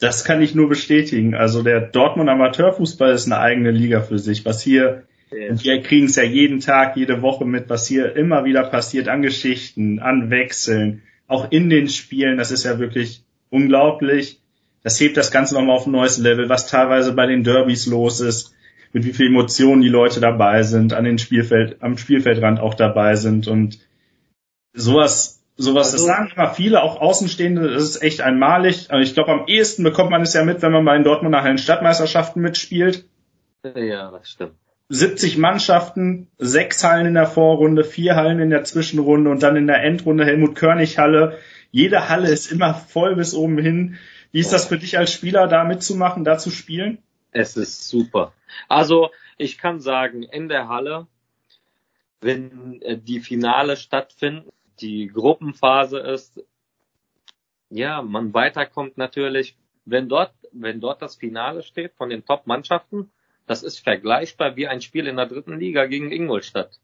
Das 0.00 0.24
kann 0.24 0.42
ich 0.42 0.54
nur 0.54 0.68
bestätigen. 0.68 1.34
Also 1.34 1.62
der 1.62 1.80
Dortmund 1.80 2.28
Amateurfußball 2.28 3.12
ist 3.12 3.26
eine 3.26 3.38
eigene 3.38 3.70
Liga 3.70 4.00
für 4.00 4.18
sich. 4.18 4.44
Was 4.44 4.62
hier, 4.62 5.06
und 5.30 5.62
wir 5.62 5.82
kriegen 5.82 6.06
es 6.06 6.16
ja 6.16 6.24
jeden 6.24 6.60
Tag, 6.60 6.96
jede 6.96 7.22
Woche 7.22 7.44
mit, 7.44 7.68
was 7.68 7.86
hier 7.86 8.16
immer 8.16 8.44
wieder 8.44 8.64
passiert 8.64 9.08
an 9.08 9.22
Geschichten, 9.22 10.00
an 10.00 10.30
Wechseln, 10.30 11.02
auch 11.26 11.50
in 11.50 11.70
den 11.70 11.88
Spielen, 11.88 12.38
das 12.38 12.50
ist 12.50 12.64
ja 12.64 12.78
wirklich 12.78 13.24
unglaublich. 13.50 14.40
Das 14.84 15.00
hebt 15.00 15.16
das 15.16 15.32
Ganze 15.32 15.54
nochmal 15.54 15.76
auf 15.76 15.86
ein 15.86 15.92
neues 15.92 16.18
Level, 16.18 16.48
was 16.48 16.68
teilweise 16.68 17.12
bei 17.12 17.26
den 17.26 17.42
Derbys 17.42 17.86
los 17.86 18.20
ist, 18.20 18.54
mit 18.92 19.04
wie 19.04 19.12
viel 19.12 19.26
Emotionen 19.26 19.82
die 19.82 19.88
Leute 19.88 20.20
dabei 20.20 20.62
sind, 20.62 20.92
an 20.92 21.02
den 21.02 21.18
Spielfeld, 21.18 21.82
am 21.82 21.98
Spielfeldrand 21.98 22.60
auch 22.60 22.74
dabei 22.74 23.16
sind 23.16 23.48
und 23.48 23.80
sowas 24.72 25.44
Sowas, 25.56 25.92
also, 25.92 26.08
das 26.08 26.16
sagen 26.16 26.32
immer 26.34 26.50
viele, 26.50 26.82
auch 26.82 27.00
Außenstehende, 27.00 27.74
das 27.74 27.84
ist 27.84 28.02
echt 28.02 28.20
einmalig. 28.20 28.90
Also 28.90 29.08
ich 29.08 29.14
glaube, 29.14 29.30
am 29.30 29.46
ehesten 29.46 29.84
bekommt 29.84 30.10
man 30.10 30.22
es 30.22 30.34
ja 30.34 30.44
mit, 30.44 30.62
wenn 30.62 30.72
man 30.72 30.84
bei 30.84 30.94
den 30.94 31.04
Dortmunder 31.04 31.42
Hallen 31.42 31.58
Stadtmeisterschaften 31.58 32.42
mitspielt. 32.42 33.04
Ja, 33.76 34.10
das 34.10 34.28
stimmt. 34.28 34.54
70 34.88 35.38
Mannschaften, 35.38 36.28
sechs 36.38 36.82
Hallen 36.82 37.06
in 37.06 37.14
der 37.14 37.26
Vorrunde, 37.26 37.84
vier 37.84 38.16
Hallen 38.16 38.40
in 38.40 38.50
der 38.50 38.64
Zwischenrunde 38.64 39.30
und 39.30 39.42
dann 39.42 39.56
in 39.56 39.66
der 39.66 39.82
Endrunde 39.82 40.24
Helmut 40.24 40.56
Körnig 40.56 40.98
Halle. 40.98 41.38
Jede 41.70 42.08
Halle 42.08 42.28
ist 42.28 42.50
immer 42.50 42.74
voll 42.74 43.14
bis 43.16 43.34
oben 43.34 43.58
hin. 43.58 43.96
Wie 44.34 44.40
ist 44.40 44.52
das 44.52 44.66
für 44.66 44.78
dich 44.78 44.98
als 44.98 45.12
Spieler, 45.12 45.46
da 45.46 45.62
mitzumachen, 45.62 46.24
da 46.24 46.38
zu 46.38 46.50
spielen? 46.50 46.98
Es 47.30 47.56
ist 47.56 47.86
super. 47.86 48.32
Also 48.68 49.12
ich 49.36 49.58
kann 49.58 49.78
sagen, 49.78 50.24
in 50.24 50.48
der 50.48 50.66
Halle, 50.66 51.06
wenn 52.20 52.82
äh, 52.82 52.98
die 52.98 53.20
Finale 53.20 53.76
stattfinden, 53.76 54.50
die 54.80 55.06
Gruppenphase 55.06 56.00
ist, 56.00 56.44
ja, 57.70 58.02
man 58.02 58.34
weiterkommt 58.34 58.98
natürlich, 58.98 59.56
wenn 59.84 60.08
dort, 60.08 60.34
wenn 60.50 60.80
dort 60.80 61.00
das 61.00 61.14
Finale 61.14 61.62
steht 61.62 61.94
von 61.94 62.10
den 62.10 62.24
Top-Mannschaften, 62.24 63.12
das 63.46 63.62
ist 63.62 63.84
vergleichbar 63.84 64.56
wie 64.56 64.66
ein 64.66 64.80
Spiel 64.80 65.06
in 65.06 65.14
der 65.14 65.26
dritten 65.26 65.60
Liga 65.60 65.86
gegen 65.86 66.10
Ingolstadt. 66.10 66.80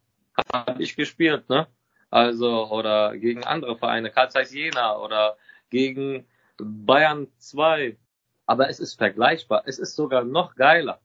Habe 0.52 0.80
ich 0.84 0.94
gespielt, 0.94 1.48
ne? 1.48 1.66
Also, 2.10 2.70
oder 2.70 3.16
gegen 3.16 3.42
andere 3.42 3.76
Vereine, 3.76 4.12
Karl 4.12 4.30
Jena 4.48 4.96
oder 4.98 5.36
gegen 5.68 6.26
Bayern 6.64 7.28
2. 7.38 7.96
Aber 8.46 8.68
es 8.68 8.80
ist 8.80 8.94
vergleichbar. 8.94 9.62
Es 9.66 9.78
ist 9.78 9.94
sogar 9.94 10.24
noch 10.24 10.54
geiler. 10.56 11.00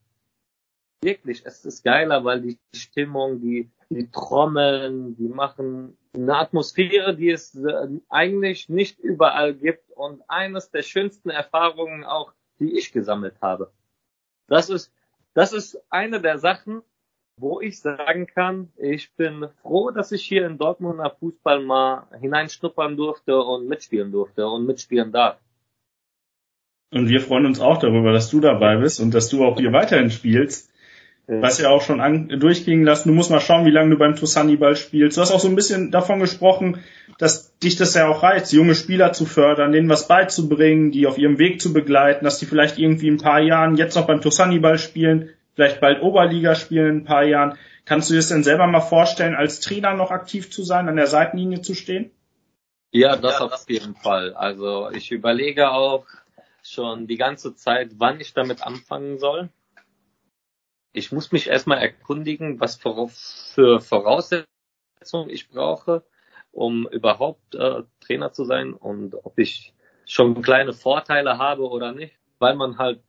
Wirklich, 1.01 1.45
es 1.45 1.65
ist 1.65 1.83
geiler, 1.83 2.23
weil 2.23 2.41
die 2.41 2.57
Stimmung, 2.73 3.39
die, 3.41 3.69
die 3.89 4.09
Trommeln, 4.09 5.15
die 5.15 5.27
machen 5.27 5.97
eine 6.15 6.37
Atmosphäre, 6.37 7.15
die 7.15 7.29
es 7.29 7.55
äh, 7.55 7.87
eigentlich 8.09 8.69
nicht 8.69 8.99
überall 8.99 9.53
gibt 9.53 9.91
und 9.91 10.23
eines 10.27 10.71
der 10.71 10.81
schönsten 10.81 11.29
Erfahrungen 11.29 12.03
auch, 12.03 12.33
die 12.59 12.77
ich 12.77 12.91
gesammelt 12.91 13.35
habe. 13.41 13.71
Das 14.47 14.69
ist, 14.69 14.91
das 15.33 15.53
ist 15.53 15.79
eine 15.89 16.21
der 16.21 16.39
Sachen, 16.39 16.81
wo 17.37 17.59
ich 17.59 17.81
sagen 17.81 18.27
kann, 18.27 18.71
ich 18.77 19.13
bin 19.13 19.49
froh, 19.61 19.91
dass 19.91 20.11
ich 20.11 20.25
hier 20.25 20.45
in 20.45 20.57
Dortmunder 20.57 21.09
Fußball 21.19 21.59
mal 21.61 22.07
hineinschnuppern 22.19 22.95
durfte 22.95 23.37
und 23.37 23.67
mitspielen 23.67 24.11
durfte 24.11 24.47
und 24.47 24.65
mitspielen 24.65 25.11
darf. 25.11 25.37
Und 26.91 27.09
wir 27.09 27.19
freuen 27.19 27.45
uns 27.45 27.59
auch 27.59 27.77
darüber, 27.77 28.13
dass 28.13 28.29
du 28.29 28.39
dabei 28.39 28.77
bist 28.77 28.99
und 28.99 29.13
dass 29.13 29.29
du 29.29 29.43
auch 29.43 29.59
hier 29.59 29.73
weiterhin 29.73 30.11
spielst. 30.11 30.69
Was 31.27 31.59
ja 31.59 31.69
auch 31.69 31.81
schon 31.81 32.01
an, 32.01 32.29
durchging 32.39 32.83
lassen. 32.83 33.09
Du 33.09 33.15
musst 33.15 33.31
mal 33.31 33.39
schauen, 33.39 33.65
wie 33.65 33.71
lange 33.71 33.89
du 33.89 33.97
beim 33.97 34.15
Tusani-Ball 34.15 34.75
spielst. 34.75 35.17
Du 35.17 35.21
hast 35.21 35.31
auch 35.31 35.39
so 35.39 35.47
ein 35.47 35.55
bisschen 35.55 35.89
davon 35.89 36.19
gesprochen, 36.19 36.83
dass 37.17 37.57
dich 37.57 37.75
das 37.77 37.95
ja 37.95 38.07
auch 38.07 38.21
reizt, 38.21 38.53
junge 38.53 38.75
Spieler 38.75 39.11
zu 39.11 39.25
fördern, 39.25 39.71
denen 39.71 39.89
was 39.89 40.07
beizubringen, 40.07 40.91
die 40.91 41.07
auf 41.07 41.17
ihrem 41.17 41.39
Weg 41.39 41.61
zu 41.61 41.73
begleiten, 41.73 42.25
dass 42.25 42.37
die 42.37 42.45
vielleicht 42.45 42.77
irgendwie 42.77 43.07
in 43.07 43.15
ein 43.15 43.21
paar 43.21 43.41
Jahren 43.41 43.75
jetzt 43.75 43.95
noch 43.95 44.05
beim 44.05 44.21
Tusani-Ball 44.21 44.77
spielen, 44.77 45.31
vielleicht 45.55 45.81
bald 45.81 46.03
Oberliga 46.03 46.53
spielen 46.53 46.89
in 46.89 46.97
ein 46.97 47.05
paar 47.05 47.23
Jahren. 47.23 47.57
Kannst 47.85 48.09
du 48.09 48.13
dir 48.13 48.19
das 48.19 48.27
denn 48.27 48.43
selber 48.43 48.67
mal 48.67 48.81
vorstellen, 48.81 49.33
als 49.33 49.61
Trainer 49.61 49.95
noch 49.95 50.11
aktiv 50.11 50.51
zu 50.51 50.61
sein, 50.61 50.87
an 50.87 50.95
der 50.95 51.07
Seitenlinie 51.07 51.61
zu 51.61 51.73
stehen? 51.73 52.11
Ja, 52.91 53.15
das 53.15 53.39
ja, 53.39 53.45
auf 53.45 53.65
jeden 53.67 53.95
Fall. 53.95 54.33
Also 54.35 54.91
ich 54.91 55.11
überlege 55.11 55.71
auch 55.71 56.05
schon 56.67 57.07
die 57.07 57.17
ganze 57.17 57.55
Zeit, 57.55 57.91
wann 57.97 58.19
ich 58.19 58.33
damit 58.33 58.61
anfangen 58.61 59.19
soll 59.19 59.49
ich 60.95 61.11
muss 61.11 61.31
mich 61.31 61.47
erstmal 61.47 61.79
erkundigen, 61.79 62.59
was 62.61 62.77
für 62.77 63.81
Voraussetzungen 63.81 65.29
ich 65.29 65.49
brauche, 65.49 66.03
um 66.51 66.87
überhaupt 66.87 67.53
äh, 67.53 67.83
Trainer 67.99 68.31
zu 68.31 68.45
sein 68.45 68.73
und 68.73 69.13
ob 69.25 69.37
ich 69.37 69.73
schon 70.05 70.41
kleine 70.41 70.71
Vorteile 70.71 71.37
habe 71.37 71.69
oder 71.69 71.91
nicht, 71.91 72.15
weil 72.39 72.55
man 72.55 72.77
halt 72.77 73.01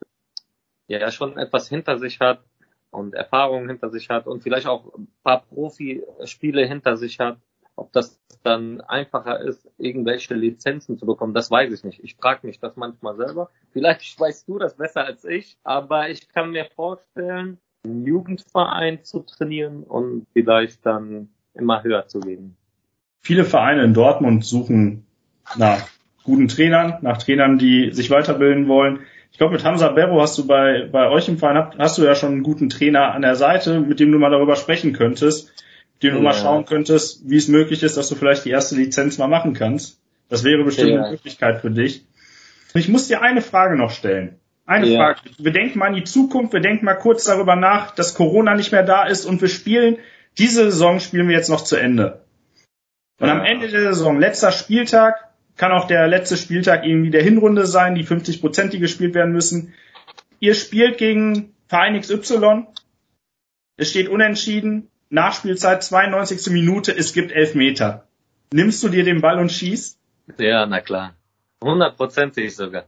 ja 0.88 1.10
schon 1.12 1.38
etwas 1.38 1.68
hinter 1.68 1.98
sich 1.98 2.18
hat 2.18 2.42
und 2.90 3.14
Erfahrungen 3.14 3.68
hinter 3.68 3.90
sich 3.90 4.10
hat 4.10 4.26
und 4.26 4.42
vielleicht 4.42 4.66
auch 4.66 4.92
ein 4.94 5.06
paar 5.22 5.42
Profispiele 5.42 6.66
hinter 6.66 6.96
sich 6.96 7.20
hat. 7.20 7.38
Ob 7.76 7.92
das 7.92 8.18
dann 8.42 8.80
einfacher 8.80 9.40
ist, 9.40 9.68
irgendwelche 9.76 10.34
Lizenzen 10.34 10.98
zu 10.98 11.04
bekommen, 11.04 11.34
das 11.34 11.50
weiß 11.50 11.72
ich 11.72 11.84
nicht. 11.84 12.02
Ich 12.02 12.16
frage 12.16 12.46
mich 12.46 12.58
das 12.58 12.76
manchmal 12.76 13.16
selber. 13.16 13.50
Vielleicht 13.72 14.18
weißt 14.20 14.48
du 14.48 14.58
das 14.58 14.76
besser 14.76 15.04
als 15.04 15.24
ich, 15.24 15.56
aber 15.62 16.08
ich 16.08 16.28
kann 16.28 16.50
mir 16.50 16.66
vorstellen, 16.74 17.58
Jugendverein 17.84 19.04
zu 19.04 19.20
trainieren 19.20 19.84
und 19.84 20.26
vielleicht 20.32 20.84
dann 20.84 21.28
immer 21.54 21.84
höher 21.84 22.06
zu 22.08 22.20
gehen. 22.20 22.56
Viele 23.22 23.44
Vereine 23.44 23.84
in 23.84 23.94
Dortmund 23.94 24.44
suchen 24.44 25.06
nach 25.56 25.88
guten 26.24 26.48
Trainern, 26.48 26.98
nach 27.02 27.18
Trainern, 27.18 27.58
die 27.58 27.92
sich 27.92 28.10
weiterbilden 28.10 28.68
wollen. 28.68 29.00
Ich 29.30 29.38
glaube, 29.38 29.54
mit 29.54 29.64
Hamza 29.64 29.88
Berro 29.88 30.20
hast 30.20 30.38
du 30.38 30.46
bei, 30.46 30.88
bei 30.90 31.08
euch 31.08 31.28
im 31.28 31.38
Verein, 31.38 31.72
hast 31.78 31.98
du 31.98 32.04
ja 32.04 32.14
schon 32.14 32.32
einen 32.32 32.42
guten 32.42 32.68
Trainer 32.68 33.12
an 33.12 33.22
der 33.22 33.36
Seite, 33.36 33.80
mit 33.80 34.00
dem 34.00 34.10
du 34.10 34.18
mal 34.18 34.30
darüber 34.30 34.56
sprechen 34.56 34.92
könntest, 34.92 35.52
dem 36.02 36.10
ja. 36.10 36.16
du 36.16 36.22
mal 36.22 36.34
schauen 36.34 36.64
könntest, 36.66 37.28
wie 37.28 37.36
es 37.36 37.48
möglich 37.48 37.82
ist, 37.82 37.96
dass 37.96 38.08
du 38.08 38.14
vielleicht 38.14 38.44
die 38.44 38.50
erste 38.50 38.76
Lizenz 38.76 39.18
mal 39.18 39.28
machen 39.28 39.54
kannst. 39.54 40.00
Das 40.28 40.44
wäre 40.44 40.64
bestimmt 40.64 40.90
ja. 40.90 41.02
eine 41.02 41.10
Möglichkeit 41.12 41.60
für 41.60 41.70
dich. 41.70 42.04
Ich 42.74 42.88
muss 42.88 43.08
dir 43.08 43.22
eine 43.22 43.42
Frage 43.42 43.76
noch 43.76 43.90
stellen. 43.90 44.38
Eine 44.66 44.88
ja. 44.88 44.98
Frage. 44.98 45.20
Wir 45.38 45.52
denken 45.52 45.78
mal 45.78 45.88
in 45.88 45.94
die 45.94 46.04
Zukunft, 46.04 46.52
wir 46.52 46.60
denken 46.60 46.84
mal 46.84 46.94
kurz 46.94 47.24
darüber 47.24 47.56
nach, 47.56 47.94
dass 47.94 48.14
Corona 48.14 48.54
nicht 48.54 48.72
mehr 48.72 48.82
da 48.82 49.06
ist 49.06 49.24
und 49.24 49.40
wir 49.40 49.48
spielen, 49.48 49.98
diese 50.38 50.64
Saison 50.64 51.00
spielen 51.00 51.28
wir 51.28 51.36
jetzt 51.36 51.48
noch 51.48 51.62
zu 51.62 51.76
Ende. 51.76 52.22
Und 53.18 53.30
am 53.30 53.44
Ende 53.44 53.68
der 53.68 53.94
Saison, 53.94 54.20
letzter 54.20 54.52
Spieltag, 54.52 55.14
kann 55.56 55.72
auch 55.72 55.86
der 55.86 56.06
letzte 56.06 56.36
Spieltag 56.36 56.84
irgendwie 56.84 57.10
der 57.10 57.22
Hinrunde 57.22 57.64
sein, 57.66 57.94
die 57.94 58.02
50 58.02 58.42
Prozent, 58.42 58.72
die 58.74 58.78
gespielt 58.78 59.14
werden 59.14 59.32
müssen. 59.32 59.72
Ihr 60.38 60.54
spielt 60.54 60.98
gegen 60.98 61.54
Verein 61.66 61.98
XY. 61.98 62.66
Es 63.78 63.90
steht 63.90 64.08
unentschieden. 64.08 64.90
Nachspielzeit 65.10 65.82
92. 65.82 66.52
Minute. 66.52 66.96
Es 66.96 67.12
gibt 67.12 67.32
elf 67.32 67.54
Meter. 67.54 68.06
Nimmst 68.52 68.82
du 68.82 68.88
dir 68.88 69.04
den 69.04 69.20
Ball 69.20 69.38
und 69.38 69.50
schießt? 69.50 69.98
Ja, 70.38 70.66
na 70.66 70.80
klar. 70.80 71.14
Hundertprozentig 71.62 72.54
sogar 72.54 72.84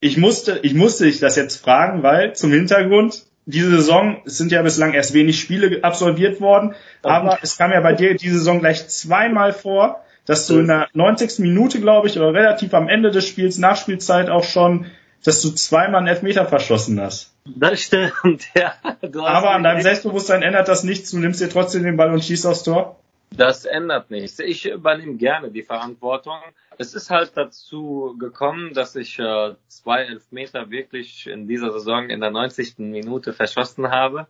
ich 0.00 0.16
musste, 0.16 0.60
ich 0.62 0.74
musste 0.74 1.04
dich 1.04 1.20
das 1.20 1.36
jetzt 1.36 1.62
fragen, 1.62 2.02
weil 2.02 2.34
zum 2.34 2.52
Hintergrund, 2.52 3.24
diese 3.46 3.70
Saison, 3.70 4.22
es 4.24 4.38
sind 4.38 4.52
ja 4.52 4.62
bislang 4.62 4.92
erst 4.92 5.14
wenig 5.14 5.40
Spiele 5.40 5.82
absolviert 5.82 6.40
worden, 6.40 6.74
aber 7.02 7.38
es 7.42 7.56
kam 7.56 7.70
ja 7.70 7.80
bei 7.80 7.92
dir 7.92 8.14
diese 8.14 8.38
Saison 8.38 8.60
gleich 8.60 8.88
zweimal 8.88 9.52
vor, 9.52 10.02
dass 10.24 10.46
du 10.48 10.58
in 10.58 10.66
der 10.66 10.88
90. 10.92 11.38
Minute, 11.38 11.80
glaube 11.80 12.08
ich, 12.08 12.16
oder 12.18 12.34
relativ 12.34 12.74
am 12.74 12.88
Ende 12.88 13.12
des 13.12 13.26
Spiels, 13.26 13.58
Nachspielzeit 13.58 14.28
auch 14.28 14.42
schon, 14.42 14.86
dass 15.26 15.42
du 15.42 15.50
zweimal 15.50 15.98
einen 15.98 16.06
Elfmeter 16.06 16.46
verschossen 16.46 17.00
hast. 17.00 17.34
Das 17.44 17.80
stimmt, 17.80 18.12
ja. 18.54 18.74
aber 19.02 19.50
an 19.50 19.64
deinem 19.64 19.82
Selbstbewusstsein 19.82 20.42
ändert 20.42 20.68
das 20.68 20.84
nichts, 20.84 21.10
du 21.10 21.18
nimmst 21.18 21.40
dir 21.40 21.50
trotzdem 21.50 21.82
den 21.82 21.96
Ball 21.96 22.12
und 22.12 22.22
schießt 22.22 22.46
aufs 22.46 22.62
Tor? 22.62 23.00
Das 23.30 23.64
ändert 23.64 24.10
nichts. 24.10 24.38
Ich 24.38 24.66
übernehme 24.66 25.16
gerne 25.16 25.50
die 25.50 25.64
Verantwortung. 25.64 26.38
Es 26.78 26.94
ist 26.94 27.10
halt 27.10 27.32
dazu 27.34 28.14
gekommen, 28.18 28.72
dass 28.72 28.94
ich 28.94 29.18
äh, 29.18 29.54
zwei 29.66 30.04
Elfmeter 30.04 30.70
wirklich 30.70 31.26
in 31.26 31.48
dieser 31.48 31.72
Saison 31.72 32.08
in 32.08 32.20
der 32.20 32.30
90. 32.30 32.78
Minute 32.78 33.32
verschossen 33.32 33.90
habe. 33.90 34.28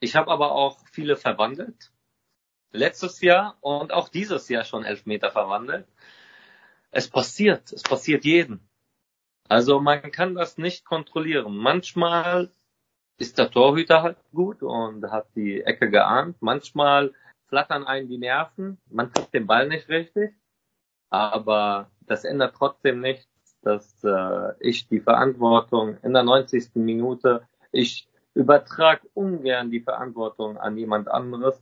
Ich 0.00 0.16
habe 0.16 0.30
aber 0.30 0.52
auch 0.52 0.78
viele 0.90 1.16
verwandelt. 1.16 1.92
Letztes 2.72 3.20
Jahr 3.20 3.56
und 3.60 3.92
auch 3.92 4.08
dieses 4.08 4.48
Jahr 4.48 4.64
schon 4.64 4.84
Elfmeter 4.84 5.30
verwandelt. 5.30 5.86
Es 6.90 7.08
passiert, 7.08 7.72
es 7.72 7.82
passiert 7.82 8.24
jeden. 8.24 8.67
Also 9.48 9.80
man 9.80 10.02
kann 10.12 10.34
das 10.34 10.58
nicht 10.58 10.84
kontrollieren. 10.84 11.56
Manchmal 11.56 12.50
ist 13.16 13.38
der 13.38 13.50
Torhüter 13.50 14.02
halt 14.02 14.18
gut 14.32 14.62
und 14.62 15.10
hat 15.10 15.26
die 15.34 15.62
Ecke 15.62 15.90
geahnt. 15.90 16.36
Manchmal 16.40 17.12
flattern 17.48 17.84
einen 17.84 18.08
die 18.08 18.18
Nerven, 18.18 18.78
man 18.90 19.12
trifft 19.12 19.32
den 19.32 19.46
Ball 19.46 19.68
nicht 19.68 19.88
richtig, 19.88 20.34
aber 21.08 21.90
das 22.06 22.24
ändert 22.24 22.54
trotzdem 22.56 23.00
nichts, 23.00 23.26
dass 23.62 24.04
äh, 24.04 24.52
ich 24.60 24.86
die 24.88 25.00
Verantwortung 25.00 25.96
in 26.02 26.12
der 26.12 26.22
90. 26.22 26.74
Minute, 26.74 27.48
ich 27.72 28.06
übertrage 28.34 29.08
ungern 29.14 29.70
die 29.70 29.80
Verantwortung 29.80 30.58
an 30.58 30.76
jemand 30.76 31.08
anderes. 31.08 31.60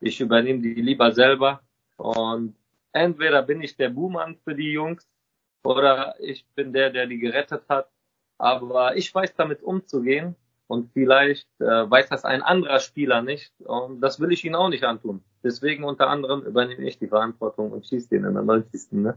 Ich 0.00 0.20
übernehme 0.20 0.60
die 0.60 0.74
lieber 0.74 1.12
selber 1.12 1.62
und 1.96 2.56
entweder 2.92 3.42
bin 3.42 3.60
ich 3.60 3.76
der 3.76 3.90
Buhmann 3.90 4.36
für 4.36 4.54
die 4.54 4.70
Jungs 4.70 5.06
oder 5.64 6.14
ich 6.20 6.46
bin 6.54 6.72
der, 6.72 6.90
der 6.90 7.06
die 7.06 7.18
gerettet 7.18 7.62
hat. 7.68 7.88
Aber 8.38 8.96
ich 8.96 9.14
weiß 9.14 9.34
damit 9.36 9.62
umzugehen 9.62 10.36
und 10.66 10.90
vielleicht 10.92 11.48
äh, 11.60 11.64
weiß 11.64 12.08
das 12.08 12.24
ein 12.24 12.42
anderer 12.42 12.80
Spieler 12.80 13.22
nicht 13.22 13.52
und 13.64 14.00
das 14.00 14.20
will 14.20 14.32
ich 14.32 14.44
ihm 14.44 14.54
auch 14.54 14.68
nicht 14.68 14.84
antun. 14.84 15.22
Deswegen 15.42 15.84
unter 15.84 16.08
anderem 16.08 16.42
übernehme 16.42 16.86
ich 16.86 16.98
die 16.98 17.08
Verantwortung 17.08 17.70
und 17.70 17.86
schieße 17.86 18.08
den 18.08 18.24
in 18.24 18.34
der 18.34 18.42
90. 18.42 18.92
Ne? 18.92 19.14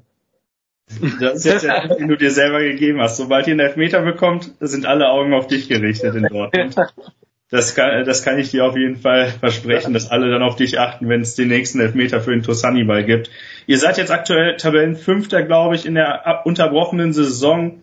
Das 1.19 1.37
ist 1.37 1.45
jetzt 1.45 1.63
der 1.63 1.95
den 1.95 2.07
du 2.07 2.15
dir 2.15 2.31
selber 2.31 2.59
gegeben 2.59 3.01
hast. 3.01 3.17
Sobald 3.17 3.47
ihr 3.47 3.53
einen 3.53 3.61
Elfmeter 3.61 4.01
bekommt, 4.01 4.53
sind 4.59 4.85
alle 4.85 5.09
Augen 5.09 5.33
auf 5.33 5.47
dich 5.47 5.67
gerichtet 5.67 6.15
in 6.15 6.23
Dortmund. 6.23 6.75
Das 7.49 7.75
kann, 7.75 8.03
das 8.03 8.23
kann 8.23 8.37
ich 8.39 8.51
dir 8.51 8.65
auf 8.65 8.75
jeden 8.75 8.97
Fall 8.97 9.27
versprechen, 9.39 9.93
dass 9.93 10.11
alle 10.11 10.29
dann 10.29 10.43
auf 10.43 10.57
dich 10.57 10.79
achten, 10.79 11.07
wenn 11.07 11.21
es 11.21 11.35
den 11.35 11.47
nächsten 11.47 11.79
Elfmeter 11.79 12.19
für 12.19 12.31
den 12.31 12.43
Tosannibal 12.43 13.05
gibt. 13.05 13.29
Ihr 13.67 13.77
seid 13.77 13.97
jetzt 13.97 14.11
aktuell 14.11 14.57
Tabellenfünfter, 14.57 15.43
glaube 15.43 15.75
ich, 15.75 15.85
in 15.85 15.95
der 15.95 16.41
unterbrochenen 16.45 17.13
Saison. 17.13 17.81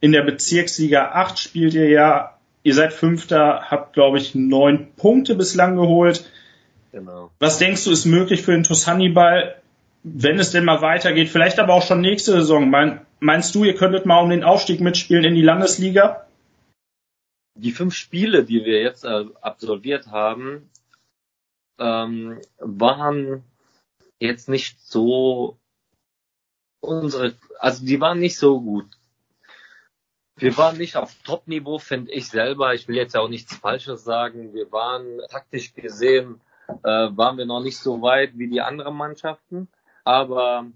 In 0.00 0.10
der 0.10 0.22
Bezirksliga 0.22 1.12
8 1.12 1.38
spielt 1.38 1.74
ihr 1.74 1.88
ja. 1.88 2.36
Ihr 2.64 2.74
seid 2.74 2.92
Fünfter, 2.92 3.70
habt, 3.70 3.92
glaube 3.92 4.18
ich, 4.18 4.34
neun 4.34 4.88
Punkte 4.96 5.34
bislang 5.34 5.76
geholt. 5.76 6.24
Genau. 6.92 7.30
Was 7.38 7.58
denkst 7.58 7.84
du, 7.84 7.90
ist 7.90 8.04
möglich 8.04 8.42
für 8.42 8.52
den 8.52 8.62
TuS 8.62 8.86
Hannibal, 8.86 9.56
wenn 10.04 10.38
es 10.38 10.50
denn 10.50 10.64
mal 10.64 10.80
weitergeht? 10.80 11.28
Vielleicht 11.28 11.58
aber 11.58 11.74
auch 11.74 11.84
schon 11.84 12.00
nächste 12.00 12.32
Saison. 12.32 12.72
meinst 13.20 13.54
du, 13.54 13.64
ihr 13.64 13.74
könntet 13.74 14.06
mal 14.06 14.20
um 14.20 14.30
den 14.30 14.44
Aufstieg 14.44 14.80
mitspielen 14.80 15.24
in 15.24 15.34
die 15.34 15.42
Landesliga? 15.42 16.24
Die 17.54 17.72
fünf 17.72 17.94
Spiele, 17.94 18.44
die 18.44 18.64
wir 18.64 18.80
jetzt 18.80 19.04
äh, 19.04 19.26
absolviert 19.40 20.08
haben, 20.08 20.70
ähm, 21.78 22.40
waren 22.58 23.44
jetzt 24.18 24.48
nicht 24.48 24.80
so 24.80 25.58
unsere, 26.80 27.34
also 27.58 27.84
die 27.84 28.00
waren 28.00 28.20
nicht 28.20 28.38
so 28.38 28.60
gut. 28.60 28.86
Wir 30.36 30.56
waren 30.56 30.78
nicht 30.78 30.96
auf 30.96 31.14
Top-Niveau, 31.22 31.78
finde 31.78 32.10
ich 32.12 32.28
selber. 32.28 32.74
Ich 32.74 32.88
will 32.88 32.96
jetzt 32.96 33.14
ja 33.14 33.20
auch 33.20 33.28
nichts 33.28 33.54
Falsches 33.54 34.02
sagen. 34.02 34.54
Wir 34.54 34.72
waren 34.72 35.20
taktisch 35.28 35.74
gesehen, 35.74 36.40
äh, 36.68 37.08
waren 37.16 37.36
wir 37.36 37.46
noch 37.46 37.62
nicht 37.62 37.78
so 37.78 38.00
weit 38.02 38.38
wie 38.38 38.48
die 38.48 38.60
anderen 38.60 38.96
Mannschaften. 38.96 39.68
Aber 40.04 40.66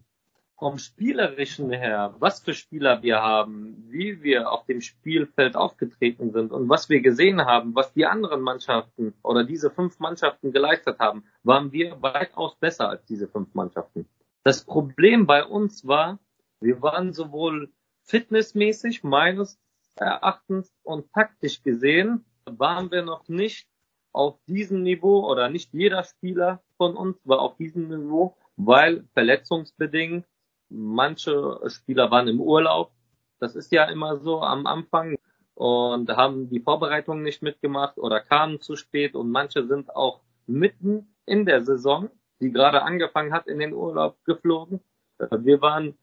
vom 0.58 0.78
Spielerischen 0.78 1.70
her, 1.70 2.14
was 2.18 2.40
für 2.40 2.54
Spieler 2.54 3.02
wir 3.02 3.20
haben, 3.20 3.84
wie 3.88 4.22
wir 4.22 4.50
auf 4.50 4.64
dem 4.64 4.80
Spielfeld 4.80 5.54
aufgetreten 5.54 6.32
sind 6.32 6.50
und 6.50 6.68
was 6.68 6.88
wir 6.88 7.02
gesehen 7.02 7.44
haben, 7.44 7.74
was 7.74 7.92
die 7.92 8.06
anderen 8.06 8.40
Mannschaften 8.40 9.12
oder 9.22 9.44
diese 9.44 9.70
fünf 9.70 9.98
Mannschaften 9.98 10.52
geleistet 10.52 10.98
haben, 10.98 11.24
waren 11.42 11.72
wir 11.72 12.00
weitaus 12.00 12.56
besser 12.56 12.88
als 12.88 13.04
diese 13.04 13.28
fünf 13.28 13.54
Mannschaften. 13.54 14.08
Das 14.44 14.64
Problem 14.64 15.26
bei 15.26 15.44
uns 15.44 15.86
war, 15.86 16.18
wir 16.60 16.80
waren 16.80 17.12
sowohl 17.12 17.70
fitnessmäßig 18.04 19.04
meines 19.04 19.58
Erachtens 19.96 20.72
und 20.82 21.12
taktisch 21.12 21.62
gesehen, 21.62 22.24
waren 22.46 22.90
wir 22.90 23.02
noch 23.02 23.28
nicht 23.28 23.68
auf 24.12 24.38
diesem 24.46 24.82
Niveau 24.82 25.30
oder 25.30 25.50
nicht 25.50 25.74
jeder 25.74 26.02
Spieler 26.04 26.62
von 26.78 26.96
uns 26.96 27.18
war 27.24 27.40
auf 27.40 27.56
diesem 27.56 27.88
Niveau, 27.88 28.36
weil 28.56 29.06
verletzungsbedingt 29.12 30.24
manche 30.68 31.60
Spieler 31.66 32.10
waren 32.10 32.28
im 32.28 32.40
Urlaub. 32.40 32.92
Das 33.38 33.54
ist 33.54 33.72
ja 33.72 33.84
immer 33.84 34.16
so 34.16 34.40
am 34.42 34.66
Anfang 34.66 35.16
und 35.54 36.10
haben 36.10 36.50
die 36.50 36.60
Vorbereitungen 36.60 37.22
nicht 37.22 37.42
mitgemacht 37.42 37.98
oder 37.98 38.20
kamen 38.20 38.60
zu 38.60 38.76
spät 38.76 39.14
und 39.14 39.30
manche 39.30 39.66
sind 39.66 39.94
auch 39.94 40.20
mitten 40.46 41.14
in 41.24 41.46
der 41.46 41.64
Saison, 41.64 42.10
die 42.40 42.52
gerade 42.52 42.82
angefangen 42.82 43.32
hat, 43.32 43.46
in 43.46 43.58
den 43.58 43.72
Urlaub 43.72 44.22
geflogen. 44.24 44.80
Wir 45.18 45.62
waren, 45.62 45.96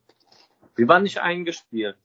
wir 0.74 0.88
waren 0.88 1.04
nicht 1.04 1.18
eingespielt. 1.18 1.96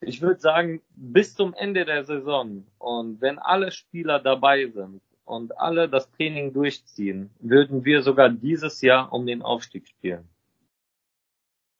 Ich 0.00 0.22
würde 0.22 0.40
sagen, 0.40 0.80
bis 0.90 1.34
zum 1.34 1.54
Ende 1.54 1.84
der 1.84 2.04
Saison 2.04 2.66
und 2.78 3.20
wenn 3.20 3.38
alle 3.38 3.70
Spieler 3.70 4.18
dabei 4.18 4.66
sind 4.66 5.00
und 5.24 5.58
alle 5.58 5.88
das 5.88 6.10
Training 6.12 6.52
durchziehen, 6.52 7.30
würden 7.40 7.84
wir 7.84 8.02
sogar 8.02 8.28
dieses 8.28 8.80
Jahr 8.80 9.12
um 9.12 9.26
den 9.26 9.42
Aufstieg 9.42 9.88
spielen. 9.88 10.28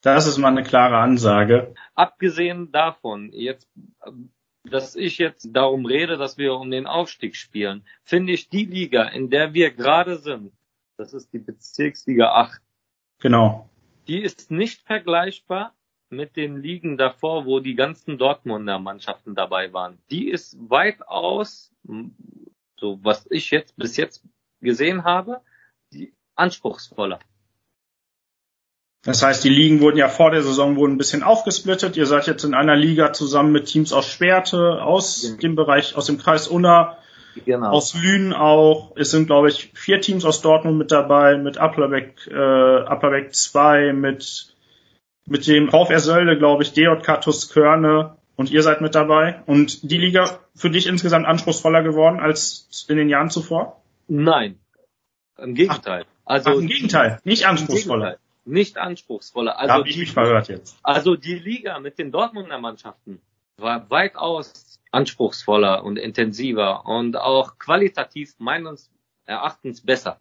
Das 0.02 0.26
ist 0.26 0.36
mal 0.38 0.48
eine 0.48 0.64
klare 0.64 0.98
Ansage. 0.98 1.74
Abgesehen 1.94 2.72
davon, 2.72 3.30
jetzt, 3.32 3.68
dass 4.64 4.96
ich 4.96 5.18
jetzt 5.18 5.50
darum 5.52 5.86
rede, 5.86 6.16
dass 6.16 6.38
wir 6.38 6.54
um 6.54 6.70
den 6.70 6.88
Aufstieg 6.88 7.36
spielen, 7.36 7.84
finde 8.02 8.32
ich 8.32 8.48
die 8.48 8.64
Liga, 8.64 9.04
in 9.04 9.30
der 9.30 9.54
wir 9.54 9.70
gerade 9.70 10.18
sind, 10.18 10.52
das 10.96 11.14
ist 11.14 11.32
die 11.32 11.38
Bezirksliga 11.38 12.32
8. 12.32 12.60
Genau. 13.20 13.70
Die 14.08 14.20
ist 14.20 14.50
nicht 14.50 14.82
vergleichbar 14.82 15.72
mit 16.10 16.36
den 16.36 16.60
Ligen 16.60 16.98
davor, 16.98 17.46
wo 17.46 17.60
die 17.60 17.76
ganzen 17.76 18.18
Dortmunder 18.18 18.80
Mannschaften 18.80 19.36
dabei 19.36 19.72
waren. 19.72 19.98
Die 20.10 20.28
ist 20.28 20.56
weitaus, 20.68 21.72
so 22.76 22.98
was 23.04 23.26
ich 23.30 23.52
jetzt 23.52 23.76
bis 23.76 23.96
jetzt 23.96 24.24
gesehen 24.60 25.04
habe, 25.04 25.40
die 25.92 26.12
anspruchsvoller. 26.34 27.20
Das 29.04 29.22
heißt, 29.22 29.42
die 29.42 29.48
Ligen 29.48 29.80
wurden 29.80 29.96
ja 29.96 30.08
vor 30.08 30.30
der 30.30 30.42
Saison 30.42 30.76
wurden 30.76 30.92
ein 30.92 30.98
bisschen 30.98 31.24
aufgesplittet. 31.24 31.96
Ihr 31.96 32.06
seid 32.06 32.28
jetzt 32.28 32.44
in 32.44 32.54
einer 32.54 32.76
Liga 32.76 33.12
zusammen 33.12 33.50
mit 33.50 33.66
Teams 33.66 33.92
aus 33.92 34.06
Schwerte, 34.06 34.80
aus 34.82 35.22
genau. 35.22 35.40
dem 35.40 35.56
Bereich, 35.56 35.96
aus 35.96 36.06
dem 36.06 36.18
Kreis 36.18 36.46
Unna, 36.46 36.98
genau. 37.44 37.70
aus 37.70 37.94
Lünen 37.94 38.32
auch. 38.32 38.92
Es 38.94 39.10
sind, 39.10 39.26
glaube 39.26 39.48
ich, 39.48 39.72
vier 39.74 40.00
Teams 40.00 40.24
aus 40.24 40.40
Dortmund 40.40 40.78
mit 40.78 40.92
dabei, 40.92 41.36
mit 41.36 41.58
Applerbeck, 41.58 42.28
äh, 42.30 42.34
Applerbeck 42.34 43.34
2, 43.34 43.92
mit, 43.92 44.54
mit 45.26 45.48
dem 45.48 45.68
VfR 45.68 45.98
Sölde, 45.98 46.38
glaube 46.38 46.62
ich, 46.62 46.72
DJK 46.72 47.20
Tuskörne 47.20 48.16
und 48.36 48.52
ihr 48.52 48.62
seid 48.62 48.82
mit 48.82 48.94
dabei. 48.94 49.42
Und 49.46 49.90
die 49.90 49.98
Liga 49.98 50.38
für 50.54 50.70
dich 50.70 50.86
insgesamt 50.86 51.26
anspruchsvoller 51.26 51.82
geworden 51.82 52.20
als 52.20 52.86
in 52.88 52.98
den 52.98 53.08
Jahren 53.08 53.30
zuvor? 53.30 53.82
Nein. 54.06 54.60
Im 55.38 55.56
Gegenteil. 55.56 56.04
Ach, 56.24 56.34
also 56.34 56.50
ach, 56.50 56.54
im 56.54 56.68
Gegenteil, 56.68 57.18
nicht 57.24 57.46
anspruchsvoller 57.48 58.18
nicht 58.44 58.78
anspruchsvoller. 58.78 59.58
Also, 59.58 59.82
da 59.82 59.84
ich 59.88 59.96
mich 59.96 60.12
verhört 60.12 60.48
jetzt. 60.48 60.78
Also 60.82 61.16
die 61.16 61.34
Liga 61.34 61.78
mit 61.78 61.98
den 61.98 62.10
Dortmunder 62.10 62.58
Mannschaften 62.58 63.20
war 63.56 63.90
weitaus 63.90 64.80
anspruchsvoller 64.90 65.84
und 65.84 65.98
intensiver 65.98 66.86
und 66.86 67.16
auch 67.16 67.58
qualitativ 67.58 68.34
meines 68.38 68.90
Erachtens 69.24 69.80
besser. 69.80 70.20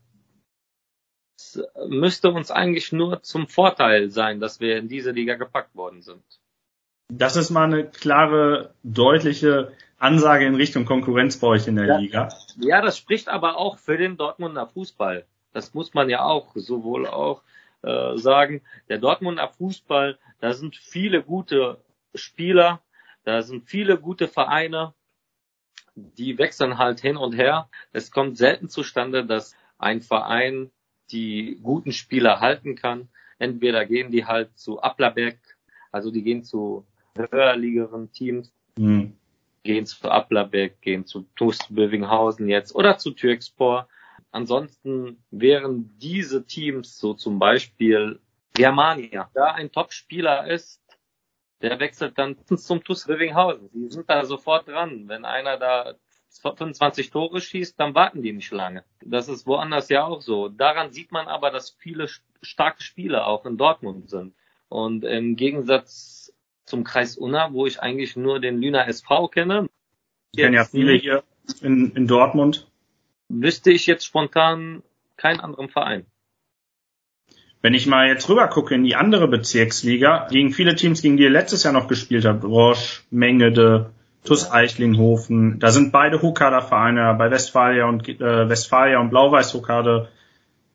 Es 1.37 1.61
müsste 1.87 2.29
uns 2.29 2.51
eigentlich 2.51 2.91
nur 2.91 3.23
zum 3.23 3.47
Vorteil 3.47 4.11
sein, 4.11 4.39
dass 4.39 4.59
wir 4.59 4.77
in 4.77 4.87
diese 4.87 5.11
Liga 5.11 5.35
gepackt 5.35 5.75
worden 5.75 6.01
sind. 6.01 6.23
Das 7.09 7.35
ist 7.35 7.49
mal 7.49 7.65
eine 7.65 7.89
klare, 7.89 8.73
deutliche 8.83 9.73
Ansage 9.97 10.45
in 10.45 10.55
Richtung 10.55 10.85
Konkurrenz 10.85 11.37
bei 11.37 11.47
euch 11.47 11.67
in 11.67 11.75
der 11.75 11.85
ja, 11.85 11.97
Liga. 11.97 12.29
Ja, 12.57 12.81
das 12.81 12.97
spricht 12.97 13.27
aber 13.27 13.57
auch 13.57 13.77
für 13.77 13.97
den 13.97 14.17
Dortmunder 14.17 14.67
Fußball. 14.67 15.25
Das 15.51 15.73
muss 15.73 15.93
man 15.93 16.09
ja 16.09 16.23
auch 16.23 16.51
sowohl 16.55 17.07
auch 17.07 17.41
äh, 17.83 18.17
sagen, 18.17 18.61
der 18.89 18.97
Dortmunder 18.97 19.49
Fußball, 19.49 20.17
da 20.39 20.53
sind 20.53 20.75
viele 20.75 21.23
gute 21.23 21.77
Spieler, 22.15 22.81
da 23.23 23.41
sind 23.41 23.67
viele 23.67 23.97
gute 23.97 24.27
Vereine, 24.27 24.93
die 25.95 26.37
wechseln 26.37 26.77
halt 26.77 26.99
hin 26.99 27.17
und 27.17 27.33
her. 27.33 27.69
Es 27.91 28.11
kommt 28.11 28.37
selten 28.37 28.69
zustande, 28.69 29.25
dass 29.25 29.55
ein 29.77 30.01
Verein 30.01 30.71
die 31.11 31.59
guten 31.61 31.91
Spieler 31.91 32.39
halten 32.39 32.75
kann. 32.75 33.09
Entweder 33.39 33.85
gehen 33.85 34.11
die 34.11 34.25
halt 34.25 34.57
zu 34.57 34.81
Applerbeck, 34.81 35.39
also 35.91 36.11
die 36.11 36.23
gehen 36.23 36.43
zu 36.43 36.85
höherligeren 37.15 38.11
Teams, 38.11 38.53
mhm. 38.77 39.17
gehen 39.63 39.85
zu 39.85 40.09
Applerbeck, 40.09 40.81
gehen 40.81 41.05
zu 41.05 41.25
TuS 41.35 41.59
Bövinghausen 41.69 42.47
jetzt 42.47 42.73
oder 42.73 42.97
zu 42.97 43.11
Türkspor. 43.11 43.87
Ansonsten 44.31 45.23
wären 45.29 45.97
diese 45.97 46.45
Teams, 46.45 46.97
so 46.97 47.13
zum 47.13 47.37
Beispiel 47.37 48.19
Germania, 48.53 49.29
da 49.33 49.51
ein 49.51 49.71
Top-Spieler 49.71 50.47
ist, 50.47 50.81
der 51.61 51.79
wechselt 51.79 52.17
dann 52.17 52.37
zum 52.55 52.83
TuS 52.83 53.07
Rivinghausen. 53.07 53.69
Die 53.73 53.89
sind 53.89 54.09
da 54.09 54.25
sofort 54.25 54.67
dran. 54.67 55.07
Wenn 55.07 55.25
einer 55.25 55.57
da 55.57 55.95
25 56.41 57.11
Tore 57.11 57.41
schießt, 57.41 57.79
dann 57.79 57.93
warten 57.93 58.21
die 58.21 58.33
nicht 58.33 58.51
lange. 58.51 58.83
Das 59.03 59.27
ist 59.27 59.45
woanders 59.45 59.89
ja 59.89 60.05
auch 60.05 60.21
so. 60.21 60.49
Daran 60.49 60.91
sieht 60.91 61.11
man 61.11 61.27
aber, 61.27 61.51
dass 61.51 61.71
viele 61.71 62.07
starke 62.41 62.81
Spieler 62.81 63.27
auch 63.27 63.45
in 63.45 63.57
Dortmund 63.57 64.09
sind. 64.09 64.33
Und 64.69 65.03
im 65.03 65.35
Gegensatz 65.35 66.33
zum 66.65 66.83
Kreis 66.83 67.17
Unna, 67.17 67.51
wo 67.51 67.65
ich 67.65 67.81
eigentlich 67.81 68.15
nur 68.15 68.39
den 68.39 68.61
Lüner 68.61 68.87
SV 68.87 69.27
kenne. 69.27 69.67
Ich 70.31 70.41
kenne 70.41 70.55
ja 70.55 70.63
viele 70.63 70.93
hier 70.93 71.23
in, 71.61 71.91
in 71.91 72.07
Dortmund 72.07 72.70
wüsste 73.39 73.71
ich 73.71 73.87
jetzt 73.87 74.05
spontan 74.05 74.83
keinen 75.17 75.39
anderen 75.39 75.69
Verein. 75.69 76.05
Wenn 77.61 77.75
ich 77.75 77.85
mal 77.85 78.07
jetzt 78.07 78.27
rüber 78.27 78.47
gucke 78.47 78.73
in 78.73 78.83
die 78.83 78.95
andere 78.95 79.27
Bezirksliga, 79.27 80.27
gegen 80.31 80.51
viele 80.51 80.75
Teams, 80.75 81.01
gegen 81.01 81.17
die 81.17 81.23
ihr 81.23 81.29
letztes 81.29 81.63
Jahr 81.63 81.73
noch 81.73 81.87
gespielt 81.87 82.25
habt, 82.25 82.43
Roche, 82.43 83.01
Mengede, 83.11 83.91
TuS 84.23 84.51
Eichlinghofen, 84.51 85.59
da 85.59 85.69
sind 85.69 85.91
beide 85.91 86.21
Hokkader 86.21 86.63
Vereine, 86.63 87.13
bei 87.17 87.29
Westfalia 87.29 87.85
und 87.85 88.07
äh, 88.09 88.49
Westfalia 88.49 88.99
und 88.99 89.11
Blau-Weiß 89.11 89.53
Hokkade 89.53 90.09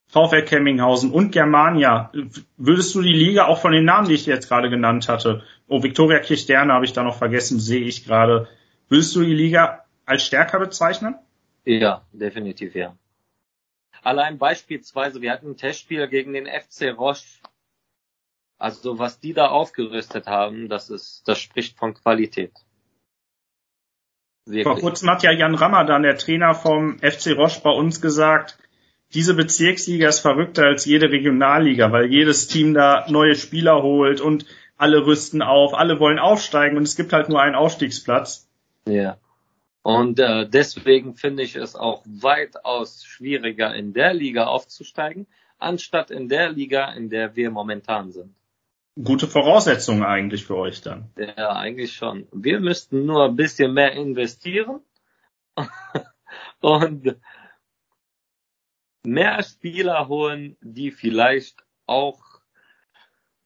VfL 0.08 0.42
Kemminghausen 0.42 1.10
und 1.10 1.32
Germania. 1.32 2.12
Würdest 2.56 2.94
du 2.94 3.02
die 3.02 3.12
Liga 3.12 3.46
auch 3.46 3.58
von 3.58 3.72
den 3.72 3.84
Namen, 3.84 4.08
die 4.08 4.14
ich 4.14 4.26
jetzt 4.26 4.48
gerade 4.48 4.70
genannt 4.70 5.08
hatte, 5.08 5.42
oh, 5.66 5.82
Viktoria 5.82 6.20
Kirchderne 6.20 6.72
habe 6.72 6.84
ich 6.84 6.92
da 6.92 7.02
noch 7.02 7.18
vergessen, 7.18 7.58
sehe 7.58 7.84
ich 7.84 8.04
gerade. 8.04 8.48
Würdest 8.88 9.16
du 9.16 9.22
die 9.22 9.34
Liga 9.34 9.84
als 10.04 10.24
stärker 10.24 10.60
bezeichnen? 10.60 11.16
Ja, 11.66 12.06
definitiv 12.12 12.74
ja. 12.74 12.96
Allein 14.02 14.38
beispielsweise, 14.38 15.20
wir 15.20 15.32
hatten 15.32 15.50
ein 15.50 15.56
Testspiel 15.56 16.06
gegen 16.08 16.32
den 16.32 16.46
FC 16.46 16.96
Roche. 16.96 17.42
Also 18.56 18.98
was 18.98 19.20
die 19.20 19.34
da 19.34 19.48
aufgerüstet 19.48 20.26
haben, 20.26 20.68
das 20.68 20.88
ist, 20.90 21.24
das 21.26 21.38
spricht 21.38 21.76
von 21.76 21.92
Qualität. 21.92 22.52
Wirklich. 24.46 24.62
Vor 24.62 24.78
kurzem 24.78 25.10
hat 25.10 25.24
ja 25.24 25.32
Jan 25.32 25.56
Ramadan, 25.56 26.02
der 26.02 26.16
Trainer 26.16 26.54
vom 26.54 26.98
FC 27.00 27.36
Roche, 27.36 27.60
bei 27.62 27.70
uns 27.70 28.00
gesagt, 28.00 28.58
diese 29.12 29.34
Bezirksliga 29.34 30.08
ist 30.08 30.20
verrückter 30.20 30.66
als 30.66 30.84
jede 30.84 31.10
Regionalliga, 31.10 31.90
weil 31.90 32.06
jedes 32.06 32.46
Team 32.46 32.74
da 32.74 33.06
neue 33.08 33.34
Spieler 33.34 33.82
holt 33.82 34.20
und 34.20 34.46
alle 34.76 35.04
rüsten 35.04 35.42
auf, 35.42 35.74
alle 35.74 35.98
wollen 35.98 36.20
aufsteigen 36.20 36.76
und 36.76 36.84
es 36.84 36.96
gibt 36.96 37.12
halt 37.12 37.28
nur 37.28 37.40
einen 37.40 37.56
Aufstiegsplatz. 37.56 38.48
Ja. 38.86 39.18
Und 39.86 40.18
äh, 40.18 40.48
deswegen 40.48 41.14
finde 41.14 41.44
ich 41.44 41.54
es 41.54 41.76
auch 41.76 42.02
weitaus 42.06 43.04
schwieriger, 43.04 43.72
in 43.72 43.92
der 43.92 44.14
Liga 44.14 44.46
aufzusteigen, 44.46 45.28
anstatt 45.60 46.10
in 46.10 46.28
der 46.28 46.50
Liga, 46.50 46.92
in 46.94 47.08
der 47.08 47.36
wir 47.36 47.52
momentan 47.52 48.10
sind. 48.10 48.34
Gute 49.00 49.28
Voraussetzungen 49.28 50.02
eigentlich 50.02 50.44
für 50.44 50.56
euch 50.56 50.80
dann. 50.80 51.12
Ja, 51.16 51.52
eigentlich 51.52 51.92
schon. 51.92 52.26
Wir 52.32 52.58
müssten 52.58 53.06
nur 53.06 53.26
ein 53.26 53.36
bisschen 53.36 53.74
mehr 53.74 53.92
investieren 53.92 54.80
und 56.60 57.16
mehr 59.04 59.40
Spieler 59.44 60.08
holen, 60.08 60.56
die 60.62 60.90
vielleicht 60.90 61.64
auch 61.86 62.40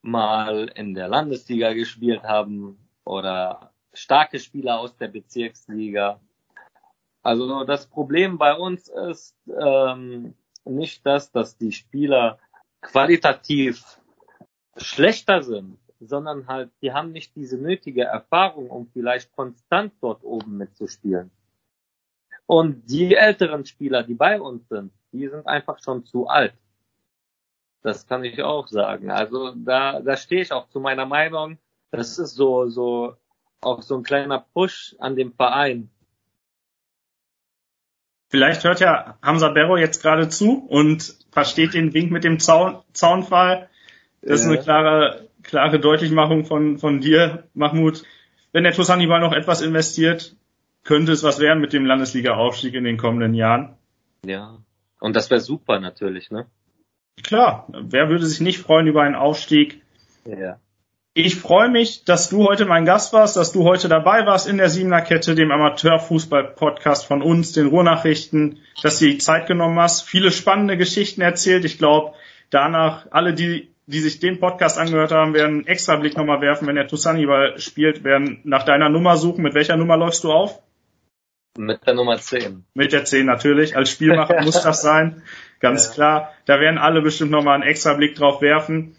mal 0.01 0.72
in 0.74 0.95
der 0.95 1.09
Landesliga 1.09 1.74
gespielt 1.74 2.22
haben 2.22 2.78
oder 3.05 3.74
starke 3.93 4.38
Spieler 4.38 4.80
aus 4.80 4.97
der 4.97 5.09
Bezirksliga 5.09 6.18
also 7.23 7.64
das 7.64 7.87
Problem 7.87 8.39
bei 8.39 8.55
uns 8.55 8.89
ist 8.89 9.37
ähm, 9.47 10.35
nicht 10.64 11.05
das, 11.05 11.31
dass 11.33 11.57
die 11.57 11.73
Spieler 11.73 12.39
qualitativ 12.81 14.01
schlechter 14.77 15.43
sind, 15.43 15.79
sondern 16.01 16.47
halt, 16.47 16.71
die 16.81 16.93
haben 16.93 17.12
nicht 17.12 17.37
diese 17.37 17.59
nötige 17.59 18.05
Erfahrung, 18.05 18.71
um 18.71 18.89
vielleicht 18.93 19.35
konstant 19.37 19.93
dort 20.01 20.25
oben 20.25 20.57
mitzuspielen. 20.57 21.31
Und 22.47 22.91
die 22.91 23.14
älteren 23.14 23.66
Spieler, 23.66 24.03
die 24.03 24.14
bei 24.14 24.41
uns 24.41 24.66
sind, 24.68 24.93
die 25.12 25.29
sind 25.29 25.47
einfach 25.47 25.79
schon 25.83 26.05
zu 26.05 26.27
alt. 26.27 26.55
Das 27.83 28.07
kann 28.07 28.25
ich 28.25 28.43
auch 28.43 28.66
sagen. 28.68 29.11
Also 29.11 29.53
da, 29.55 30.01
da 30.01 30.16
stehe 30.16 30.43
ich 30.43 30.53
auch 30.53 30.68
zu 30.68 30.81
meiner 30.81 31.07
Meinung. 31.07 31.59
Das 31.91 32.18
ist 32.18 32.35
so, 32.35 32.68
so 32.68 33.16
auch 33.61 33.83
so 33.83 33.97
ein 33.97 34.03
kleiner 34.03 34.45
Push 34.53 34.97
an 34.99 35.16
dem 35.16 35.33
Verein, 35.33 35.91
Vielleicht 38.31 38.62
hört 38.62 38.78
ja 38.78 39.18
Hamza 39.22 39.49
Berro 39.49 39.76
jetzt 39.76 40.03
gerade 40.03 40.28
zu 40.28 40.64
und 40.68 41.16
versteht 41.33 41.74
den 41.74 41.93
Wink 41.95 42.12
mit 42.12 42.22
dem 42.22 42.39
Zaun, 42.39 42.78
Zaunfall. 42.93 43.68
Das 44.22 44.31
ja. 44.31 44.35
ist 44.35 44.47
eine 44.47 44.62
klare, 44.62 45.28
klare 45.43 45.81
Deutlichmachung 45.81 46.45
von, 46.45 46.78
von 46.78 47.01
dir, 47.01 47.49
Mahmoud. 47.55 48.05
Wenn 48.53 48.62
der 48.62 48.72
TuS 48.72 48.89
Hannibal 48.89 49.20
noch 49.20 49.33
etwas 49.33 49.62
investiert, 49.62 50.37
könnte 50.85 51.11
es 51.11 51.24
was 51.24 51.41
werden 51.41 51.61
mit 51.61 51.72
dem 51.72 51.85
Landesliga-Aufstieg 51.85 52.74
in 52.74 52.85
den 52.85 52.99
kommenden 52.99 53.35
Jahren. 53.35 53.76
Ja. 54.24 54.59
Und 55.01 55.16
das 55.16 55.28
wäre 55.31 55.41
super 55.41 55.81
natürlich, 55.81 56.31
ne? 56.31 56.47
Klar. 57.24 57.66
Wer 57.68 58.09
würde 58.09 58.26
sich 58.26 58.41
nicht 58.41 58.59
freuen 58.59 58.87
über 58.87 59.03
einen 59.03 59.16
Aufstieg? 59.16 59.83
Ja. 60.24 60.61
Ich 61.13 61.35
freue 61.35 61.69
mich, 61.69 62.05
dass 62.05 62.29
du 62.29 62.45
heute 62.45 62.67
mein 62.67 62.85
Gast 62.85 63.13
warst, 63.13 63.37
dass 63.37 63.51
du 63.51 63.65
heute 63.65 63.89
dabei 63.89 64.27
warst 64.27 64.47
in 64.47 64.59
der 64.59 64.71
Siebener 64.71 65.03
Kette, 65.03 65.35
dem 65.35 65.51
Amateurfußball-Podcast 65.51 67.05
von 67.05 67.21
uns, 67.21 67.51
den 67.51 67.67
Ruhrnachrichten, 67.67 68.61
dass 68.81 69.01
du 69.01 69.07
die 69.07 69.19
Zeit 69.19 69.49
genommen 69.49 69.81
hast, 69.81 70.03
viele 70.03 70.31
spannende 70.31 70.77
Geschichten 70.77 71.21
erzählt. 71.21 71.65
Ich 71.65 71.79
glaube, 71.79 72.15
danach 72.51 73.09
alle, 73.11 73.35
die, 73.35 73.71
die 73.87 73.99
sich 73.99 74.21
den 74.21 74.39
Podcast 74.39 74.79
angehört 74.79 75.11
haben, 75.11 75.35
werden 75.35 75.59
einen 75.59 75.67
extra 75.67 75.97
Blick 75.97 76.17
nochmal 76.17 76.43
werfen, 76.43 76.69
wenn 76.69 76.77
der 76.77 76.87
Tusani 76.87 77.27
spielt, 77.57 78.05
werden 78.05 78.39
nach 78.45 78.63
deiner 78.63 78.89
Nummer 78.89 79.17
suchen. 79.17 79.43
Mit 79.43 79.55
welcher 79.55 79.77
Nummer 79.77 79.97
läufst 79.97 80.23
du 80.23 80.31
auf? 80.31 80.63
Mit 81.59 81.85
der 81.89 81.95
Nummer 81.95 82.19
10. 82.19 82.65
Mit 82.75 82.93
der 82.93 83.05
10 83.05 83.27
natürlich. 83.27 83.77
Als 83.77 83.91
Spielmacher 83.91 84.41
muss 84.45 84.63
das 84.63 84.81
sein. 84.81 85.25
Ganz 85.59 85.89
ja. 85.89 85.95
klar. 85.95 86.33
Da 86.47 86.61
werden 86.61 86.79
alle 86.79 87.03
bestimmt 87.03 87.33
nochmal 87.33 87.57
einen 87.57 87.65
extra 87.69 87.95
Blick 87.95 88.15
drauf 88.15 88.41
werfen. 88.41 88.95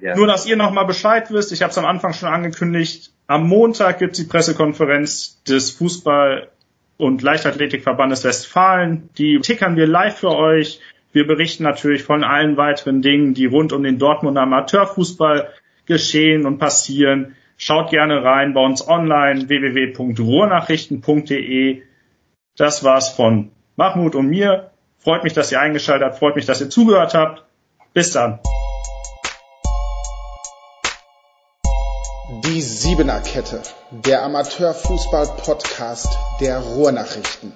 Ja, 0.00 0.16
Nur, 0.16 0.26
dass 0.26 0.46
ihr 0.46 0.56
nochmal 0.56 0.86
Bescheid 0.86 1.30
wisst, 1.30 1.52
ich 1.52 1.62
habe 1.62 1.70
es 1.70 1.78
am 1.78 1.84
Anfang 1.84 2.14
schon 2.14 2.30
angekündigt, 2.30 3.12
am 3.26 3.46
Montag 3.46 3.98
gibt 3.98 4.12
es 4.12 4.18
die 4.18 4.24
Pressekonferenz 4.24 5.42
des 5.44 5.78
Fußball- 5.78 6.48
und 6.96 7.20
Leichtathletikverbandes 7.22 8.24
Westfalen. 8.24 9.10
Die 9.18 9.38
tickern 9.40 9.76
wir 9.76 9.86
live 9.86 10.18
für 10.18 10.34
euch. 10.34 10.80
Wir 11.12 11.26
berichten 11.26 11.62
natürlich 11.62 12.02
von 12.02 12.24
allen 12.24 12.56
weiteren 12.56 13.02
Dingen, 13.02 13.34
die 13.34 13.44
rund 13.44 13.74
um 13.74 13.82
den 13.82 13.98
Dortmunder 13.98 14.40
Amateurfußball 14.42 15.52
geschehen 15.86 16.46
und 16.46 16.58
passieren. 16.58 17.36
Schaut 17.58 17.90
gerne 17.90 18.24
rein 18.24 18.54
bei 18.54 18.60
uns 18.60 18.88
online 18.88 19.48
www.ruhrnachrichten.de. 19.48 21.82
Das 22.56 22.84
war's 22.84 23.10
von 23.10 23.50
Mahmoud 23.76 24.14
und 24.14 24.28
mir. 24.28 24.70
Freut 24.98 25.24
mich, 25.24 25.34
dass 25.34 25.52
ihr 25.52 25.60
eingeschaltet 25.60 26.06
habt. 26.06 26.18
Freut 26.18 26.36
mich, 26.36 26.46
dass 26.46 26.60
ihr 26.60 26.70
zugehört 26.70 27.14
habt. 27.14 27.44
Bis 27.94 28.12
dann. 28.12 28.38
Die 32.30 32.60
Siebener 32.60 33.20
Kette, 33.20 33.62
der 33.90 34.22
Amateurfußball-Podcast 34.22 36.08
der 36.42 36.58
Ruhrnachrichten. 36.58 37.54